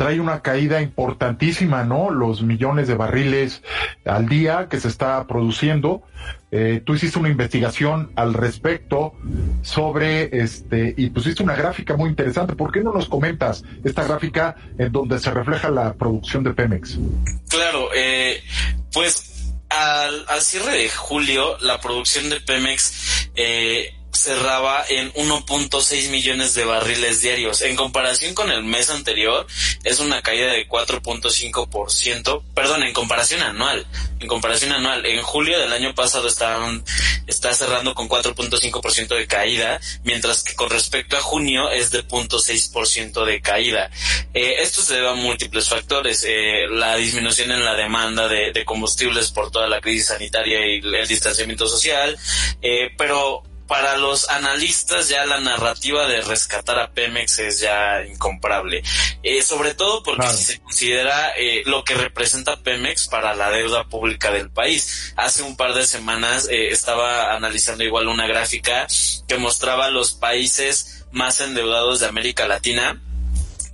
trae 0.03 0.19
una 0.19 0.41
caída 0.41 0.81
importantísima, 0.81 1.85
¿no? 1.85 2.09
Los 2.09 2.41
millones 2.41 2.89
de 2.89 2.95
barriles 2.95 3.61
al 4.03 4.27
día 4.27 4.67
que 4.69 4.77
se 4.77 4.89
está 4.89 5.25
produciendo. 5.27 6.03
Eh, 6.51 6.81
tú 6.85 6.95
hiciste 6.95 7.19
una 7.19 7.29
investigación 7.29 8.11
al 8.17 8.33
respecto 8.33 9.13
sobre 9.61 10.43
este 10.43 10.93
y 10.97 11.09
pusiste 11.09 11.41
una 11.41 11.55
gráfica 11.55 11.95
muy 11.95 12.09
interesante. 12.09 12.53
¿Por 12.53 12.73
qué 12.73 12.81
no 12.81 12.91
nos 12.91 13.07
comentas 13.07 13.63
esta 13.85 14.03
gráfica 14.03 14.57
en 14.77 14.91
donde 14.91 15.19
se 15.19 15.31
refleja 15.31 15.69
la 15.69 15.93
producción 15.93 16.43
de 16.43 16.51
Pemex? 16.51 16.99
Claro, 17.47 17.87
eh, 17.95 18.43
pues 18.91 19.53
al, 19.69 20.25
al, 20.27 20.41
cierre 20.41 20.79
de 20.79 20.89
julio 20.89 21.57
la 21.59 21.79
producción 21.79 22.29
de 22.29 22.41
Pemex 22.41 23.29
eh, 23.35 23.93
cerraba 24.13 24.85
en 24.87 25.11
1.6 25.13 26.09
millones 26.09 26.53
de 26.53 26.65
barriles 26.65 27.21
diarios. 27.21 27.61
En 27.61 27.75
comparación 27.75 28.33
con 28.33 28.51
el 28.51 28.63
mes 28.63 28.89
anterior, 28.89 29.47
es 29.83 29.99
una 29.99 30.21
caída 30.21 30.51
de 30.51 30.67
4.5%, 30.67 32.43
perdón, 32.53 32.83
en 32.83 32.93
comparación 32.93 33.41
anual, 33.41 33.85
en 34.19 34.27
comparación 34.27 34.71
anual. 34.71 35.05
En 35.05 35.21
julio 35.21 35.59
del 35.59 35.73
año 35.73 35.93
pasado 35.95 36.27
estaban, 36.27 36.83
está 37.27 37.53
cerrando 37.53 37.95
con 37.95 38.07
4.5% 38.07 39.15
de 39.15 39.27
caída, 39.27 39.79
mientras 40.03 40.43
que 40.43 40.55
con 40.55 40.69
respecto 40.69 41.17
a 41.17 41.21
junio 41.21 41.69
es 41.69 41.91
de 41.91 42.07
0.6% 42.07 43.25
de 43.25 43.41
caída. 43.41 43.89
Eh, 44.33 44.55
esto 44.59 44.81
se 44.81 44.95
debe 44.95 45.09
a 45.09 45.13
múltiples 45.15 45.69
factores, 45.69 46.23
eh, 46.27 46.67
la 46.69 46.95
disminución 46.95 47.51
en 47.51 47.65
la 47.65 47.75
demanda 47.75 48.27
de, 48.27 48.63
combustibles 48.65 49.31
por 49.31 49.51
toda 49.51 49.67
la 49.67 49.81
crisis 49.81 50.07
sanitaria 50.07 50.65
y 50.65 50.79
el 50.79 51.07
distanciamiento 51.07 51.67
social, 51.67 52.17
eh, 52.61 52.91
pero 52.97 53.43
para 53.73 53.97
los 53.97 54.29
analistas 54.29 55.09
ya 55.09 55.25
la 55.25 55.39
narrativa 55.39 56.05
de 56.05 56.21
rescatar 56.21 56.77
a 56.77 56.91
Pemex 56.91 57.39
es 57.39 57.59
ya 57.59 58.05
incomparable. 58.05 58.83
Eh, 59.23 59.41
sobre 59.41 59.73
todo 59.73 60.03
porque 60.03 60.27
si 60.27 60.43
se 60.43 60.61
considera 60.61 61.31
eh, 61.35 61.63
lo 61.65 61.83
que 61.83 61.95
representa 61.95 62.61
Pemex 62.61 63.07
para 63.07 63.33
la 63.33 63.49
deuda 63.49 63.85
pública 63.85 64.29
del 64.29 64.51
país. 64.51 65.15
Hace 65.15 65.41
un 65.41 65.57
par 65.57 65.73
de 65.73 65.87
semanas 65.87 66.47
eh, 66.51 66.67
estaba 66.69 67.33
analizando 67.33 67.83
igual 67.83 68.09
una 68.09 68.27
gráfica 68.27 68.85
que 69.27 69.37
mostraba 69.39 69.89
los 69.89 70.13
países 70.13 71.07
más 71.11 71.41
endeudados 71.41 71.99
de 71.99 72.05
América 72.05 72.47
Latina 72.47 73.01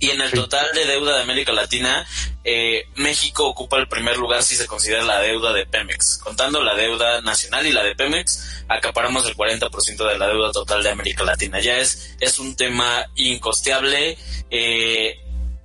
y 0.00 0.10
en 0.10 0.20
el 0.22 0.32
total 0.32 0.66
de 0.74 0.86
deuda 0.86 1.16
de 1.16 1.22
América 1.22 1.52
Latina, 1.52 2.06
eh, 2.42 2.88
México 2.96 3.46
ocupa 3.46 3.76
el 3.76 3.86
primer 3.86 4.16
lugar 4.16 4.42
si 4.42 4.56
se 4.56 4.66
considera 4.66 5.04
la 5.04 5.20
deuda 5.20 5.52
de 5.52 5.66
Pemex. 5.66 6.18
Contando 6.24 6.62
la 6.62 6.74
deuda 6.74 7.20
nacional 7.20 7.66
y 7.66 7.72
la 7.72 7.84
de 7.84 7.94
Pemex, 7.94 8.64
acaparamos 8.66 9.26
el 9.26 9.36
40% 9.36 10.08
de 10.08 10.18
la 10.18 10.26
deuda 10.26 10.52
total 10.52 10.82
de 10.82 10.88
América 10.88 11.22
Latina. 11.22 11.60
Ya 11.60 11.76
es, 11.76 12.16
es 12.18 12.38
un 12.38 12.56
tema 12.56 13.06
incosteable. 13.14 14.16
Eh, 14.50 15.20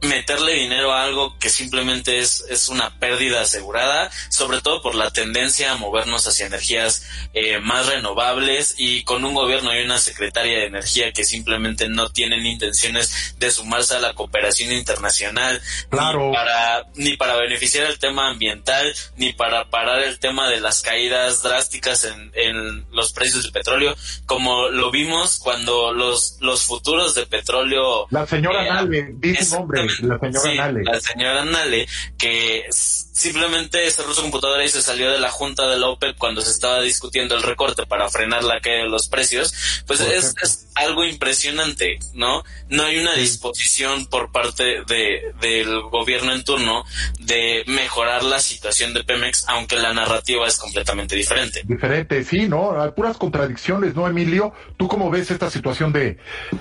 meterle 0.06 0.53
dinero 0.53 0.93
a 0.93 1.03
algo 1.03 1.38
que 1.39 1.49
simplemente 1.49 2.20
es, 2.20 2.45
es 2.49 2.70
una 2.70 2.99
pérdida 2.99 3.41
asegurada, 3.41 4.12
sobre 4.30 4.62
todo 4.62 4.82
por 4.82 4.95
la 4.95 5.12
tendencia 5.12 5.72
a 5.72 5.76
movernos 5.76 6.28
hacia 6.28 6.47
energías 6.47 7.08
eh, 7.34 7.60
más 7.60 7.88
renovables 7.88 8.76
y 8.78 9.03
con 9.03 9.26
un 9.26 9.34
gobierno 9.34 9.76
y 9.76 9.84
una 9.84 9.99
secretaria 9.99 10.60
de 10.60 10.66
energía 10.66 11.12
que 11.12 11.24
simplemente 11.24 11.89
no 11.89 12.10
tienen 12.10 12.45
intenciones 12.45 13.36
de 13.38 13.51
sumarse 13.51 13.95
a 13.95 13.99
la 13.99 14.14
cooperación 14.14 14.72
internacional 14.72 15.62
claro. 15.89 16.28
ni 16.28 16.34
para 16.34 16.88
ni 16.95 17.18
para 17.18 17.36
beneficiar 17.38 17.88
el 17.88 17.99
tema 17.99 18.30
ambiental 18.30 18.93
ni 19.18 19.34
para 19.34 19.70
parar 19.70 20.03
el 20.03 20.20
tema 20.20 20.49
de 20.49 20.60
las 20.60 20.82
caídas 20.82 21.43
drásticas 21.43 22.06
en, 22.06 22.32
en 22.34 22.86
los 22.91 23.14
precios 23.14 23.43
del 23.43 23.51
petróleo 23.51 23.95
como 24.26 24.70
lo 24.70 24.91
vimos 24.91 25.39
cuando 25.39 25.93
los 25.93 26.38
los 26.41 26.64
futuros 26.64 27.16
de 27.16 27.26
petróleo 27.26 28.08
la 28.10 28.26
señora 28.26 28.82
eh, 28.84 29.08
dice 29.16 29.56
nombre 29.56 29.88
la 30.01 30.19
señora 30.19 30.41
sí, 30.41 30.57
Nale. 30.57 30.83
La 30.83 30.99
señora 30.99 31.45
Nale, 31.45 31.87
que 32.17 32.65
simplemente 32.69 33.89
cerró 33.91 34.13
su 34.13 34.21
computadora 34.21 34.63
y 34.65 34.67
se 34.67 34.81
salió 34.81 35.09
de 35.09 35.19
la 35.19 35.31
junta 35.31 35.67
de 35.67 35.79
la 35.79 35.87
OPEP 35.87 36.17
cuando 36.17 36.41
se 36.41 36.51
estaba 36.51 36.81
discutiendo 36.81 37.35
el 37.35 37.43
recorte 37.43 37.85
para 37.85 38.09
frenar 38.09 38.43
la 38.43 38.59
caída 38.59 38.83
de 38.83 38.89
los 38.89 39.07
precios, 39.07 39.53
pues 39.87 40.01
es, 40.01 40.35
es, 40.43 40.67
algo 40.75 41.05
impresionante, 41.05 41.99
¿no? 42.13 42.43
No 42.67 42.83
hay 42.83 42.97
una 42.97 43.15
disposición 43.15 44.07
por 44.07 44.33
parte 44.33 44.83
de, 44.85 45.33
del 45.39 45.83
gobierno 45.83 46.33
en 46.33 46.43
turno 46.43 46.83
de 47.19 47.63
mejorar 47.67 48.23
la 48.23 48.39
situación 48.39 48.93
de 48.93 49.05
Pemex, 49.05 49.45
aunque 49.47 49.77
la 49.77 49.93
narrativa 49.93 50.45
es 50.45 50.57
completamente 50.57 51.15
diferente. 51.15 51.61
Diferente, 51.63 52.25
sí, 52.25 52.49
¿no? 52.49 52.81
Hay 52.81 52.91
puras 52.91 53.15
contradicciones, 53.15 53.95
¿no, 53.95 54.05
Emilio? 54.05 54.53
¿Tú 54.75 54.89
cómo 54.89 55.09
ves 55.09 55.31
esta 55.31 55.49
situación 55.49 55.93
de, 55.93 56.17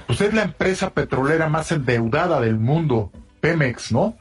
pues 0.06 0.20
es 0.20 0.32
la 0.32 0.42
empresa 0.42 0.94
petrolera 0.94 1.48
más 1.48 1.72
endeudada 1.72 2.40
del 2.40 2.56
mundo, 2.56 3.10
Pemex, 3.44 3.92
¿no? 3.92 4.16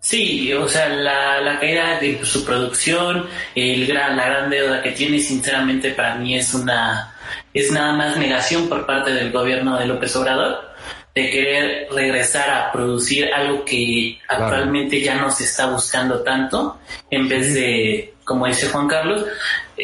Sí, 0.00 0.52
o 0.52 0.68
sea, 0.68 0.88
la, 0.88 1.40
la 1.40 1.58
caída 1.58 1.98
de 1.98 2.24
su 2.24 2.44
producción, 2.44 3.26
el 3.54 3.86
gran, 3.86 4.16
la 4.16 4.26
gran 4.26 4.50
deuda 4.50 4.82
que 4.82 4.92
tiene, 4.92 5.18
sinceramente 5.18 5.92
para 5.92 6.16
mí 6.16 6.36
es 6.36 6.52
una, 6.52 7.14
es 7.54 7.70
nada 7.72 7.94
más 7.94 8.16
negación 8.18 8.68
por 8.68 8.84
parte 8.86 9.12
del 9.12 9.32
gobierno 9.32 9.78
de 9.78 9.86
López 9.86 10.14
Obrador 10.16 10.70
de 11.14 11.30
querer 11.30 11.88
regresar 11.90 12.50
a 12.50 12.72
producir 12.72 13.32
algo 13.32 13.64
que 13.64 14.18
claro. 14.26 14.44
actualmente 14.44 15.00
ya 15.00 15.16
no 15.16 15.30
se 15.30 15.44
está 15.44 15.66
buscando 15.66 16.22
tanto, 16.22 16.78
en 17.10 17.28
vez 17.28 17.54
de, 17.54 18.14
como 18.24 18.46
dice 18.46 18.68
Juan 18.68 18.88
Carlos, 18.88 19.24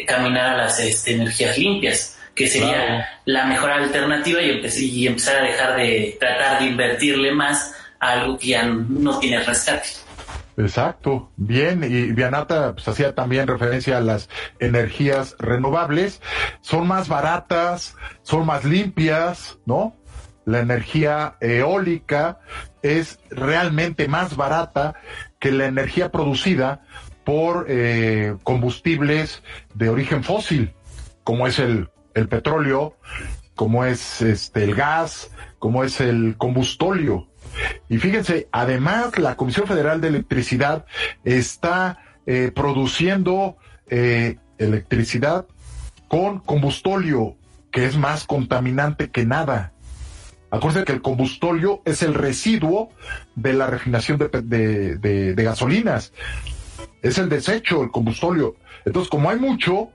caminar 0.05 0.53
a 0.53 0.57
las 0.57 0.79
este, 0.79 1.13
energías 1.13 1.57
limpias, 1.57 2.17
que 2.33 2.47
sería 2.47 2.85
claro. 2.85 3.03
la 3.25 3.45
mejor 3.45 3.71
alternativa 3.71 4.41
y, 4.41 4.51
empe 4.51 4.69
y 4.79 5.07
empezar 5.07 5.37
a 5.37 5.47
dejar 5.47 5.75
de 5.75 6.17
tratar 6.19 6.59
de 6.59 6.65
invertirle 6.65 7.31
más 7.31 7.73
algo 7.99 8.37
que 8.37 8.47
ya 8.47 8.65
no 8.65 9.19
tiene 9.19 9.43
rescate. 9.43 9.87
Exacto, 10.57 11.31
bien, 11.35 11.83
y 11.83 12.11
Vianata 12.13 12.73
pues, 12.73 12.87
hacía 12.87 13.13
también 13.13 13.47
referencia 13.47 13.97
a 13.97 14.01
las 14.01 14.27
energías 14.59 15.35
renovables, 15.37 16.19
son 16.61 16.87
más 16.87 17.07
baratas, 17.07 17.95
son 18.23 18.47
más 18.47 18.63
limpias, 18.63 19.59
¿no? 19.67 19.95
La 20.45 20.59
energía 20.59 21.35
eólica 21.41 22.39
es 22.81 23.19
realmente 23.29 24.07
más 24.07 24.35
barata 24.35 24.95
que 25.39 25.51
la 25.51 25.65
energía 25.65 26.11
producida 26.11 26.81
por 27.23 27.65
eh, 27.67 28.35
combustibles 28.43 29.43
de 29.75 29.89
origen 29.89 30.23
fósil, 30.23 30.73
como 31.23 31.45
es 31.45 31.59
el, 31.59 31.89
el 32.15 32.29
petróleo, 32.29 32.95
como 33.53 33.85
es 33.85 34.21
este 34.21 34.63
el 34.63 34.73
gas, 34.73 35.29
como 35.59 35.83
es 35.83 35.99
el 35.99 36.35
combustóleo. 36.37 37.27
Y 37.89 37.97
fíjense, 37.97 38.47
además 38.51 39.17
la 39.17 39.35
Comisión 39.35 39.67
Federal 39.67 40.01
de 40.01 40.09
Electricidad 40.09 40.85
está 41.23 41.99
eh, 42.25 42.51
produciendo 42.53 43.57
eh, 43.89 44.37
electricidad 44.57 45.45
con 46.07 46.39
combustóleo, 46.39 47.35
que 47.71 47.85
es 47.85 47.97
más 47.97 48.25
contaminante 48.25 49.09
que 49.09 49.25
nada. 49.25 49.73
Acuérdense 50.49 50.85
que 50.85 50.93
el 50.93 51.01
combustóleo 51.01 51.81
es 51.85 52.01
el 52.01 52.13
residuo 52.13 52.89
de 53.35 53.53
la 53.53 53.67
refinación 53.67 54.17
de, 54.17 54.29
de, 54.97 55.33
de, 55.35 55.43
gasolinas. 55.43 56.13
Es 57.01 57.17
el 57.17 57.27
desecho, 57.27 57.83
el 57.83 57.91
combustóleo. 57.91 58.55
Entonces, 58.85 59.09
como 59.09 59.29
hay 59.29 59.37
mucho, 59.37 59.89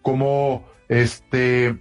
como 0.00 0.66
este 0.88 1.76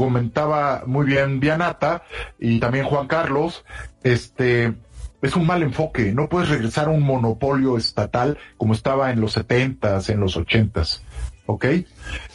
comentaba 0.00 0.84
muy 0.86 1.04
bien 1.04 1.40
Vianata 1.40 2.04
y 2.38 2.58
también 2.58 2.86
Juan 2.86 3.06
Carlos, 3.06 3.66
este 4.02 4.72
es 5.20 5.36
un 5.36 5.46
mal 5.46 5.62
enfoque. 5.62 6.12
No 6.12 6.28
puedes 6.30 6.48
regresar 6.48 6.86
a 6.86 6.90
un 6.90 7.02
monopolio 7.02 7.76
estatal 7.76 8.38
como 8.56 8.72
estaba 8.72 9.10
en 9.10 9.20
los 9.20 9.32
setentas, 9.32 10.08
en 10.08 10.20
los 10.20 10.38
ochentas. 10.38 11.02
¿ok? 11.44 11.66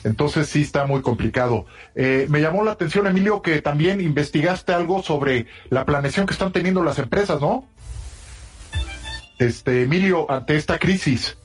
Entonces 0.04 0.48
sí 0.48 0.62
está 0.62 0.86
muy 0.86 1.02
complicado. 1.02 1.66
Eh, 1.96 2.28
me 2.30 2.40
llamó 2.40 2.64
la 2.64 2.72
atención, 2.72 3.08
Emilio, 3.08 3.42
que 3.42 3.62
también 3.64 4.00
investigaste 4.00 4.72
algo 4.72 5.02
sobre 5.02 5.48
la 5.70 5.86
planeación 5.86 6.28
que 6.28 6.34
están 6.34 6.52
teniendo 6.52 6.84
las 6.84 7.00
empresas, 7.00 7.42
¿no? 7.42 7.68
Este, 9.40 9.84
Emilio, 9.84 10.30
ante 10.30 10.56
esta 10.56 10.78
crisis, 10.78 11.38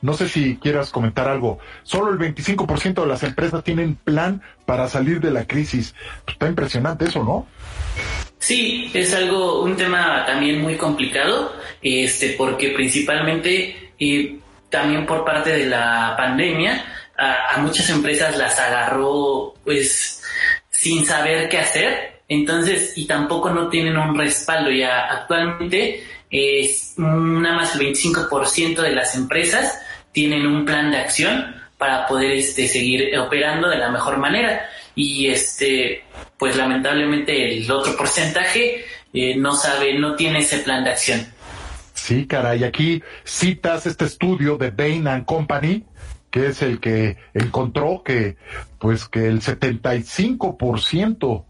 no 0.00 0.14
sé 0.14 0.28
si 0.28 0.56
quieras 0.56 0.90
comentar 0.90 1.28
algo. 1.28 1.58
Solo 1.82 2.12
el 2.12 2.18
25% 2.18 3.00
de 3.00 3.06
las 3.06 3.22
empresas 3.22 3.64
tienen 3.64 3.96
plan 3.96 4.42
para 4.66 4.88
salir 4.88 5.20
de 5.20 5.30
la 5.30 5.46
crisis. 5.46 5.94
Pues 6.24 6.34
está 6.34 6.48
impresionante 6.48 7.06
eso, 7.06 7.24
¿no? 7.24 7.46
Sí, 8.38 8.90
es 8.94 9.12
algo, 9.14 9.62
un 9.62 9.76
tema 9.76 10.24
también 10.24 10.60
muy 10.62 10.76
complicado, 10.76 11.52
este, 11.82 12.34
porque 12.38 12.70
principalmente 12.70 13.92
y 13.98 14.38
también 14.70 15.06
por 15.06 15.24
parte 15.24 15.50
de 15.50 15.66
la 15.66 16.14
pandemia, 16.16 16.84
a, 17.16 17.58
muchas 17.58 17.90
empresas 17.90 18.36
las 18.36 18.58
agarró 18.60 19.54
pues 19.64 20.22
sin 20.70 21.04
saber 21.04 21.48
qué 21.48 21.58
hacer, 21.58 22.20
entonces, 22.28 22.92
y 22.96 23.06
tampoco 23.06 23.50
no 23.50 23.68
tienen 23.68 23.96
un 23.96 24.16
respaldo. 24.16 24.70
Ya 24.70 25.06
actualmente 25.06 26.04
es 26.30 26.94
nada 26.96 27.56
más 27.56 27.74
el 27.74 27.80
25% 27.92 28.82
de 28.82 28.92
las 28.92 29.16
empresas 29.16 29.80
tienen 30.12 30.46
un 30.46 30.64
plan 30.64 30.90
de 30.90 30.98
acción 30.98 31.54
para 31.76 32.06
poder 32.06 32.32
este, 32.32 32.66
seguir 32.66 33.16
operando 33.18 33.68
de 33.68 33.78
la 33.78 33.90
mejor 33.90 34.18
manera. 34.18 34.68
Y 34.94 35.28
este, 35.28 36.04
pues 36.36 36.56
lamentablemente 36.56 37.56
el 37.56 37.70
otro 37.70 37.96
porcentaje 37.96 38.84
eh, 39.12 39.36
no 39.36 39.54
sabe, 39.54 39.98
no 39.98 40.16
tiene 40.16 40.40
ese 40.40 40.58
plan 40.58 40.84
de 40.84 40.90
acción. 40.90 41.26
Sí, 41.94 42.26
caray, 42.26 42.64
aquí 42.64 43.02
citas 43.24 43.86
este 43.86 44.06
estudio 44.06 44.56
de 44.56 44.70
Bain 44.70 45.06
and 45.08 45.24
Company, 45.24 45.84
que 46.30 46.46
es 46.46 46.62
el 46.62 46.80
que 46.80 47.16
encontró 47.34 48.02
que, 48.04 48.36
pues, 48.78 49.08
que 49.08 49.26
el 49.26 49.40
75% 49.40 51.44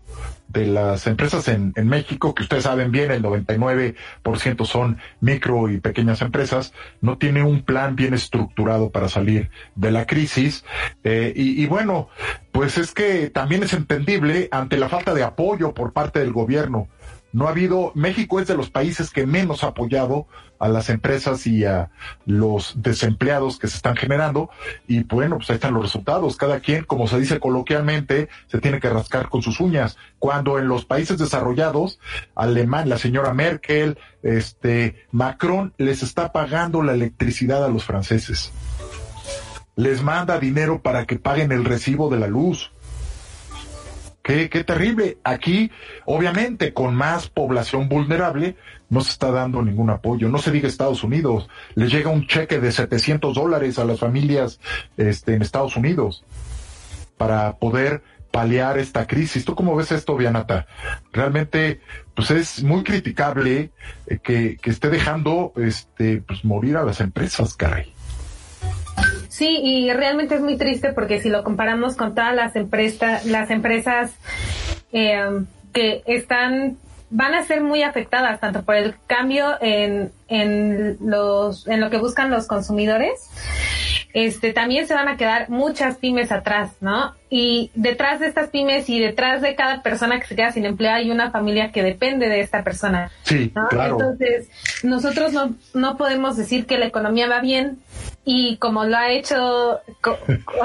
de 0.48 0.66
las 0.66 1.06
empresas 1.06 1.46
en, 1.48 1.72
en, 1.76 1.88
México, 1.88 2.34
que 2.34 2.42
ustedes 2.42 2.64
saben 2.64 2.90
bien, 2.90 3.10
el 3.10 3.22
99% 3.22 4.64
son 4.64 4.98
micro 5.20 5.70
y 5.70 5.78
pequeñas 5.78 6.22
empresas, 6.22 6.72
no 7.00 7.18
tiene 7.18 7.42
un 7.42 7.62
plan 7.62 7.96
bien 7.96 8.14
estructurado 8.14 8.90
para 8.90 9.08
salir 9.08 9.50
de 9.74 9.90
la 9.90 10.06
crisis. 10.06 10.64
Eh, 11.04 11.32
y, 11.36 11.62
y 11.62 11.66
bueno, 11.66 12.08
pues 12.52 12.78
es 12.78 12.92
que 12.92 13.30
también 13.30 13.62
es 13.62 13.74
entendible 13.74 14.48
ante 14.50 14.78
la 14.78 14.88
falta 14.88 15.14
de 15.14 15.22
apoyo 15.22 15.74
por 15.74 15.92
parte 15.92 16.20
del 16.20 16.32
gobierno 16.32 16.88
no 17.32 17.46
ha 17.46 17.50
habido, 17.50 17.92
México 17.94 18.40
es 18.40 18.46
de 18.46 18.56
los 18.56 18.70
países 18.70 19.10
que 19.10 19.26
menos 19.26 19.62
ha 19.62 19.68
apoyado 19.68 20.26
a 20.58 20.68
las 20.68 20.88
empresas 20.88 21.46
y 21.46 21.64
a 21.64 21.90
los 22.24 22.74
desempleados 22.76 23.58
que 23.58 23.68
se 23.68 23.76
están 23.76 23.96
generando. 23.96 24.50
Y 24.86 25.04
bueno, 25.04 25.36
pues 25.36 25.50
ahí 25.50 25.56
están 25.56 25.74
los 25.74 25.82
resultados. 25.82 26.36
Cada 26.36 26.60
quien, 26.60 26.84
como 26.84 27.06
se 27.06 27.20
dice 27.20 27.38
coloquialmente, 27.38 28.28
se 28.46 28.60
tiene 28.60 28.80
que 28.80 28.88
rascar 28.88 29.28
con 29.28 29.42
sus 29.42 29.60
uñas. 29.60 29.96
Cuando 30.18 30.58
en 30.58 30.68
los 30.68 30.84
países 30.84 31.18
desarrollados, 31.18 32.00
Alemán, 32.34 32.88
la 32.88 32.98
señora 32.98 33.34
Merkel, 33.34 33.98
este, 34.22 35.06
Macron 35.10 35.74
les 35.76 36.02
está 36.02 36.32
pagando 36.32 36.82
la 36.82 36.94
electricidad 36.94 37.64
a 37.64 37.68
los 37.68 37.84
franceses. 37.84 38.52
Les 39.76 40.02
manda 40.02 40.40
dinero 40.40 40.82
para 40.82 41.06
que 41.06 41.18
paguen 41.18 41.52
el 41.52 41.64
recibo 41.64 42.08
de 42.10 42.18
la 42.18 42.26
luz 42.26 42.72
Qué, 44.28 44.62
terrible. 44.62 45.16
Aquí, 45.24 45.70
obviamente, 46.04 46.74
con 46.74 46.94
más 46.94 47.30
población 47.30 47.88
vulnerable, 47.88 48.56
no 48.90 49.00
se 49.00 49.12
está 49.12 49.30
dando 49.30 49.62
ningún 49.62 49.88
apoyo. 49.88 50.28
No 50.28 50.36
se 50.36 50.50
diga 50.50 50.68
Estados 50.68 51.02
Unidos. 51.02 51.48
Les 51.74 51.90
llega 51.90 52.10
un 52.10 52.26
cheque 52.26 52.60
de 52.60 52.70
700 52.70 53.34
dólares 53.34 53.78
a 53.78 53.86
las 53.86 54.00
familias 54.00 54.60
este, 54.98 55.32
en 55.32 55.40
Estados 55.40 55.76
Unidos 55.76 56.26
para 57.16 57.56
poder 57.56 58.02
paliar 58.30 58.78
esta 58.78 59.06
crisis. 59.06 59.46
¿Tú 59.46 59.54
cómo 59.54 59.74
ves 59.74 59.92
esto, 59.92 60.14
Vianata? 60.14 60.66
Realmente, 61.10 61.80
pues 62.14 62.30
es 62.30 62.62
muy 62.62 62.82
criticable 62.82 63.70
eh, 64.08 64.18
que, 64.22 64.58
que 64.60 64.68
esté 64.68 64.90
dejando, 64.90 65.54
este, 65.56 66.20
pues 66.20 66.44
morir 66.44 66.76
a 66.76 66.84
las 66.84 67.00
empresas, 67.00 67.54
caray. 67.54 67.94
Sí, 69.38 69.60
y 69.62 69.92
realmente 69.92 70.34
es 70.34 70.40
muy 70.40 70.56
triste 70.56 70.92
porque 70.92 71.20
si 71.20 71.28
lo 71.28 71.44
comparamos 71.44 71.94
con 71.94 72.12
todas 72.12 72.34
las 72.34 72.56
empresas, 72.56 73.24
las 73.24 73.50
empresas 73.50 74.10
eh, 74.90 75.44
que 75.72 76.02
están 76.06 76.76
van 77.10 77.34
a 77.34 77.44
ser 77.44 77.62
muy 77.62 77.82
afectadas 77.82 78.40
tanto 78.40 78.62
por 78.62 78.76
el 78.76 78.94
cambio 79.06 79.56
en, 79.60 80.12
en 80.28 80.98
los 81.00 81.66
en 81.66 81.80
lo 81.80 81.90
que 81.90 81.98
buscan 81.98 82.30
los 82.30 82.46
consumidores 82.46 83.30
este 84.12 84.52
también 84.52 84.86
se 84.86 84.94
van 84.94 85.08
a 85.08 85.16
quedar 85.16 85.48
muchas 85.48 85.96
pymes 85.96 86.32
atrás 86.32 86.72
no 86.80 87.14
y 87.30 87.70
detrás 87.74 88.20
de 88.20 88.26
estas 88.26 88.50
pymes 88.50 88.88
y 88.88 89.00
detrás 89.00 89.42
de 89.42 89.54
cada 89.54 89.82
persona 89.82 90.20
que 90.20 90.26
se 90.26 90.36
queda 90.36 90.52
sin 90.52 90.66
empleo 90.66 90.92
hay 90.92 91.10
una 91.10 91.30
familia 91.30 91.72
que 91.72 91.82
depende 91.82 92.28
de 92.28 92.40
esta 92.40 92.62
persona 92.62 93.10
sí 93.22 93.52
claro. 93.70 93.92
Entonces 93.92 94.48
nosotros 94.82 95.32
no 95.32 95.54
no 95.74 95.96
podemos 95.96 96.36
decir 96.36 96.66
que 96.66 96.78
la 96.78 96.86
economía 96.86 97.28
va 97.28 97.40
bien 97.40 97.78
y 98.24 98.58
como 98.58 98.84
lo 98.84 98.96
ha 98.96 99.10
hecho 99.10 99.80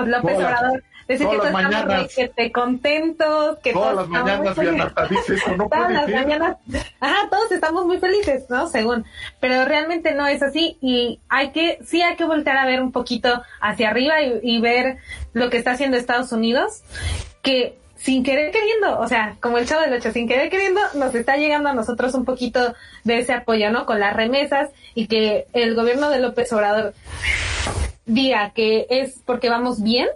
López 0.06 0.38
Obrador 0.38 0.84
Decir 1.08 1.28
que 1.28 1.38
todas 1.38 1.54
estamos 1.54 2.14
que 2.14 2.28
te 2.30 2.52
contentos, 2.52 3.58
que 3.60 3.74
todas 3.74 3.96
las 3.96 4.08
mañanas 4.08 4.56
dice 5.10 5.34
eso, 5.36 5.58
no 5.58 5.68
todas 5.68 5.92
las 5.92 6.10
mañanas, 6.10 6.58
ajá, 7.00 7.30
todos 7.30 7.52
estamos 7.52 7.86
muy 7.86 7.98
felices, 7.98 8.46
¿no? 8.50 8.68
Según, 8.68 9.06
pero 9.40 9.66
realmente 9.66 10.14
no 10.14 10.28
es 10.28 10.42
así 10.42 10.78
y 10.82 11.20
hay 11.30 11.52
que, 11.52 11.80
sí 11.86 12.02
hay 12.02 12.16
que 12.16 12.26
voltear 12.26 12.58
a 12.58 12.66
ver 12.66 12.82
un 12.82 12.92
poquito 12.92 13.44
hacia 13.60 13.90
arriba 13.90 14.22
y, 14.22 14.40
y 14.44 14.62
ver 14.62 14.98
lo 15.34 15.50
que 15.50 15.58
está 15.58 15.72
haciendo 15.72 15.98
Estados 15.98 16.32
Unidos, 16.32 16.84
que 17.42 17.78
sin 18.04 18.24
querer 18.24 18.52
queriendo, 18.52 19.00
o 19.00 19.08
sea, 19.08 19.38
como 19.40 19.58
el 19.58 19.66
chavo 19.66 19.82
del 19.82 19.94
ocho, 19.94 20.12
sin 20.12 20.28
querer 20.28 20.50
queriendo, 20.50 20.82
nos 20.96 21.16
está 21.16 21.38
llegando 21.38 21.70
a 21.70 21.74
nosotros 21.74 22.14
un 22.16 22.26
poquito 22.26 22.76
de 23.06 23.20
ese 23.20 23.32
apoyo, 23.32 23.72
¿no? 23.72 23.86
Con 23.86 24.02
las 24.02 24.14
remesas 24.14 24.72
y 24.94 25.08
que 25.08 25.48
el 25.54 25.74
gobierno 25.74 26.10
de 26.10 26.20
López 26.20 26.52
Obrador 26.52 26.94
diga 28.06 28.52
que 28.54 28.88
es 28.90 29.22
porque 29.26 29.50
vamos 29.50 29.82
bien, 29.82 30.10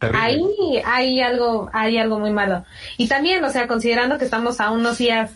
Ahí 0.00 0.82
hay 0.84 1.20
algo, 1.20 1.70
hay 1.72 1.98
algo 1.98 2.18
muy 2.18 2.30
malo. 2.30 2.64
Y 2.98 3.08
también, 3.08 3.42
o 3.44 3.50
sea, 3.50 3.66
considerando 3.66 4.18
que 4.18 4.24
estamos 4.24 4.60
a 4.60 4.70
unos 4.70 4.98
días 4.98 5.32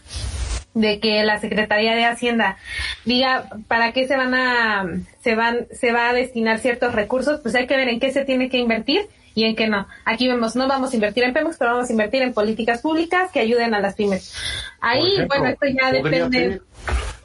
de 0.75 1.01
que 1.01 1.23
la 1.25 1.41
Secretaría 1.41 1.95
de 1.95 2.05
Hacienda 2.05 2.57
diga 3.05 3.49
para 3.67 3.93
qué 3.93 4.07
se 4.07 4.17
van 4.17 4.35
a, 4.35 4.87
se 5.23 5.35
van, 5.35 5.67
se 5.73 5.93
va 5.93 6.11
a 6.11 6.13
destinar 6.13 6.59
ciertos 6.59 6.95
recursos, 6.95 7.41
pues 7.41 7.55
hay 7.55 7.67
que 7.67 7.77
ver 7.77 7.89
en 7.89 8.01
qué 8.01 8.13
se 8.13 8.25
tiene 8.25 8.51
que 8.51 8.59
invertir 8.59 9.09
y 9.35 9.45
en 9.45 9.57
qué 9.57 9.69
no. 9.69 9.87
Aquí 10.05 10.29
vemos, 10.29 10.57
no 10.57 10.69
vamos 10.69 10.93
a 10.93 10.97
invertir 10.97 11.25
en 11.25 11.33
Pemex, 11.33 11.57
pero 11.59 11.73
vamos 11.73 11.89
a 11.89 11.93
invertir 11.93 12.23
en 12.23 12.35
políticas 12.35 12.83
públicas 12.83 13.31
que 13.33 13.41
ayuden 13.41 13.75
a 13.75 13.81
las 13.81 13.95
pymes. 13.95 14.35
Ahí, 14.81 15.25
bueno, 15.27 15.47
esto 15.47 15.67
ya 15.67 15.93
depende 15.93 16.61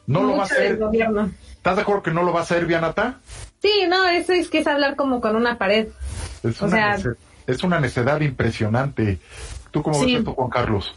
no 0.05 0.23
lo 0.23 0.35
va 0.35 0.43
a 0.43 0.45
hacer. 0.45 0.69
del 0.69 0.77
gobierno. 0.77 1.31
¿Estás 1.53 1.77
de 1.77 1.81
acuerdo 1.81 2.03
que 2.03 2.11
no 2.11 2.23
lo 2.23 2.33
va 2.33 2.41
a 2.41 2.43
hacer, 2.43 2.65
Vianata? 2.65 3.19
Sí, 3.61 3.85
no, 3.87 4.05
eso 4.09 4.33
es 4.33 4.49
que 4.49 4.59
es 4.59 4.67
hablar 4.67 4.95
como 4.95 5.21
con 5.21 5.35
una 5.35 5.57
pared. 5.57 5.87
O 6.43 6.69
sea, 6.69 6.97
es 7.47 7.63
una 7.63 7.79
necedad 7.79 8.21
impresionante. 8.21 9.19
¿Tú 9.71 9.81
cómo 9.81 10.01
ves 10.01 10.19
esto, 10.19 10.33
Juan 10.33 10.49
Carlos? 10.49 10.93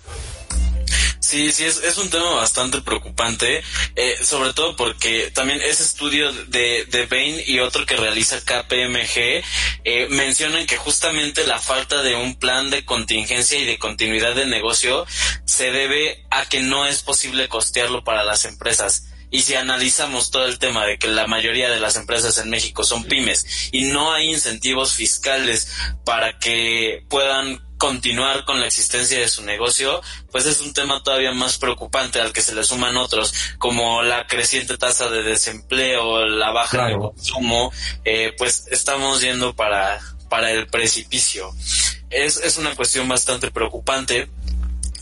Sí, 1.26 1.51
sí, 1.51 1.64
es, 1.64 1.82
es 1.82 1.99
un 1.99 2.09
tema 2.09 2.34
bastante 2.34 2.80
preocupante, 2.82 3.61
eh, 3.97 4.14
sobre 4.22 4.53
todo 4.53 4.76
porque 4.76 5.32
también 5.34 5.61
ese 5.61 5.82
estudio 5.82 6.32
de, 6.32 6.84
de 6.84 7.07
Bain 7.07 7.40
y 7.47 7.59
otro 7.59 7.84
que 7.84 7.97
realiza 7.97 8.38
KPMG 8.44 9.42
eh, 9.82 10.07
mencionan 10.11 10.66
que 10.66 10.76
justamente 10.76 11.44
la 11.44 11.59
falta 11.59 12.03
de 12.03 12.14
un 12.14 12.36
plan 12.36 12.70
de 12.70 12.84
contingencia 12.84 13.59
y 13.59 13.64
de 13.64 13.76
continuidad 13.76 14.36
de 14.36 14.47
negocio 14.47 15.05
se 15.44 15.72
debe 15.72 16.24
a 16.30 16.44
que 16.44 16.61
no 16.61 16.86
es 16.86 17.03
posible 17.03 17.49
costearlo 17.49 18.05
para 18.05 18.22
las 18.22 18.44
empresas. 18.44 19.09
Y 19.31 19.43
si 19.43 19.55
analizamos 19.55 20.31
todo 20.31 20.47
el 20.47 20.59
tema 20.59 20.87
de 20.87 20.99
que 20.99 21.09
la 21.09 21.27
mayoría 21.27 21.70
de 21.70 21.81
las 21.81 21.97
empresas 21.97 22.39
en 22.39 22.51
México 22.51 22.85
son 22.85 23.05
pymes 23.05 23.70
y 23.72 23.85
no 23.85 24.12
hay 24.12 24.31
incentivos 24.31 24.95
fiscales 24.95 25.72
para 26.05 26.39
que 26.39 27.05
puedan 27.09 27.61
continuar 27.79 28.45
con 28.45 28.61
la 28.61 28.66
existencia 28.66 29.18
de 29.18 29.29
su 29.29 29.43
negocio, 29.43 30.01
pues 30.31 30.47
es 30.47 30.61
un 30.61 30.72
tema 30.72 31.03
todavía 31.03 31.33
más 31.33 31.59
preocupante 31.59 32.20
al 32.20 32.33
que 32.33 32.41
se 32.41 32.55
le 32.55 32.64
suman 32.64 32.97
otros, 32.97 33.35
como 33.59 34.03
la 34.03 34.27
creciente 34.27 34.79
tasa 34.79 35.11
de 35.11 35.22
desempleo, 35.22 36.24
la 36.24 36.53
baja 36.53 36.87
de 36.87 36.97
consumo, 36.97 37.72
eh, 38.05 38.33
pues 38.39 38.66
estamos 38.70 39.20
yendo 39.20 39.55
para, 39.55 40.01
para 40.31 40.51
el 40.53 40.66
precipicio. 40.68 41.53
Es, 42.09 42.39
es 42.39 42.57
una 42.57 42.74
cuestión 42.74 43.09
bastante 43.09 43.51
preocupante 43.51 44.31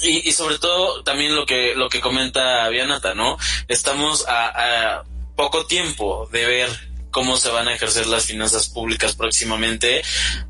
y, 0.03 0.29
y, 0.29 0.33
sobre 0.33 0.59
todo 0.59 1.03
también 1.03 1.35
lo 1.35 1.47
que 1.47 1.75
lo 1.75 1.89
que 1.89 2.01
comenta 2.01 2.69
Vianata, 2.69 3.15
¿no? 3.15 3.37
Estamos 3.69 4.27
a, 4.29 4.99
a, 4.99 5.05
poco 5.37 5.67
tiempo 5.67 6.29
de 6.33 6.47
ver 6.47 6.69
cómo 7.11 7.37
se 7.37 7.51
van 7.51 7.69
a 7.69 7.75
ejercer 7.75 8.07
las 8.07 8.27
finanzas 8.27 8.69
públicas 8.69 9.15
próximamente 9.15 10.03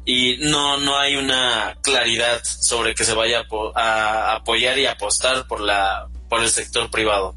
y 0.05 0.39
no 0.39 0.79
no 0.79 0.99
hay 0.99 1.17
una 1.17 1.77
claridad 1.83 2.43
sobre 2.43 2.95
que 2.95 3.05
se 3.05 3.15
vaya 3.15 3.45
a, 3.75 4.35
apoyar 4.35 4.79
y 4.79 4.87
apostar 4.87 5.47
por 5.47 5.61
la 5.61 6.09
por 6.29 6.43
el 6.43 6.49
sector 6.49 6.91
privado. 6.91 7.35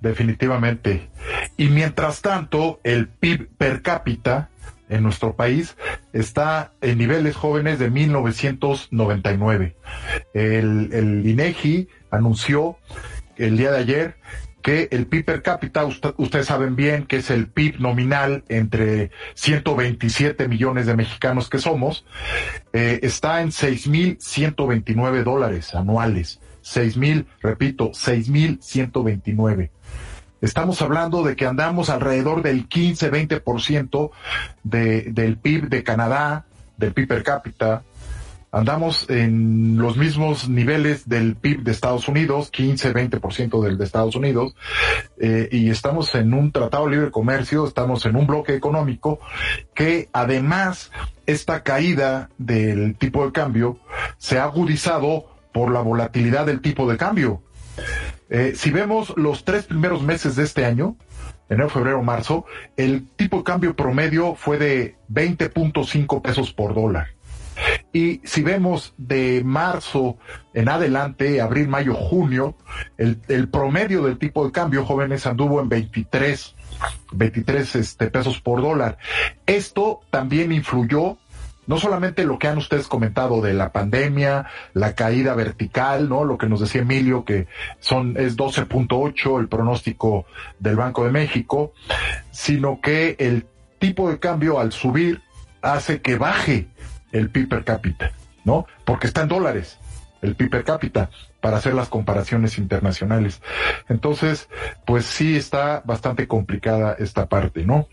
Definitivamente. 0.00 1.10
Y 1.56 1.68
mientras 1.68 2.20
tanto, 2.20 2.80
el 2.82 3.08
PIB 3.08 3.48
per 3.56 3.82
cápita 3.82 4.50
en 4.88 5.02
nuestro 5.02 5.34
país 5.36 5.76
está 6.12 6.72
en 6.80 6.98
niveles 6.98 7.36
jóvenes 7.36 7.78
de 7.78 7.90
1999. 7.90 9.76
El, 10.34 10.90
el 10.92 11.26
INEGI 11.26 11.88
anunció 12.10 12.76
el 13.36 13.56
día 13.56 13.72
de 13.72 13.78
ayer 13.78 14.16
que 14.62 14.88
el 14.92 15.06
PIB 15.06 15.24
per 15.24 15.42
cápita, 15.42 15.84
ustedes 15.84 16.46
saben 16.46 16.76
bien 16.76 17.06
que 17.06 17.16
es 17.16 17.30
el 17.30 17.48
PIB 17.48 17.80
nominal 17.80 18.44
entre 18.48 19.10
127 19.34 20.48
millones 20.48 20.86
de 20.86 20.96
mexicanos 20.96 21.50
que 21.50 21.58
somos, 21.58 22.06
eh, 22.72 23.00
está 23.02 23.42
en 23.42 23.48
6.129 23.48 25.24
dólares 25.24 25.74
anuales. 25.74 26.40
6.000, 26.62 27.26
repito, 27.42 27.90
6.129. 27.90 29.70
Estamos 30.42 30.82
hablando 30.82 31.22
de 31.22 31.36
que 31.36 31.46
andamos 31.46 31.88
alrededor 31.88 32.42
del 32.42 32.68
15-20% 32.68 34.10
de, 34.64 35.02
del 35.02 35.36
PIB 35.38 35.68
de 35.68 35.84
Canadá, 35.84 36.46
del 36.76 36.92
PIB 36.92 37.06
per 37.06 37.22
cápita, 37.22 37.84
andamos 38.50 39.08
en 39.08 39.78
los 39.78 39.96
mismos 39.96 40.48
niveles 40.48 41.08
del 41.08 41.36
PIB 41.36 41.62
de 41.62 41.70
Estados 41.70 42.08
Unidos, 42.08 42.50
15-20% 42.50 43.62
del 43.62 43.78
de 43.78 43.84
Estados 43.84 44.16
Unidos, 44.16 44.56
eh, 45.20 45.48
y 45.52 45.70
estamos 45.70 46.12
en 46.16 46.34
un 46.34 46.50
tratado 46.50 46.86
de 46.86 46.96
libre 46.96 47.10
comercio, 47.12 47.64
estamos 47.64 48.04
en 48.04 48.16
un 48.16 48.26
bloque 48.26 48.56
económico 48.56 49.20
que 49.76 50.08
además 50.12 50.90
esta 51.24 51.62
caída 51.62 52.30
del 52.36 52.96
tipo 52.96 53.24
de 53.24 53.30
cambio 53.30 53.78
se 54.18 54.40
ha 54.40 54.44
agudizado 54.44 55.26
por 55.52 55.70
la 55.70 55.82
volatilidad 55.82 56.46
del 56.46 56.60
tipo 56.60 56.90
de 56.90 56.96
cambio. 56.96 57.42
Eh, 58.34 58.54
si 58.56 58.70
vemos 58.70 59.12
los 59.18 59.44
tres 59.44 59.66
primeros 59.66 60.02
meses 60.02 60.36
de 60.36 60.44
este 60.44 60.64
año, 60.64 60.96
enero, 61.50 61.68
febrero, 61.68 62.02
marzo, 62.02 62.46
el 62.78 63.06
tipo 63.10 63.36
de 63.36 63.44
cambio 63.44 63.76
promedio 63.76 64.34
fue 64.36 64.56
de 64.56 64.96
20.5 65.10 66.22
pesos 66.22 66.50
por 66.54 66.74
dólar. 66.74 67.08
Y 67.92 68.22
si 68.24 68.42
vemos 68.42 68.94
de 68.96 69.42
marzo 69.44 70.16
en 70.54 70.70
adelante, 70.70 71.42
abril, 71.42 71.68
mayo, 71.68 71.92
junio, 71.92 72.56
el, 72.96 73.20
el 73.28 73.50
promedio 73.50 74.02
del 74.02 74.16
tipo 74.16 74.46
de 74.46 74.52
cambio, 74.52 74.86
jóvenes, 74.86 75.26
anduvo 75.26 75.60
en 75.60 75.68
23, 75.68 76.54
23 77.12 77.76
este, 77.76 78.06
pesos 78.06 78.40
por 78.40 78.62
dólar. 78.62 78.96
Esto 79.44 80.00
también 80.08 80.52
influyó 80.52 81.18
no 81.72 81.78
solamente 81.78 82.24
lo 82.24 82.38
que 82.38 82.48
han 82.48 82.58
ustedes 82.58 82.86
comentado 82.86 83.40
de 83.40 83.54
la 83.54 83.72
pandemia, 83.72 84.44
la 84.74 84.94
caída 84.94 85.32
vertical, 85.34 86.06
¿no? 86.06 86.22
Lo 86.22 86.36
que 86.36 86.46
nos 86.46 86.60
decía 86.60 86.82
Emilio, 86.82 87.24
que 87.24 87.46
son, 87.80 88.14
es 88.18 88.36
12.8 88.36 89.40
el 89.40 89.48
pronóstico 89.48 90.26
del 90.58 90.76
Banco 90.76 91.06
de 91.06 91.12
México, 91.12 91.72
sino 92.30 92.82
que 92.82 93.16
el 93.18 93.46
tipo 93.78 94.10
de 94.10 94.18
cambio 94.18 94.60
al 94.60 94.72
subir 94.72 95.22
hace 95.62 96.02
que 96.02 96.18
baje 96.18 96.68
el 97.10 97.30
PIB 97.30 97.48
per 97.48 97.64
cápita, 97.64 98.12
¿no? 98.44 98.66
Porque 98.84 99.06
está 99.06 99.22
en 99.22 99.28
dólares 99.28 99.78
el 100.20 100.36
PIB 100.36 100.50
per 100.50 100.64
cápita 100.64 101.08
para 101.40 101.56
hacer 101.56 101.72
las 101.72 101.88
comparaciones 101.88 102.58
internacionales. 102.58 103.40
Entonces, 103.88 104.50
pues 104.84 105.06
sí 105.06 105.36
está 105.36 105.80
bastante 105.86 106.28
complicada 106.28 106.96
esta 106.98 107.30
parte, 107.30 107.64
¿no? 107.64 107.88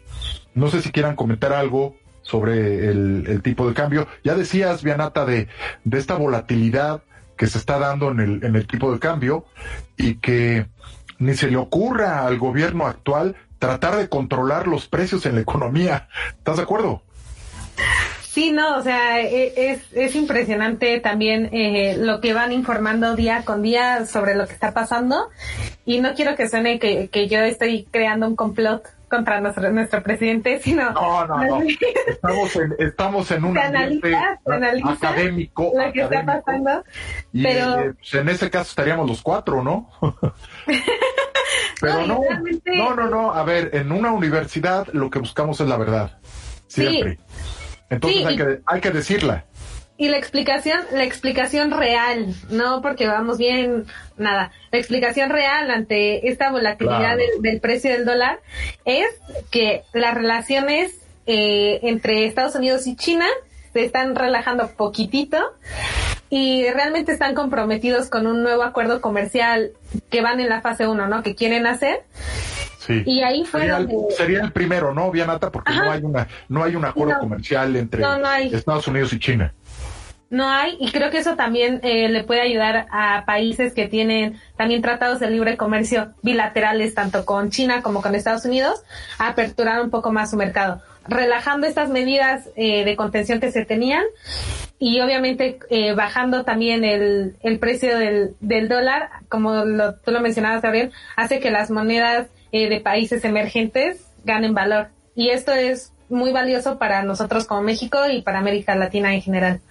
No 0.54 0.68
sé 0.68 0.82
si 0.82 0.92
quieran 0.92 1.16
comentar 1.16 1.54
algo 1.54 1.96
sobre 2.30 2.90
el, 2.90 3.42
tipo 3.44 3.68
de 3.68 3.74
cambio. 3.74 4.08
Ya 4.24 4.36
decías, 4.36 4.84
Vianata, 4.84 5.26
de, 5.26 5.48
de 5.84 5.98
esta 5.98 6.16
volatilidad 6.16 7.02
que 7.36 7.48
se 7.48 7.58
está 7.58 7.80
dando 7.80 8.12
en 8.12 8.20
el, 8.20 8.44
en 8.44 8.56
el 8.56 8.68
tipo 8.68 8.92
de 8.92 9.00
cambio 9.00 9.46
y 9.98 10.16
que 10.16 10.68
ni 11.18 11.34
se 11.34 11.50
le 11.50 11.58
ocurra 11.58 12.26
al 12.26 12.38
gobierno 12.38 12.86
actual 12.86 13.36
tratar 13.58 13.98
de 13.98 14.10
controlar 14.10 14.68
los 14.68 14.88
precios 14.88 15.26
en 15.26 15.36
la 15.36 15.42
economía. 15.42 16.08
¿Estás 16.38 16.58
de 16.58 16.64
acuerdo? 16.64 17.02
Sí, 18.22 18.52
no, 18.52 18.78
o 18.78 18.82
sea, 18.84 19.22
e, 19.22 19.72
es, 19.72 19.82
es 19.92 20.16
impresionante 20.16 21.00
también 21.00 21.50
eh, 21.52 21.98
lo 21.98 22.22
que 22.22 22.34
van 22.34 22.52
informando 22.52 23.16
día 23.16 23.44
con 23.44 23.64
día 23.64 24.06
sobre 24.06 24.36
lo 24.36 24.46
que 24.46 24.54
está 24.54 24.74
pasando 24.74 25.30
y 25.86 26.00
no 26.00 26.14
quiero 26.14 26.36
que 26.36 26.48
suene 26.48 26.78
que, 26.78 27.10
que 27.10 27.28
yo 27.28 27.40
estoy 27.40 27.88
creando 27.90 28.28
un 28.28 28.36
complot 28.36 28.84
contra 29.10 29.42
nuestro, 29.42 29.72
nuestro 29.72 30.04
presidente, 30.04 30.60
sino... 30.60 30.92
No, 30.92 31.26
no, 31.26 31.44
no. 31.44 31.62
Estamos 32.08 32.56
en, 32.56 32.76
estamos 32.80 33.32
en 33.32 33.44
un 33.46 33.58
ambiente 33.58 34.16
académico. 34.84 35.72
Lo 35.76 35.92
que 35.92 36.02
está 36.02 36.26
pasando. 36.26 36.84
Y 37.34 37.44
pero... 37.44 37.80
Eh, 37.80 37.94
pues 37.94 38.14
en 38.14 38.30
ese 38.30 38.50
caso 38.50 38.70
estaríamos 38.70 39.08
los 39.08 39.22
cuatro, 39.22 39.64
¿no? 39.64 39.90
pero 41.82 42.08
no, 42.08 42.22
no, 42.66 42.96
no, 42.96 43.10
no. 43.10 43.34
A 43.34 43.44
ver, 43.44 43.72
en 43.74 43.92
una 43.92 44.12
universidad 44.12 44.88
lo 44.94 45.10
que 45.10 45.20
buscamos 45.20 45.60
es 45.60 45.68
la 45.68 45.78
verdad. 45.78 46.20
Siempre. 46.68 47.20
Entonces 47.90 48.26
hay, 48.26 48.38
que, 48.38 48.62
hay 48.66 48.82
que 48.82 48.92
decirla. 48.92 49.46
Y 50.00 50.08
la 50.08 50.18
explicación, 50.18 50.80
la 50.94 51.04
explicación 51.04 51.72
real, 51.72 52.34
no 52.50 52.82
porque 52.82 53.06
vamos 53.06 53.38
bien, 53.38 53.86
nada. 54.16 54.54
La 54.72 54.80
explicación 54.80 55.30
real 55.30 55.70
ante 55.70 56.30
esta 56.30 56.52
volatilidad 56.52 57.18
del, 57.42 57.60
precio 57.60 57.92
del 57.92 58.06
dólar 58.06 58.40
es 58.86 59.08
que 59.52 59.84
las 59.92 60.14
relaciones 60.14 61.02
eh, 61.26 61.82
entre 61.84 62.26
Estados 62.26 62.56
Unidos 62.56 62.88
y 62.88 62.96
China 62.96 63.26
se 63.74 63.84
están 63.84 64.16
relajando 64.16 64.70
poquitito 64.70 65.38
y 66.30 66.70
realmente 66.70 67.12
están 67.12 67.36
comprometidos 67.36 68.10
con 68.10 68.26
un 68.26 68.42
nuevo 68.42 68.64
acuerdo 68.64 69.02
comercial 69.02 69.74
que 70.10 70.22
van 70.22 70.40
en 70.40 70.48
la 70.48 70.62
fase 70.62 70.88
1, 70.88 71.08
¿no? 71.08 71.24
Que 71.24 71.36
quieren 71.36 71.68
hacer 71.68 72.06
y 73.06 73.22
ahí 73.22 73.46
fue 73.46 73.62
sería, 73.62 73.78
donde... 73.78 73.94
el, 73.94 74.16
sería 74.16 74.42
el 74.42 74.52
primero, 74.52 74.94
¿no, 74.94 75.12
Vianata? 75.12 75.52
Porque 75.52 75.74
no 75.74 75.92
hay 75.92 76.04
una 76.04 76.28
no 76.48 76.64
hay 76.64 76.76
un 76.76 76.86
acuerdo 76.86 77.20
comercial 77.20 77.76
entre 77.76 78.04
Estados 78.52 78.88
Unidos 78.88 79.14
y 79.14 79.20
China. 79.20 79.54
No 80.30 80.48
hay, 80.48 80.78
y 80.80 80.92
creo 80.92 81.10
que 81.10 81.18
eso 81.18 81.36
también 81.36 81.80
eh, 81.82 82.08
le 82.08 82.24
puede 82.24 82.42
ayudar 82.42 82.86
a 82.92 83.24
países 83.26 83.74
que 83.74 83.88
tienen 83.88 84.40
también 84.58 84.82
tratados 84.82 85.20
de 85.20 85.30
libre 85.30 85.58
comercio 85.58 86.14
bilaterales, 86.22 86.94
tanto 86.94 87.26
con 87.26 87.50
China 87.50 87.82
como 87.82 88.02
con 88.02 88.14
Estados 88.14 88.46
Unidos, 88.46 88.84
a 89.18 89.30
aperturar 89.30 89.82
un 89.82 89.90
poco 89.90 90.12
más 90.12 90.30
su 90.30 90.38
mercado, 90.38 90.82
relajando 91.08 91.66
estas 91.66 91.90
medidas 91.90 92.48
eh, 92.56 92.86
de 92.86 92.96
contención 92.96 93.40
que 93.40 93.52
se 93.52 93.66
tenían 93.66 94.04
y 94.78 95.02
obviamente 95.02 95.60
eh, 95.70 95.94
bajando 95.94 96.46
también 96.46 96.86
el, 96.86 97.36
el 97.42 97.60
precio 97.60 97.98
del, 97.98 98.36
del 98.40 98.70
dólar, 98.70 99.10
como 99.28 99.66
lo, 99.66 99.96
tú 99.96 100.12
lo 100.12 100.22
mencionabas, 100.22 100.62
Gabriel, 100.62 100.92
hace 101.16 101.40
que 101.40 101.52
las 101.52 101.70
monedas 101.70 102.28
eh, 102.52 102.70
de 102.70 102.80
países 102.80 103.26
emergentes 103.26 104.06
ganen 104.24 104.54
valor. 104.54 104.90
Y 105.16 105.30
esto 105.30 105.52
es 105.52 105.92
muy 106.08 106.32
valioso 106.32 106.80
para 106.80 107.04
nosotros 107.04 107.46
como 107.46 107.62
México 107.62 107.98
y 108.10 108.22
para 108.22 108.40
América 108.40 108.76
Latina 108.76 109.14
en 109.14 109.22
general. 109.22 109.62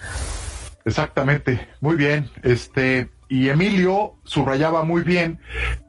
Exactamente, 0.84 1.68
muy 1.80 1.96
bien. 1.96 2.30
Este 2.42 3.08
y 3.28 3.50
Emilio 3.50 4.14
subrayaba 4.24 4.84
muy 4.84 5.02
bien 5.02 5.38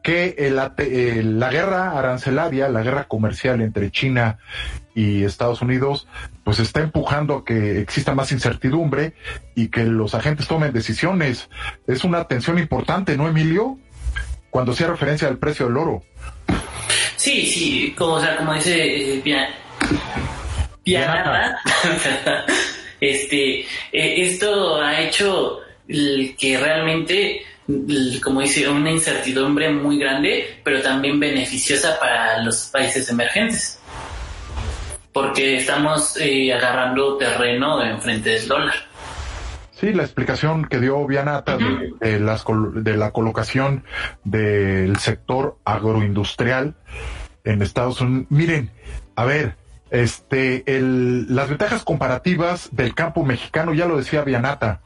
que 0.04 0.36
la 0.52 1.50
guerra 1.50 1.98
arancelaria, 1.98 2.68
la 2.68 2.82
guerra 2.82 3.06
comercial 3.06 3.62
entre 3.62 3.92
China 3.92 4.40
y 4.94 5.24
Estados 5.24 5.62
Unidos, 5.62 6.08
pues 6.44 6.60
está 6.60 6.82
empujando 6.82 7.38
a 7.38 7.46
que 7.46 7.80
exista 7.80 8.14
más 8.14 8.34
incertidumbre 8.34 9.14
y 9.56 9.70
que 9.70 9.86
los 9.86 10.16
agentes 10.16 10.50
tomen 10.50 10.74
decisiones. 10.74 11.50
Es 11.88 12.04
una 12.04 12.26
tensión 12.26 12.60
importante, 12.60 13.16
¿no, 13.16 13.30
Emilio? 13.30 13.80
Cuando 14.50 14.74
hacía 14.74 14.88
referencia 14.88 15.30
al 15.30 15.38
precio 15.38 15.68
del 15.68 15.78
oro. 15.78 16.04
Sí, 17.16 17.46
sí, 17.46 17.96
como, 17.98 18.14
o 18.14 18.22
sea, 18.22 18.36
como 18.36 18.54
dice 18.54 19.16
eh, 19.16 19.22
este, 23.00 23.62
eh, 23.62 23.66
esto 23.91 24.82
ha 24.82 25.02
hecho 25.02 25.60
que 25.88 26.58
realmente, 26.60 27.41
como 28.24 28.41
dice, 28.41 28.68
una 28.70 28.91
incertidumbre 28.91 29.72
muy 29.72 29.97
grande, 29.97 30.60
pero 30.64 30.82
también 30.82 31.20
beneficiosa 31.20 32.00
para 32.00 32.43
los 32.43 32.70
países 32.72 33.10
emergentes. 33.10 33.80
Porque 35.12 35.58
estamos 35.58 36.16
eh, 36.18 36.54
agarrando 36.54 37.18
terreno 37.18 37.84
en 37.84 38.00
frente 38.00 38.30
del 38.30 38.47
dólar. 38.47 38.76
Sí, 39.72 39.93
la 39.93 40.04
explicación 40.04 40.66
que 40.66 40.80
dio 40.80 41.08
Vianata 41.08 41.58
de, 41.58 42.20
las, 42.20 42.43
de 42.74 42.97
la 42.97 43.12
colocación 43.12 43.86
del 44.26 44.97
sector 44.97 45.58
agroindustrial 45.64 46.76
en 47.45 47.62
Estados 47.62 48.02
Unidos. 48.02 48.28
Miren, 48.30 48.72
a 49.16 49.24
ver, 49.24 49.56
este, 49.92 50.78
el, 50.78 51.34
las 51.34 51.50
ventajas 51.50 51.84
comparativas 51.84 52.70
del 52.72 52.96
campo 52.96 53.24
mexicano, 53.24 53.74
ya 53.74 53.86
lo 53.86 53.98
decía 53.98 54.24
Vianata, 54.24 54.82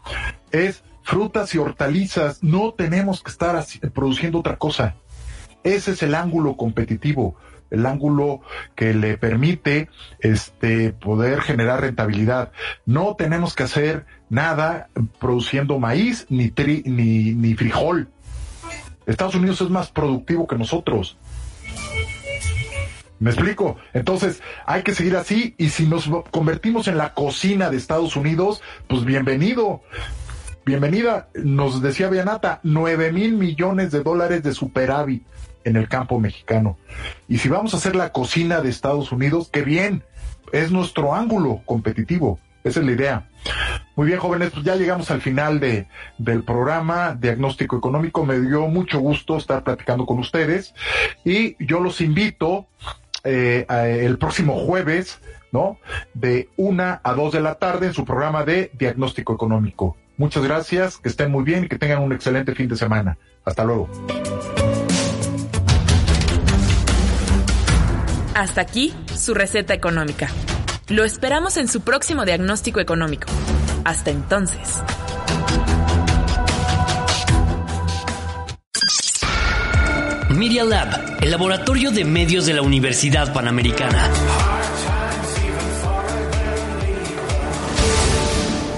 es 0.52 0.84
frutas 1.04 1.54
y 1.56 1.58
hortalizas. 1.58 2.44
No 2.44 2.74
tenemos 2.74 3.22
que 3.22 3.32
estar 3.32 3.64
produciendo 3.94 4.40
otra 4.40 4.58
cosa. 4.58 4.96
Ese 5.64 5.92
es 5.92 6.04
el 6.04 6.16
ángulo 6.16 6.58
competitivo 6.58 7.36
el 7.74 7.88
ángulo 7.88 8.42
que 8.76 8.94
le 8.94 9.18
permite 9.18 9.90
este 10.20 10.94
poder 10.94 11.42
generar 11.42 11.82
rentabilidad. 11.82 12.52
No 12.86 13.16
tenemos 13.16 13.56
que 13.56 13.64
hacer 13.64 14.06
nada 14.30 14.90
produciendo 15.20 15.80
maíz 15.80 16.28
ni 16.30 16.50
tri, 16.50 16.84
ni, 16.86 17.34
ni 17.34 17.56
frijol. 17.56 18.10
Estados 19.08 19.36
Unidos 19.36 19.60
es 19.62 19.70
más 19.70 19.90
productivo 19.90 20.46
que 20.46 20.56
nosotros. 20.56 21.18
¿Me 23.24 23.30
explico? 23.30 23.78
Entonces, 23.94 24.42
hay 24.66 24.84
que 24.84 24.94
seguir 24.94 25.16
así 25.16 25.56
y 25.58 25.70
si 25.70 25.88
nos 25.88 26.10
convertimos 26.30 26.90
en 26.90 26.98
la 26.98 27.14
cocina 27.14 27.70
de 27.70 27.78
Estados 27.78 28.18
Unidos, 28.18 28.62
pues 28.88 29.06
bienvenido. 29.06 29.82
Bienvenida, 30.66 31.30
nos 31.34 31.82
decía 31.82 32.10
Bianata, 32.10 32.60
nueve 32.64 33.14
mil 33.14 33.38
millones 33.38 33.92
de 33.92 34.04
dólares 34.04 34.44
de 34.44 34.54
superávit 34.54 35.24
en 35.64 35.78
el 35.78 35.88
campo 35.88 36.20
mexicano. 36.20 36.78
Y 37.30 37.38
si 37.38 37.48
vamos 37.48 37.74
a 37.74 37.78
hacer 37.78 37.96
la 37.96 38.12
cocina 38.12 38.60
de 38.60 38.68
Estados 38.68 39.14
Unidos, 39.14 39.48
qué 39.50 39.62
bien, 39.62 40.04
es 40.52 40.72
nuestro 40.72 41.16
ángulo 41.16 41.62
competitivo. 41.64 42.40
Esa 42.66 42.82
es 42.82 42.86
la 42.86 42.92
idea. 42.92 43.30
Muy 43.96 44.08
bien, 44.08 44.20
jóvenes, 44.20 44.50
pues 44.52 44.66
ya 44.66 44.76
llegamos 44.76 45.12
al 45.12 45.22
final 45.22 45.62
de, 45.62 45.88
del 46.18 46.44
programa 46.44 47.16
Diagnóstico 47.16 47.78
Económico. 47.78 48.26
Me 48.26 48.42
dio 48.42 48.68
mucho 48.68 49.00
gusto 49.00 49.38
estar 49.38 49.64
platicando 49.64 50.06
con 50.06 50.20
ustedes 50.20 50.74
y 51.24 51.56
yo 51.66 51.80
los 51.80 52.02
invito 52.02 52.68
eh, 53.24 53.66
el 54.02 54.18
próximo 54.18 54.58
jueves, 54.66 55.20
¿no? 55.52 55.80
De 56.14 56.50
una 56.58 57.00
a 57.04 57.14
dos 57.14 57.34
de 57.34 57.42
la 57.42 57.56
tarde 57.56 57.88
en 57.88 57.94
su 57.94 58.06
programa 58.06 58.44
de 58.44 58.72
Diagnóstico 58.74 59.34
Económico. 59.34 59.96
Muchas 60.18 60.44
gracias, 60.44 60.98
que 60.98 61.10
estén 61.10 61.32
muy 61.32 61.44
bien 61.44 61.64
y 61.64 61.68
que 61.68 61.78
tengan 61.78 62.02
un 62.04 62.14
excelente 62.14 62.54
fin 62.54 62.68
de 62.68 62.76
semana. 62.76 63.18
Hasta 63.46 63.64
luego. 63.64 63.90
Hasta 68.36 68.62
aquí 68.62 68.94
su 69.16 69.34
receta 69.34 69.74
económica. 69.74 70.28
Lo 70.90 71.04
esperamos 71.04 71.58
en 71.58 71.68
su 71.68 71.82
próximo 71.82 72.26
diagnóstico 72.26 72.80
económico. 72.80 73.28
Hasta 73.86 74.12
entonces. 74.12 74.82
Media 80.44 80.66
Lab, 80.66 81.20
el 81.22 81.32
laboratorio 81.32 81.90
de 81.90 82.04
medios 82.04 82.46
de 82.46 82.54
la 82.54 82.62
Universidad 82.62 83.32
Panamericana. 83.32 84.10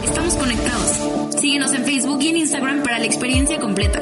Estamos 0.03 0.35
conectados. 0.35 1.41
Síguenos 1.41 1.73
en 1.73 1.83
Facebook 1.83 2.21
y 2.21 2.27
en 2.27 2.37
Instagram 2.37 2.83
para 2.83 2.99
la 2.99 3.05
experiencia 3.07 3.59
completa. 3.59 3.99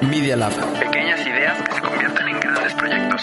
Media 0.00 0.34
Lab. 0.34 0.52
Pequeñas 0.80 1.24
ideas 1.24 1.62
que 1.62 1.74
se 1.74 1.80
convierten 1.80 2.28
en 2.28 2.40
grandes 2.40 2.74
proyectos. 2.74 3.22